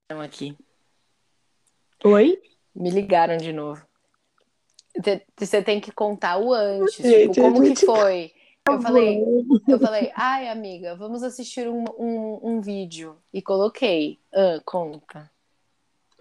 Estão 0.03 0.21
aqui. 0.21 0.55
Oi? 2.03 2.41
Me 2.75 2.89
ligaram 2.89 3.37
de 3.37 3.51
novo. 3.51 3.85
Você 5.37 5.61
tem 5.61 5.79
que 5.79 5.91
contar 5.91 6.37
o 6.37 6.53
antes. 6.53 6.97
Gente, 6.97 7.33
tipo, 7.33 7.41
como 7.41 7.63
que 7.63 7.85
foi? 7.85 8.31
Eu 8.67 8.81
falei, 8.81 9.23
eu 9.67 9.79
falei, 9.79 10.11
ai, 10.15 10.47
amiga, 10.49 10.95
vamos 10.95 11.21
assistir 11.21 11.67
um, 11.69 11.85
um, 11.99 12.39
um 12.41 12.61
vídeo. 12.61 13.15
E 13.31 13.39
coloquei. 13.39 14.19
Ah, 14.33 14.59
conta. 14.65 15.29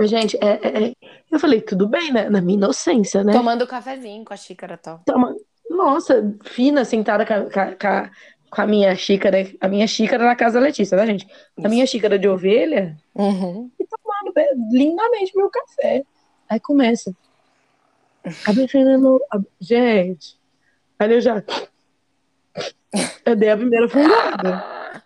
Gente, 0.02 0.36
é, 0.42 0.60
é- 0.62 0.84
é- 0.88 0.92
eu 1.30 1.38
falei, 1.38 1.62
tudo 1.62 1.88
bem, 1.88 2.12
né? 2.12 2.28
Na 2.28 2.42
minha 2.42 2.58
inocência, 2.58 3.24
né? 3.24 3.32
Tomando 3.32 3.66
cafezinho 3.66 4.24
com 4.24 4.34
a 4.34 4.36
xícara 4.36 4.76
tal. 4.76 5.00
Toma- 5.06 5.34
Nossa, 5.70 6.36
fina, 6.44 6.84
sentada 6.84 7.24
com 7.24 7.32
a, 7.32 7.42
com 7.50 7.58
a- 7.88 8.10
com 8.50 8.60
a- 8.62 8.66
minha 8.66 8.94
xícara. 8.94 9.38
A 9.60 9.66
minha 9.66 9.86
xícara 9.86 10.24
na 10.24 10.36
casa 10.36 10.60
da 10.60 10.66
Letícia, 10.66 10.96
tá, 10.98 11.06
gente? 11.06 11.26
A 11.64 11.68
minha 11.68 11.86
xícara 11.86 12.18
de 12.18 12.28
ovelha. 12.28 12.96
Uhum. 13.14 13.70
tomando 13.78 14.32
be- 14.34 14.76
lindamente 14.78 15.34
meu 15.36 15.48
café. 15.48 16.04
Aí 16.48 16.60
começa. 16.60 17.14
A 18.24 18.52
a- 19.32 19.40
Gente. 19.60 20.38
Aí 20.98 21.12
eu 21.12 21.20
já. 21.20 21.42
Eu 23.24 23.36
dei 23.36 23.50
a 23.50 23.56
primeira 23.56 23.88
fungada. 23.88 25.02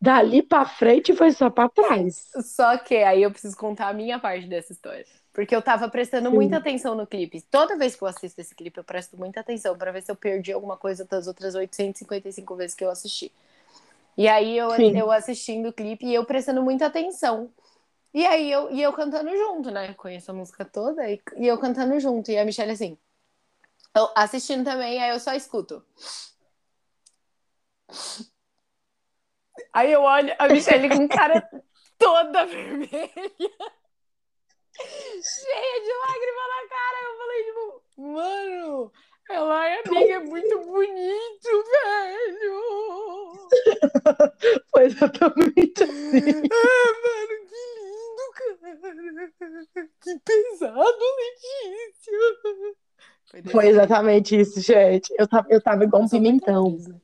Dali 0.00 0.42
pra 0.42 0.64
frente 0.64 1.14
foi 1.14 1.30
só 1.30 1.50
pra 1.50 1.68
trás. 1.68 2.30
Só 2.42 2.78
que 2.78 2.96
aí 2.96 3.22
eu 3.22 3.30
preciso 3.30 3.56
contar 3.56 3.88
a 3.88 3.92
minha 3.92 4.18
parte 4.18 4.46
dessa 4.46 4.72
história. 4.72 5.04
Porque 5.32 5.54
eu 5.54 5.62
tava 5.62 5.88
prestando 5.88 6.30
Sim. 6.30 6.34
muita 6.34 6.56
atenção 6.56 6.94
no 6.94 7.06
clipe. 7.06 7.42
Toda 7.42 7.76
vez 7.76 7.94
que 7.94 8.02
eu 8.02 8.08
assisto 8.08 8.40
esse 8.40 8.54
clipe, 8.54 8.78
eu 8.78 8.84
presto 8.84 9.16
muita 9.16 9.40
atenção 9.40 9.76
pra 9.76 9.92
ver 9.92 10.02
se 10.02 10.10
eu 10.10 10.16
perdi 10.16 10.52
alguma 10.52 10.76
coisa 10.76 11.04
das 11.04 11.26
outras 11.26 11.54
855 11.54 12.56
vezes 12.56 12.74
que 12.74 12.82
eu 12.82 12.90
assisti. 12.90 13.30
E 14.16 14.26
aí 14.26 14.56
eu, 14.56 14.70
Sim. 14.72 14.98
eu 14.98 15.10
assistindo 15.12 15.68
o 15.68 15.72
clipe 15.72 16.06
e 16.06 16.14
eu 16.14 16.24
prestando 16.24 16.62
muita 16.62 16.86
atenção. 16.86 17.50
E 18.12 18.26
aí 18.26 18.50
eu, 18.50 18.70
e 18.72 18.82
eu 18.82 18.92
cantando 18.92 19.30
junto, 19.36 19.70
né? 19.70 19.94
Conheço 19.94 20.30
a 20.30 20.34
música 20.34 20.64
toda 20.64 21.08
e, 21.08 21.20
e 21.36 21.46
eu 21.46 21.58
cantando 21.58 21.98
junto. 22.00 22.30
E 22.30 22.38
a 22.38 22.44
Michelle 22.44 22.72
assim. 22.72 22.98
Eu 23.94 24.08
assistindo 24.16 24.64
também, 24.64 25.02
aí 25.02 25.10
eu 25.10 25.20
só 25.20 25.34
escuto. 25.34 25.84
Aí 29.72 29.92
eu 29.92 30.02
olho 30.02 30.34
a 30.38 30.48
Michelle 30.48 30.88
com 30.88 31.08
cara 31.08 31.48
toda 31.98 32.46
vermelha. 32.46 32.90
Cheia 35.22 35.80
de 35.82 35.92
lágrima 35.92 36.48
na 36.48 36.68
cara. 36.68 36.98
Eu 37.04 37.16
falei, 37.18 37.44
tipo, 37.44 37.82
mano, 37.98 38.92
ela 39.28 39.68
é 39.68 39.82
amiga, 39.86 40.14
é 40.14 40.18
muito 40.20 40.58
bonito, 40.60 41.64
velho. 41.70 42.60
Foi 44.70 44.84
exatamente 44.84 45.82
assim. 45.82 46.42
Ah, 46.52 46.92
mano, 47.02 47.34
que 47.48 47.60
lindo, 47.76 48.26
cara. 48.34 49.90
Que 50.00 50.18
pesado, 50.20 51.04
Letícia. 51.18 52.89
Foi 53.30 53.42
jeito. 53.42 53.60
exatamente 53.60 54.38
isso, 54.38 54.60
gente. 54.60 55.14
Eu 55.16 55.28
tava, 55.28 55.46
eu 55.48 55.60
tava 55.62 55.84
igual 55.84 56.02
um 56.02 56.08
pimentão. 56.08 56.76
né? 56.76 56.96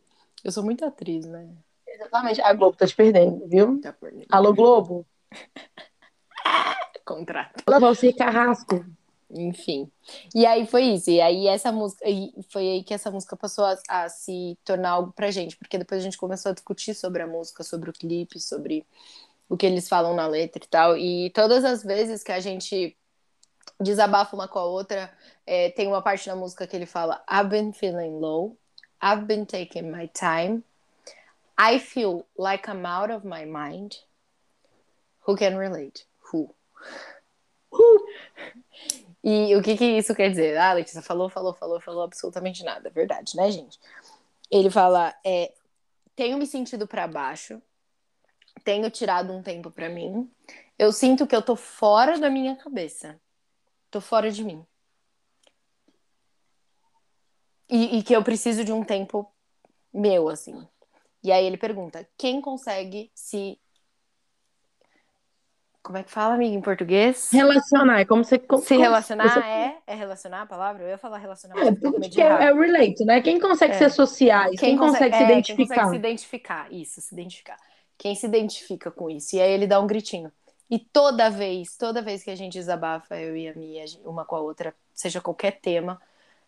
Eu 0.42 0.50
sou 0.50 0.64
muito 0.64 0.84
atriz, 0.84 1.24
né? 1.24 1.48
Exatamente. 1.86 2.40
A 2.40 2.52
Globo 2.52 2.76
tá 2.76 2.86
te 2.86 2.94
perdendo, 2.94 3.46
viu? 3.46 3.80
Já 3.82 3.92
por 3.92 4.12
mim. 4.12 4.24
Alô, 4.28 4.52
Globo? 4.52 5.06
Contrato. 7.04 7.62
Alô, 7.66 7.80
Valcir 7.80 8.14
Carrasco. 8.16 8.84
Enfim. 9.30 9.90
E 10.34 10.44
aí 10.44 10.66
foi 10.66 10.82
isso. 10.84 11.10
E 11.10 11.20
aí 11.20 11.46
essa 11.46 11.70
música. 11.70 12.08
E 12.08 12.32
foi 12.50 12.68
aí 12.68 12.84
que 12.84 12.94
essa 12.94 13.10
música 13.10 13.36
passou 13.36 13.64
a, 13.64 13.76
a 13.88 14.08
se 14.08 14.58
tornar 14.64 14.90
algo 14.90 15.12
pra 15.12 15.30
gente. 15.30 15.56
Porque 15.56 15.78
depois 15.78 16.00
a 16.00 16.04
gente 16.04 16.18
começou 16.18 16.50
a 16.50 16.54
discutir 16.54 16.94
sobre 16.94 17.22
a 17.22 17.26
música, 17.26 17.62
sobre 17.62 17.90
o 17.90 17.92
clipe, 17.92 18.40
sobre 18.40 18.84
o 19.48 19.56
que 19.56 19.66
eles 19.66 19.88
falam 19.88 20.14
na 20.14 20.26
letra 20.26 20.62
e 20.62 20.68
tal. 20.68 20.96
E 20.96 21.30
todas 21.30 21.64
as 21.64 21.84
vezes 21.84 22.22
que 22.22 22.32
a 22.32 22.40
gente 22.40 22.96
desabafa 23.80 24.34
uma 24.34 24.48
com 24.48 24.58
a 24.58 24.64
outra, 24.64 25.12
é, 25.46 25.70
tem 25.70 25.86
uma 25.86 26.02
parte 26.02 26.26
na 26.28 26.36
música 26.36 26.66
que 26.66 26.76
ele 26.76 26.86
fala: 26.86 27.22
I've 27.30 27.48
been 27.48 27.72
feeling 27.72 28.18
low, 28.18 28.56
I've 29.02 29.24
been 29.24 29.44
taking 29.44 29.90
my 29.90 30.08
time, 30.08 30.62
I 31.58 31.78
feel 31.78 32.26
like 32.38 32.68
I'm 32.70 32.86
out 32.86 33.12
of 33.12 33.26
my 33.26 33.44
mind. 33.44 33.96
Who 35.26 35.36
can 35.36 35.56
relate? 35.58 36.06
Who? 36.32 36.54
E 39.22 39.56
o 39.56 39.62
que 39.62 39.76
que 39.76 39.84
isso 39.84 40.14
quer 40.14 40.30
dizer? 40.30 40.56
Ah, 40.56 40.72
Letícia 40.72 41.02
falou, 41.02 41.28
falou, 41.28 41.52
falou, 41.52 41.80
falou 41.80 42.04
absolutamente 42.04 42.62
nada. 42.62 42.88
Verdade, 42.90 43.36
né, 43.36 43.50
gente? 43.50 43.76
Ele 44.48 44.70
fala, 44.70 45.12
é, 45.24 45.52
tenho 46.14 46.38
me 46.38 46.46
sentido 46.46 46.86
pra 46.86 47.08
baixo, 47.08 47.60
tenho 48.62 48.88
tirado 48.88 49.32
um 49.32 49.42
tempo 49.42 49.70
pra 49.70 49.88
mim, 49.88 50.30
eu 50.78 50.92
sinto 50.92 51.26
que 51.26 51.34
eu 51.34 51.42
tô 51.42 51.56
fora 51.56 52.18
da 52.18 52.30
minha 52.30 52.54
cabeça, 52.54 53.20
tô 53.96 54.00
fora 54.00 54.30
de 54.30 54.44
mim. 54.44 54.64
E, 57.68 57.98
e 57.98 58.02
que 58.02 58.14
eu 58.14 58.22
preciso 58.22 58.62
de 58.62 58.72
um 58.72 58.84
tempo 58.84 59.26
meu, 59.92 60.28
assim. 60.28 60.66
E 61.22 61.32
aí 61.32 61.44
ele 61.46 61.56
pergunta, 61.56 62.06
quem 62.16 62.40
consegue 62.40 63.10
se... 63.14 63.58
Como 65.82 65.96
é 65.98 66.02
que 66.02 66.10
fala, 66.10 66.34
amiga, 66.34 66.54
em 66.54 66.60
português? 66.60 67.30
Relacionar, 67.30 68.00
é 68.00 68.04
como 68.04 68.24
você. 68.24 68.38
Como, 68.40 68.60
Se 68.60 68.76
relacionar 68.76 69.28
você- 69.32 69.38
é? 69.40 69.78
É 69.86 69.94
relacionar 69.94 70.42
a 70.42 70.46
palavra? 70.46 70.82
Eu 70.82 70.88
ia 70.88 70.98
falar 70.98 71.18
relacionar, 71.18 71.56
É, 71.64 71.72
tudo 71.72 72.00
que 72.10 72.20
é, 72.20 72.26
é 72.26 72.52
o 72.52 72.60
relate, 72.60 73.04
né? 73.04 73.20
Quem 73.22 73.38
consegue 73.38 73.72
É. 73.72 73.78
se 73.78 73.84
associar, 73.84 74.48
isso? 74.48 74.56
quem, 74.58 74.76
consegue, 74.76 75.16
se 75.16 75.22
é, 75.22 75.26
Quem 75.26 75.32
identificar. 75.32 75.66
consegue 75.68 75.90
se 75.90 75.96
identificar, 75.96 76.72
isso, 76.72 77.00
se 77.00 77.14
identificar. 77.14 77.56
Quem 77.96 78.14
se 78.16 78.26
identifica 78.26 78.90
com 78.90 79.08
isso. 79.08 79.36
E 79.36 79.40
aí 79.40 79.52
ele 79.52 79.66
dá 79.68 79.80
um 79.80 79.86
gritinho. 79.86 80.32
E 80.70 80.78
toda 80.78 81.30
vez, 81.30 81.76
toda 81.76 82.02
vez 82.02 82.22
que 82.24 82.30
a 82.30 82.34
gente 82.34 82.54
desabafa, 82.54 83.16
eu 83.16 83.36
e 83.36 83.48
a 83.48 83.54
Mia, 83.54 83.84
uma 84.04 84.24
com 84.24 84.36
a 84.36 84.40
outra, 84.40 84.74
seja 84.92 85.20
qualquer 85.20 85.60
tema, 85.60 86.00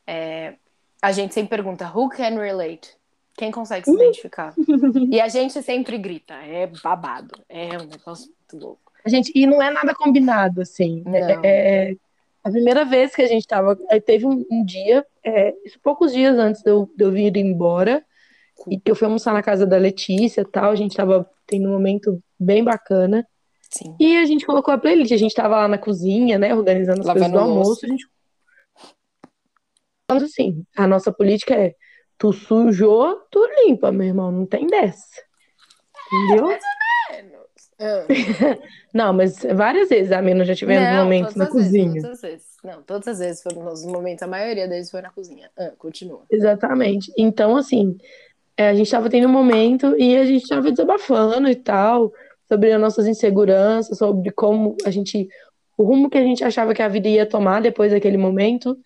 é, 0.07 0.55
a 1.01 1.13
gente 1.13 1.35
sempre 1.35 1.51
pergunta, 1.51 1.91
who 1.95 2.09
can 2.09 2.37
relate? 2.37 2.97
Quem 3.37 3.53
consegue 3.53 3.85
se 3.85 3.95
identificar? 3.95 4.55
E 5.13 5.21
a 5.21 5.29
gente 5.29 5.63
sempre 5.63 5.97
grita, 5.97 6.35
é 6.35 6.67
babado, 6.67 7.39
é 7.49 7.69
um 7.79 7.87
negócio 7.87 8.27
muito 8.27 8.65
louco. 8.65 8.93
Gente, 9.07 9.31
e 9.35 9.47
não 9.47 9.63
é 9.63 9.71
nada 9.71 9.95
combinado, 9.95 10.61
assim. 10.61 11.03
Não. 11.07 11.45
É, 11.45 11.91
é- 11.91 11.97
a 12.43 12.51
primeira 12.51 12.85
vez 12.85 13.15
que 13.15 13.23
a 13.23 13.27
gente 13.27 13.47
tava. 13.47 13.79
aí 13.91 14.01
Teve 14.01 14.27
um, 14.27 14.45
um 14.51 14.65
dia, 14.65 15.05
é, 15.23 15.53
poucos 15.83 16.13
dias 16.13 16.37
antes 16.39 16.63
de 16.63 16.71
eu, 16.71 16.91
de 16.97 17.05
eu 17.05 17.13
vir 17.13 17.37
embora, 17.37 18.03
e 18.69 18.81
que 18.81 18.91
eu 18.91 18.97
fui 18.97 19.07
almoçar 19.07 19.33
na 19.35 19.43
casa 19.43 19.67
da 19.67 19.77
Letícia 19.77 20.41
e 20.41 20.45
tal. 20.45 20.71
A 20.71 20.77
gente 20.77 20.97
tava 20.97 21.29
tendo 21.47 21.69
um 21.69 21.73
momento 21.73 22.23
bem 22.39 22.65
bacana. 22.65 23.27
Sim. 23.71 23.97
E 24.01 24.17
a 24.17 24.25
gente 24.25 24.47
colocou 24.47 24.73
a 24.73 24.79
playlist. 24.79 25.13
A 25.13 25.17
gente 25.17 25.35
tava 25.35 25.57
lá 25.57 25.69
na 25.69 25.79
cozinha, 25.79 26.39
né? 26.39 26.55
Organizando 26.55 27.01
as 27.01 27.07
Lavando 27.07 27.33
coisas 27.33 27.49
do 27.49 27.55
louça. 27.55 27.61
almoço. 27.61 27.87
A 27.87 27.89
gente. 27.89 28.09
Falando 30.11 30.25
assim, 30.25 30.65
a 30.77 30.87
nossa 30.87 31.13
política 31.13 31.55
é: 31.55 31.75
tu 32.17 32.33
sujou, 32.33 33.17
tu 33.31 33.47
limpa, 33.65 33.93
meu 33.93 34.07
irmão. 34.07 34.33
Não 34.33 34.47
tem 34.47 34.67
dessa. 34.67 35.23
Entendeu? 36.13 36.49
Ah. 37.81 38.07
Não, 38.93 39.13
mas 39.13 39.43
várias 39.55 39.89
vezes 39.89 40.11
a 40.11 40.21
Mina 40.21 40.45
já 40.45 40.55
tivemos 40.55 40.89
Não, 40.89 41.05
momentos 41.05 41.37
na 41.37 41.45
as 41.45 41.53
vezes, 41.53 41.71
cozinha. 41.71 42.03
todas 42.03 42.11
as 42.11 42.21
vezes. 42.31 42.47
Não, 42.65 42.83
todas 42.83 43.09
as 43.09 43.19
vezes 43.21 43.43
foram 43.43 43.63
nos 43.63 43.85
momentos, 43.85 44.23
a 44.23 44.27
maioria 44.27 44.67
deles 44.67 44.91
foi 44.91 45.01
na 45.01 45.11
cozinha. 45.11 45.49
Ah, 45.57 45.73
continua. 45.79 46.25
Exatamente. 46.29 47.13
Então, 47.17 47.57
assim, 47.57 47.97
é, 48.57 48.71
a 48.71 48.75
gente 48.75 48.91
tava 48.91 49.09
tendo 49.09 49.29
um 49.29 49.33
momento 49.33 49.95
e 49.97 50.17
a 50.17 50.25
gente 50.25 50.49
tava 50.49 50.73
desabafando 50.73 51.49
e 51.49 51.55
tal, 51.55 52.13
sobre 52.49 52.73
as 52.73 52.81
nossas 52.81 53.07
inseguranças, 53.07 53.99
sobre 53.99 54.31
como 54.31 54.77
a 54.85 54.91
gente, 54.91 55.29
o 55.77 55.85
rumo 55.85 56.09
que 56.09 56.19
a 56.19 56.23
gente 56.23 56.43
achava 56.43 56.75
que 56.75 56.83
a 56.83 56.89
vida 56.89 57.09
ia 57.09 57.27
tomar 57.27 57.61
depois 57.61 57.93
daquele 57.93 58.17
momento. 58.17 58.77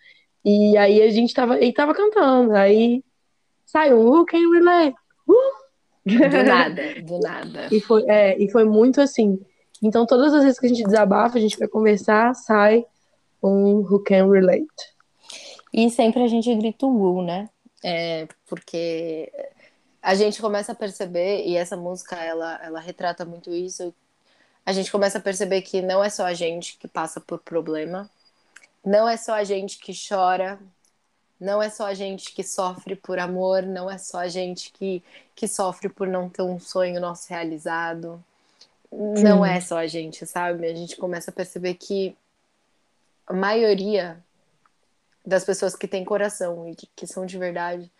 E 0.44 0.76
aí 0.76 1.00
a 1.00 1.10
gente 1.10 1.32
tava, 1.32 1.56
ele 1.56 1.72
tava 1.72 1.94
cantando, 1.94 2.54
aí 2.54 3.04
saiu, 3.64 4.00
Who 4.00 4.26
can 4.26 4.50
relate? 4.52 4.96
Uh! 5.28 5.62
Do 6.04 6.42
nada, 6.42 6.82
do 7.02 7.18
nada. 7.20 7.68
E 7.72 7.80
foi, 7.80 8.04
é, 8.08 8.36
e 8.42 8.50
foi 8.50 8.64
muito 8.64 9.00
assim. 9.00 9.38
Então, 9.80 10.04
todas 10.04 10.34
as 10.34 10.42
vezes 10.42 10.58
que 10.58 10.66
a 10.66 10.68
gente 10.68 10.84
desabafa, 10.84 11.38
a 11.38 11.40
gente 11.40 11.58
vai 11.58 11.68
conversar, 11.68 12.34
sai 12.34 12.84
um 13.42 13.78
Who 13.78 14.00
can 14.00 14.28
relate. 14.28 14.66
E 15.72 15.88
sempre 15.90 16.22
a 16.22 16.28
gente 16.28 16.54
grita 16.54 16.86
o 16.86 17.18
uh, 17.18 17.22
né? 17.22 17.48
É, 17.84 18.28
porque 18.46 19.32
a 20.02 20.14
gente 20.16 20.40
começa 20.40 20.72
a 20.72 20.74
perceber, 20.74 21.46
e 21.46 21.56
essa 21.56 21.76
música 21.76 22.16
ela, 22.16 22.60
ela 22.62 22.80
retrata 22.80 23.24
muito 23.24 23.52
isso. 23.52 23.94
A 24.66 24.72
gente 24.72 24.90
começa 24.90 25.18
a 25.18 25.20
perceber 25.20 25.62
que 25.62 25.80
não 25.80 26.02
é 26.02 26.10
só 26.10 26.26
a 26.26 26.34
gente 26.34 26.76
que 26.76 26.88
passa 26.88 27.20
por 27.20 27.38
problema, 27.38 28.10
não 28.84 29.08
é 29.08 29.16
só 29.16 29.34
a 29.34 29.44
gente 29.44 29.78
que 29.78 29.92
chora, 29.92 30.58
não 31.38 31.62
é 31.62 31.70
só 31.70 31.86
a 31.86 31.94
gente 31.94 32.32
que 32.32 32.42
sofre 32.42 32.96
por 32.96 33.18
amor, 33.18 33.62
não 33.62 33.88
é 33.88 33.96
só 33.96 34.18
a 34.18 34.28
gente 34.28 34.72
que, 34.72 35.02
que 35.36 35.46
sofre 35.46 35.88
por 35.88 36.08
não 36.08 36.28
ter 36.28 36.42
um 36.42 36.58
sonho 36.58 37.00
nosso 37.00 37.28
realizado. 37.28 38.22
Não 38.90 39.44
Sim. 39.44 39.50
é 39.50 39.60
só 39.60 39.78
a 39.78 39.86
gente, 39.86 40.26
sabe? 40.26 40.66
A 40.66 40.74
gente 40.74 40.96
começa 40.96 41.30
a 41.30 41.34
perceber 41.34 41.74
que 41.74 42.16
a 43.26 43.32
maioria 43.32 44.22
das 45.24 45.44
pessoas 45.44 45.74
que 45.76 45.88
têm 45.88 46.04
coração 46.04 46.68
e 46.68 46.74
que, 46.74 46.88
que 46.94 47.06
são 47.06 47.24
de 47.24 47.38
verdade 47.38 47.90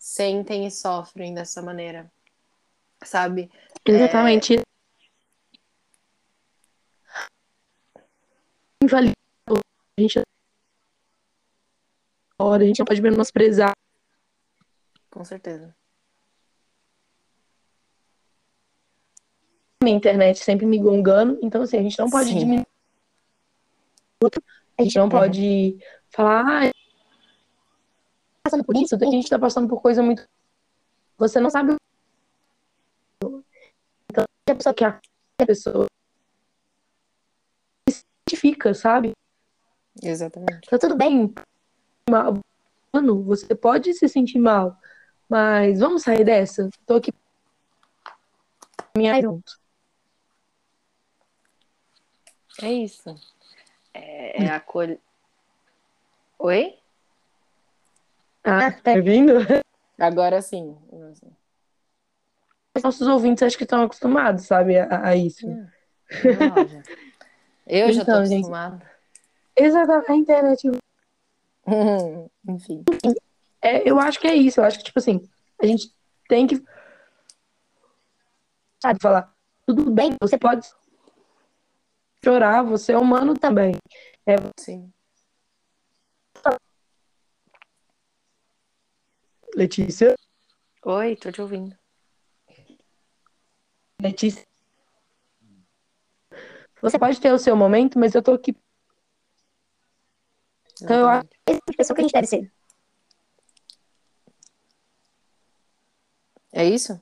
sentem 0.00 0.66
e 0.66 0.70
sofrem 0.70 1.34
dessa 1.34 1.60
maneira, 1.60 2.10
sabe? 3.04 3.50
Exatamente. 3.84 4.56
Invalidar 8.82 9.14
a 9.46 10.00
gente 10.00 10.22
hora, 12.38 12.62
a 12.62 12.66
gente 12.66 12.78
não 12.78 12.86
pode 12.86 13.02
menosprezar. 13.02 13.72
Com 15.10 15.22
certeza. 15.22 15.76
Minha 19.82 19.96
internet 19.96 20.38
sempre 20.38 20.64
me 20.64 20.78
gongando, 20.78 21.38
então 21.42 21.60
assim, 21.60 21.78
a 21.78 21.82
gente 21.82 21.98
não 21.98 22.08
pode 22.08 22.30
Sim. 22.30 22.38
diminuir. 22.38 22.66
A 24.78 24.82
gente 24.82 24.96
não 24.96 25.04
Uhum. 25.04 25.10
pode 25.10 25.78
falar, 26.10 26.68
ah, 26.68 26.72
passando 28.42 28.64
por 28.64 28.76
isso, 28.76 28.94
a 28.94 28.98
gente 28.98 29.28
tá 29.28 29.38
passando 29.38 29.68
por 29.68 29.80
coisa 29.80 30.02
muito. 30.02 30.28
Você 31.18 31.38
não 31.40 31.50
sabe. 31.50 31.76
Então, 33.22 34.24
a 34.48 34.54
pessoa 34.54 34.74
que 34.74 34.84
a 34.84 35.00
pessoa 35.46 35.86
se 37.88 38.04
identifica, 38.26 38.74
sabe? 38.74 39.12
Exatamente. 40.02 40.68
Tá 40.68 40.78
tudo 40.78 40.96
bem. 40.96 41.32
Mano, 42.08 43.22
você 43.22 43.54
pode 43.54 43.92
se 43.94 44.08
sentir 44.08 44.38
mal, 44.38 44.76
mas 45.28 45.78
vamos 45.78 46.02
sair 46.02 46.24
dessa. 46.24 46.68
Tô 46.86 46.94
aqui. 46.94 47.12
caminhar 48.92 49.20
junto. 49.20 49.60
É 52.62 52.72
isso. 52.72 53.14
É, 53.94 54.44
é 54.44 54.48
a 54.50 54.60
cor. 54.60 54.98
Oi? 56.38 56.79
Ah, 58.50 58.72
tá 58.72 58.92
ouvindo? 58.92 59.32
Agora 59.98 60.40
sim. 60.40 60.76
Os 62.74 62.82
nossos 62.82 63.06
ouvintes 63.06 63.42
acho 63.42 63.56
que 63.58 63.64
estão 63.64 63.82
acostumados, 63.82 64.46
sabe, 64.46 64.78
a, 64.78 65.08
a 65.08 65.16
isso. 65.16 65.46
Não, 65.46 66.68
já. 66.68 66.82
Eu 67.66 67.92
já 67.92 68.04
tô 68.04 68.10
Então, 68.12 68.24
gente. 68.24 68.34
acostumada. 68.36 68.90
Exatamente, 69.56 70.10
a 70.10 70.16
internet. 70.16 70.70
Enfim. 72.48 72.84
É, 73.60 73.88
eu 73.88 73.98
acho 74.00 74.18
que 74.18 74.26
é 74.26 74.34
isso. 74.34 74.60
Eu 74.60 74.64
acho 74.64 74.78
que, 74.78 74.84
tipo 74.84 74.98
assim, 74.98 75.28
a 75.60 75.66
gente 75.66 75.92
tem 76.28 76.46
que. 76.46 76.62
Sabe, 78.82 78.98
falar, 79.02 79.34
tudo 79.66 79.90
bem, 79.90 80.16
você 80.20 80.38
pode 80.38 80.66
chorar, 82.24 82.62
você 82.62 82.92
é 82.92 82.98
humano 82.98 83.34
também. 83.34 83.76
Sim. 84.58 84.90
Letícia. 89.54 90.16
Oi, 90.84 91.16
tô 91.16 91.30
te 91.30 91.42
ouvindo. 91.42 91.76
Letícia. 94.00 94.46
Você 96.80 96.98
pode 96.98 97.20
ter 97.20 97.32
o 97.32 97.38
seu 97.38 97.54
momento, 97.54 97.98
mas 97.98 98.14
eu 98.14 98.22
tô 98.22 98.32
aqui. 98.32 98.56
Então, 100.82 100.96
eu 100.96 101.08
acho 101.08 101.28
que 101.28 101.52
é 101.52 101.56
a 101.56 101.76
pessoa 101.76 101.94
que 101.94 102.00
a 102.00 102.04
gente 102.04 102.12
deve 102.12 102.26
ser. 102.26 102.52
É 106.52 106.64
isso? 106.64 107.00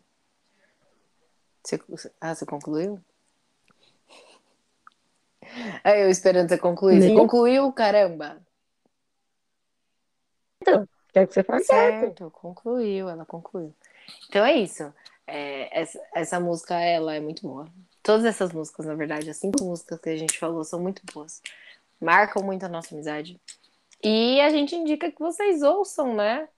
Você, 1.89 2.13
ah, 2.21 2.35
você 2.35 2.45
concluiu? 2.45 3.01
É, 5.85 6.05
eu 6.05 6.11
esperando 6.11 6.49
você 6.49 6.59
concluir. 6.59 7.03
Você 7.03 7.15
concluiu, 7.15 7.73
caramba! 7.73 8.45
Quer 11.13 11.27
que 11.27 11.35
você 11.35 11.43
faça? 11.43 11.65
Certo, 11.65 12.31
concluiu, 12.31 13.09
ela 13.09 13.25
concluiu. 13.25 13.75
Então 14.29 14.45
é 14.45 14.55
isso. 14.57 14.93
É, 15.27 15.81
essa, 15.81 16.01
essa 16.15 16.41
música, 16.41 16.75
ela 16.75 17.15
é 17.15 17.21
muito 17.21 17.43
boa. 17.43 17.69
Todas 18.03 18.25
essas 18.25 18.53
músicas, 18.53 18.87
na 18.87 18.95
verdade, 18.95 19.29
as 19.29 19.37
cinco 19.37 19.63
músicas 19.65 20.01
que 20.01 20.09
a 20.09 20.17
gente 20.17 20.39
falou 20.39 20.65
são 20.65 20.81
muito 20.81 21.03
boas. 21.13 21.43
Marcam 22.01 22.43
muito 22.43 22.65
a 22.65 22.69
nossa 22.69 22.95
amizade. 22.95 23.41
E 24.03 24.41
a 24.41 24.49
gente 24.51 24.75
indica 24.75 25.11
que 25.11 25.19
vocês 25.19 25.63
ouçam, 25.63 26.15
né? 26.15 26.49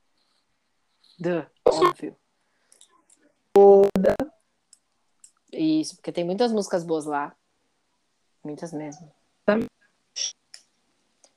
Duh, 1.19 1.45
óbvio. 1.67 2.17
Isso, 5.53 5.97
porque 5.97 6.13
tem 6.13 6.25
muitas 6.25 6.53
músicas 6.53 6.85
boas 6.85 7.07
lá. 7.07 7.35
Muitas 8.45 8.73
mesmo. 8.73 9.11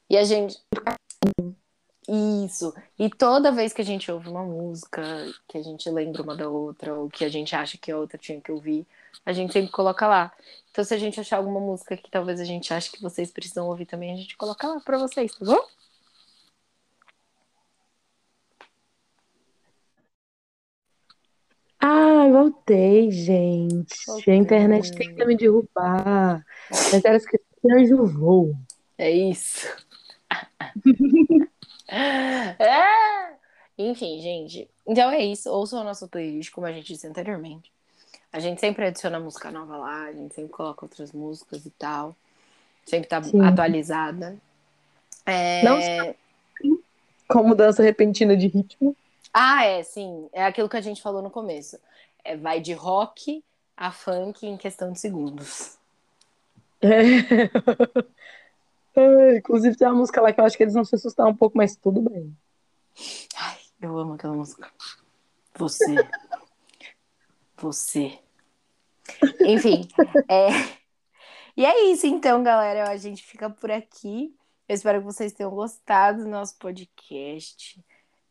E 0.10 0.18
a 0.18 0.24
gente. 0.24 0.62
Isso. 2.08 2.74
E 3.00 3.10
toda 3.10 3.52
vez 3.52 3.72
que 3.72 3.82
a 3.82 3.86
gente 3.86 4.12
ouve 4.12 4.28
uma 4.28 4.44
música, 4.44 5.02
que 5.48 5.58
a 5.58 5.62
gente 5.62 5.90
lembra 5.90 6.22
uma 6.22 6.36
da 6.36 6.50
outra, 6.50 6.94
ou 6.94 7.10
que 7.10 7.24
a 7.24 7.30
gente 7.30 7.56
acha 7.56 7.78
que 7.78 7.92
a 7.92 7.98
outra 7.98 8.18
tinha 8.18 8.42
que 8.42 8.52
ouvir, 8.52 8.86
a 9.26 9.32
gente 9.32 9.54
sempre 9.54 9.72
coloca 9.72 10.08
lá. 10.08 10.32
Então, 10.72 10.84
se 10.84 10.94
a 10.94 10.98
gente 10.98 11.20
achar 11.20 11.38
alguma 11.38 11.60
música 11.60 11.96
que 11.96 12.10
talvez 12.12 12.40
a 12.40 12.46
gente 12.46 12.74
ache 12.74 12.92
que 12.92 13.02
vocês 13.02 13.32
precisam 13.32 13.68
ouvir 13.68 13.86
também, 13.86 14.12
a 14.12 14.18
gente 14.18 14.36
coloca 14.36 14.68
lá 14.68 14.80
pra 14.82 14.98
vocês, 14.98 15.34
tá 15.34 15.46
bom? 15.46 15.66
Ah, 21.80 22.28
voltei, 22.30 23.12
gente. 23.12 23.96
Voltei. 24.08 24.34
A 24.34 24.38
internet 24.38 24.92
tenta 24.94 25.26
me 25.26 25.38
derrubar. 25.38 26.46
Mas 26.70 27.06
era 27.06 27.20
que 27.20 27.40
anjo 27.72 28.06
voo. 28.06 28.56
É 28.98 29.12
isso. 29.12 29.68
É! 32.60 33.34
Enfim, 33.78 34.20
gente. 34.22 34.70
Então 34.86 35.12
é 35.12 35.24
isso. 35.24 35.50
Ouçam 35.50 35.82
a 35.82 35.84
nossa 35.84 36.08
playlist, 36.08 36.52
como 36.52 36.68
a 36.68 36.72
gente 36.72 36.88
disse 36.88 37.08
anteriormente. 37.08 37.72
A 38.32 38.40
gente 38.40 38.60
sempre 38.60 38.86
adiciona 38.86 39.20
música 39.20 39.52
nova 39.52 39.78
lá, 39.78 40.06
a 40.06 40.14
gente 40.14 40.34
sempre 40.34 40.52
coloca 40.52 40.86
outras 40.86 41.12
músicas 41.12 41.66
e 41.66 41.70
tal. 41.72 42.16
Sempre 42.86 43.08
tá 43.08 43.22
Sim. 43.22 43.42
atualizada. 43.42 44.38
É... 45.26 45.64
Não 45.64 46.16
Com 47.28 47.44
mudança 47.44 47.84
repentina 47.84 48.36
de 48.36 48.48
ritmo. 48.48 48.96
Ah, 49.34 49.66
é, 49.66 49.84
sim. 49.84 50.30
É 50.34 50.46
aquilo 50.46 50.70
que 50.70 50.78
a 50.78 50.82
gente 50.82 51.02
falou 51.02 51.22
no 51.22 51.30
começo. 51.30 51.80
É, 52.24 52.36
vai 52.36 52.60
de 52.60 52.74
rock 52.74 53.44
a 53.76 53.92
funk 53.92 54.46
em 54.46 54.58
questão 54.58 54.92
de 54.92 55.00
segundos. 55.00 55.78
É. 56.82 57.50
Ai, 58.96 59.38
inclusive 59.38 59.76
tem 59.76 59.88
uma 59.88 59.98
música 59.98 60.22
lá 60.22 60.32
que 60.32 60.40
eu 60.40 60.46
acho 60.46 60.56
que 60.56 60.64
eles 60.64 60.74
vão 60.74 60.86
se 60.86 60.96
assustar 60.96 61.28
um 61.28 61.36
pouco, 61.36 61.58
mas 61.58 61.76
tudo 61.76 62.02
bem. 62.02 62.36
Ai, 63.36 63.58
eu 63.82 63.98
amo 63.98 64.14
aquela 64.14 64.36
música. 64.36 64.72
Você. 65.56 65.96
Você. 67.58 68.20
Enfim. 69.42 69.88
é... 70.30 70.48
E 71.56 71.66
é 71.66 71.86
isso, 71.92 72.08
então, 72.08 72.42
galera. 72.42 72.90
A 72.90 72.98
gente 72.98 73.24
fica 73.24 73.50
por 73.50 73.72
aqui. 73.72 74.36
Eu 74.68 74.76
espero 74.76 75.00
que 75.00 75.06
vocês 75.06 75.34
tenham 75.34 75.52
gostado 75.52 76.24
do 76.24 76.30
nosso 76.30 76.58
podcast. 76.58 77.84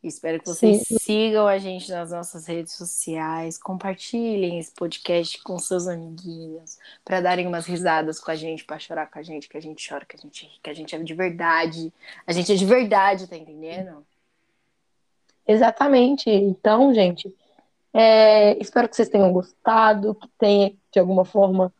Espero 0.03 0.37
que 0.37 0.45
vocês 0.45 0.83
Sim. 0.85 0.97
sigam 0.99 1.47
a 1.47 1.57
gente 1.57 1.89
nas 1.89 2.11
nossas 2.11 2.45
redes 2.45 2.73
sociais. 2.73 3.57
Compartilhem 3.57 4.59
esse 4.59 4.73
podcast 4.73 5.41
com 5.41 5.57
seus 5.57 5.87
amiguinhos. 5.87 6.77
Para 7.05 7.21
darem 7.21 7.47
umas 7.47 7.65
risadas 7.65 8.19
com 8.19 8.29
a 8.29 8.35
gente, 8.35 8.65
para 8.65 8.77
chorar 8.77 9.09
com 9.09 9.17
a 9.17 9.23
gente, 9.23 9.47
que 9.47 9.55
a 9.55 9.61
gente 9.61 9.87
chora, 9.87 10.05
que 10.05 10.17
a 10.17 10.19
gente 10.19 10.45
ri, 10.45 10.59
que 10.61 10.69
a 10.69 10.73
gente 10.73 10.93
é 10.93 10.99
de 10.99 11.13
verdade. 11.13 11.93
A 12.27 12.33
gente 12.33 12.51
é 12.51 12.55
de 12.55 12.65
verdade, 12.65 13.27
tá 13.27 13.37
entendendo? 13.37 14.05
Exatamente. 15.47 16.29
Então, 16.29 16.93
gente, 16.93 17.33
é, 17.93 18.61
espero 18.61 18.89
que 18.89 18.97
vocês 18.97 19.07
tenham 19.07 19.31
gostado, 19.31 20.15
que 20.15 20.27
tenha, 20.37 20.75
de 20.91 20.99
alguma 20.99 21.23
forma, 21.23 21.73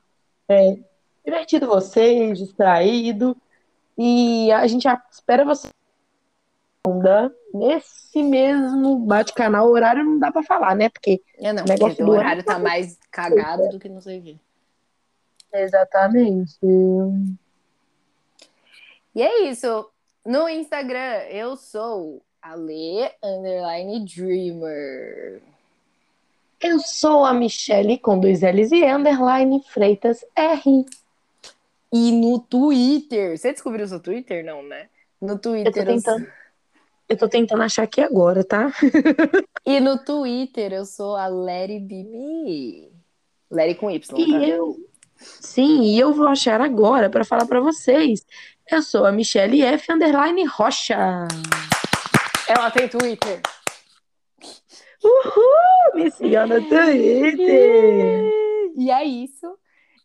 é, 0.47 0.77
divertido 1.25 1.67
vocês, 1.67 2.39
distraído. 2.39 3.35
E 3.97 4.49
a 4.53 4.65
gente 4.65 4.87
espera 5.11 5.43
vocês 5.43 5.73
nesse 7.53 8.21
mesmo 8.21 8.97
bate-canal. 8.99 9.67
O 9.67 9.71
horário 9.71 10.03
não 10.03 10.19
dá 10.19 10.31
pra 10.31 10.43
falar, 10.43 10.75
né? 10.75 10.89
Porque 10.89 11.21
É, 11.37 11.53
não, 11.53 11.63
O 11.63 11.67
negócio 11.67 12.05
do 12.05 12.11
horário 12.11 12.43
tá 12.43 12.59
mais 12.59 12.97
cagado 13.09 13.69
do 13.69 13.79
que 13.79 13.87
não 13.87 14.01
sei 14.01 14.19
o 14.19 14.21
quê. 14.23 14.35
Exatamente. 15.53 16.57
E 19.15 19.21
é 19.21 19.43
isso. 19.49 19.89
No 20.25 20.49
Instagram, 20.49 21.19
eu 21.29 21.55
sou 21.55 22.21
Ale 22.41 23.09
Underline 23.23 24.05
Dreamer. 24.05 25.41
Eu 26.59 26.79
sou 26.79 27.25
a 27.25 27.33
Michelle 27.33 27.97
com 27.97 28.19
dois 28.19 28.41
L's 28.41 28.71
e 28.71 28.85
underline 28.85 29.61
Freitas 29.67 30.25
R. 30.35 30.85
E 31.91 32.11
no 32.11 32.39
Twitter. 32.39 33.37
Você 33.37 33.51
descobriu 33.51 33.85
o 33.85 33.87
seu 33.87 33.99
Twitter? 33.99 34.43
Não, 34.43 34.63
né? 34.63 34.87
No 35.21 35.33
Eu 35.33 35.39
tô 35.39 35.51
Twitter. 35.51 35.83
eu 35.83 35.85
tentando. 35.85 36.27
Eu 37.09 37.17
tô 37.17 37.27
tentando 37.27 37.61
achar 37.63 37.83
aqui 37.83 38.01
agora, 38.01 38.43
tá? 38.43 38.71
E 39.65 39.79
no 39.79 39.97
Twitter 40.03 40.73
eu 40.73 40.85
sou 40.85 41.15
a 41.15 41.27
Larry 41.27 41.79
Me. 41.79 42.91
Larry 43.49 43.75
com 43.75 43.89
Y, 43.89 44.19
E 44.19 44.31
tá? 44.31 44.45
eu. 44.45 44.75
Sim, 45.15 45.83
e 45.83 45.97
eu 45.97 46.13
vou 46.13 46.27
achar 46.27 46.59
agora 46.59 47.09
pra 47.09 47.23
falar 47.23 47.45
pra 47.45 47.61
vocês. 47.61 48.25
Eu 48.69 48.81
sou 48.81 49.05
a 49.05 49.11
Michelle 49.13 49.61
F 49.61 49.89
underline 49.89 50.43
Rocha. 50.45 51.27
Ela 52.45 52.69
tem 52.71 52.89
Twitter. 52.89 53.41
Uhul! 55.01 55.95
Me 56.03 56.11
siga 56.11 56.45
no 56.45 56.61
Twitter. 56.67 58.31
E 58.75 58.91
é 58.91 59.03
isso. 59.05 59.47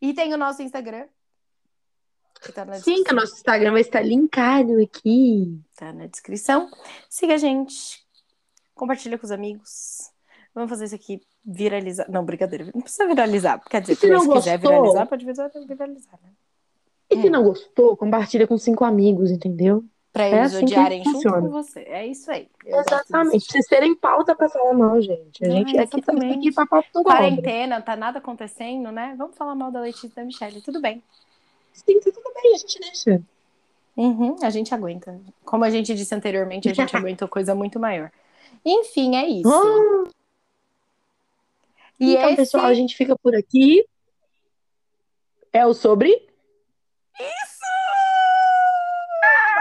E 0.00 0.14
tem 0.14 0.32
o 0.32 0.38
nosso 0.38 0.62
Instagram. 0.62 1.06
Que 2.42 2.52
tá 2.52 2.64
Sim, 2.74 3.02
que 3.04 3.12
o 3.12 3.14
descrição. 3.14 3.16
nosso 3.16 3.34
Instagram 3.34 3.72
vai 3.72 3.80
estar 3.80 4.00
linkado 4.00 4.80
aqui. 4.80 5.60
Tá 5.76 5.92
na 5.92 6.06
descrição. 6.06 6.70
Siga 7.08 7.34
a 7.34 7.38
gente. 7.38 8.04
Compartilha 8.74 9.18
com 9.18 9.24
os 9.26 9.32
amigos. 9.32 10.10
Vamos 10.54 10.70
fazer 10.70 10.86
isso 10.86 10.94
aqui 10.94 11.20
viralizar. 11.44 12.06
Não, 12.10 12.24
brincadeira. 12.24 12.70
Não 12.74 12.80
precisa 12.82 13.06
viralizar. 13.06 13.60
Quer 13.68 13.80
dizer, 13.80 13.94
se 13.96 14.00
se, 14.02 14.06
não 14.08 14.20
quiser 14.28 14.58
gostou? 14.58 14.70
viralizar, 14.70 15.06
pode 15.06 15.24
viralizar, 15.24 16.18
né? 16.22 16.30
E 17.10 17.20
se 17.20 17.30
não 17.30 17.42
gostou, 17.42 17.96
compartilha 17.96 18.46
com 18.46 18.58
cinco 18.58 18.84
amigos, 18.84 19.30
entendeu? 19.30 19.84
Pra 20.12 20.24
É 20.24 20.32
eles 20.40 20.54
assim 20.54 20.66
que 20.66 20.72
odiarem 20.72 21.04
junto 21.04 21.14
funciona. 21.14 21.40
com 21.40 21.50
você. 21.50 21.80
É 21.80 22.06
isso 22.06 22.30
aí. 22.30 22.48
Eu 22.64 22.80
Exatamente. 22.80 23.44
Vocês 23.50 23.66
terem 23.66 23.94
pauta 23.94 24.34
pra 24.34 24.48
falar 24.48 24.74
mal, 24.74 25.00
gente. 25.00 25.44
A 25.44 25.50
gente 25.50 25.78
aqui 25.78 26.02
tá 26.02 26.12
aqui 26.12 26.52
pra 26.52 26.66
pauta. 26.66 26.88
Quarentena, 27.02 27.80
tá 27.80 27.96
nada 27.96 28.18
acontecendo, 28.18 28.90
né? 28.90 29.14
Vamos 29.16 29.36
falar 29.36 29.54
mal 29.54 29.70
da 29.70 29.80
Letícia 29.80 30.06
e 30.06 30.10
da 30.10 30.24
Michelle. 30.24 30.60
Tudo 30.60 30.80
bem 30.80 31.02
sim, 31.84 32.00
tá 32.00 32.10
tudo 32.10 32.32
bem, 32.34 32.54
a 32.54 32.58
gente 32.58 32.80
deixa. 32.80 33.22
Uhum, 33.96 34.36
a 34.42 34.50
gente 34.50 34.72
aguenta. 34.72 35.20
Como 35.44 35.64
a 35.64 35.70
gente 35.70 35.94
disse 35.94 36.14
anteriormente, 36.14 36.68
a 36.68 36.74
gente 36.74 36.94
aguentou 36.96 37.26
coisa 37.26 37.54
muito 37.54 37.80
maior. 37.80 38.10
Enfim, 38.64 39.16
é 39.16 39.26
isso. 39.26 40.08
E 41.98 42.14
então, 42.14 42.28
esse... 42.28 42.36
pessoal, 42.36 42.66
a 42.66 42.74
gente 42.74 42.96
fica 42.96 43.16
por 43.16 43.34
aqui. 43.34 43.84
É 45.52 45.66
o 45.66 45.74
sobre. 45.74 46.10
Isso! 46.10 47.64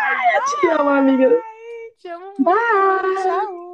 Ai, 0.03 0.37
eu 0.37 0.45
te 0.45 0.67
amo, 0.67 0.89
amiga. 0.89 1.29
Ai, 1.29 1.91
te 1.97 2.07
amo. 2.09 2.33
Bye! 2.39 3.23
Tchau. 3.23 3.66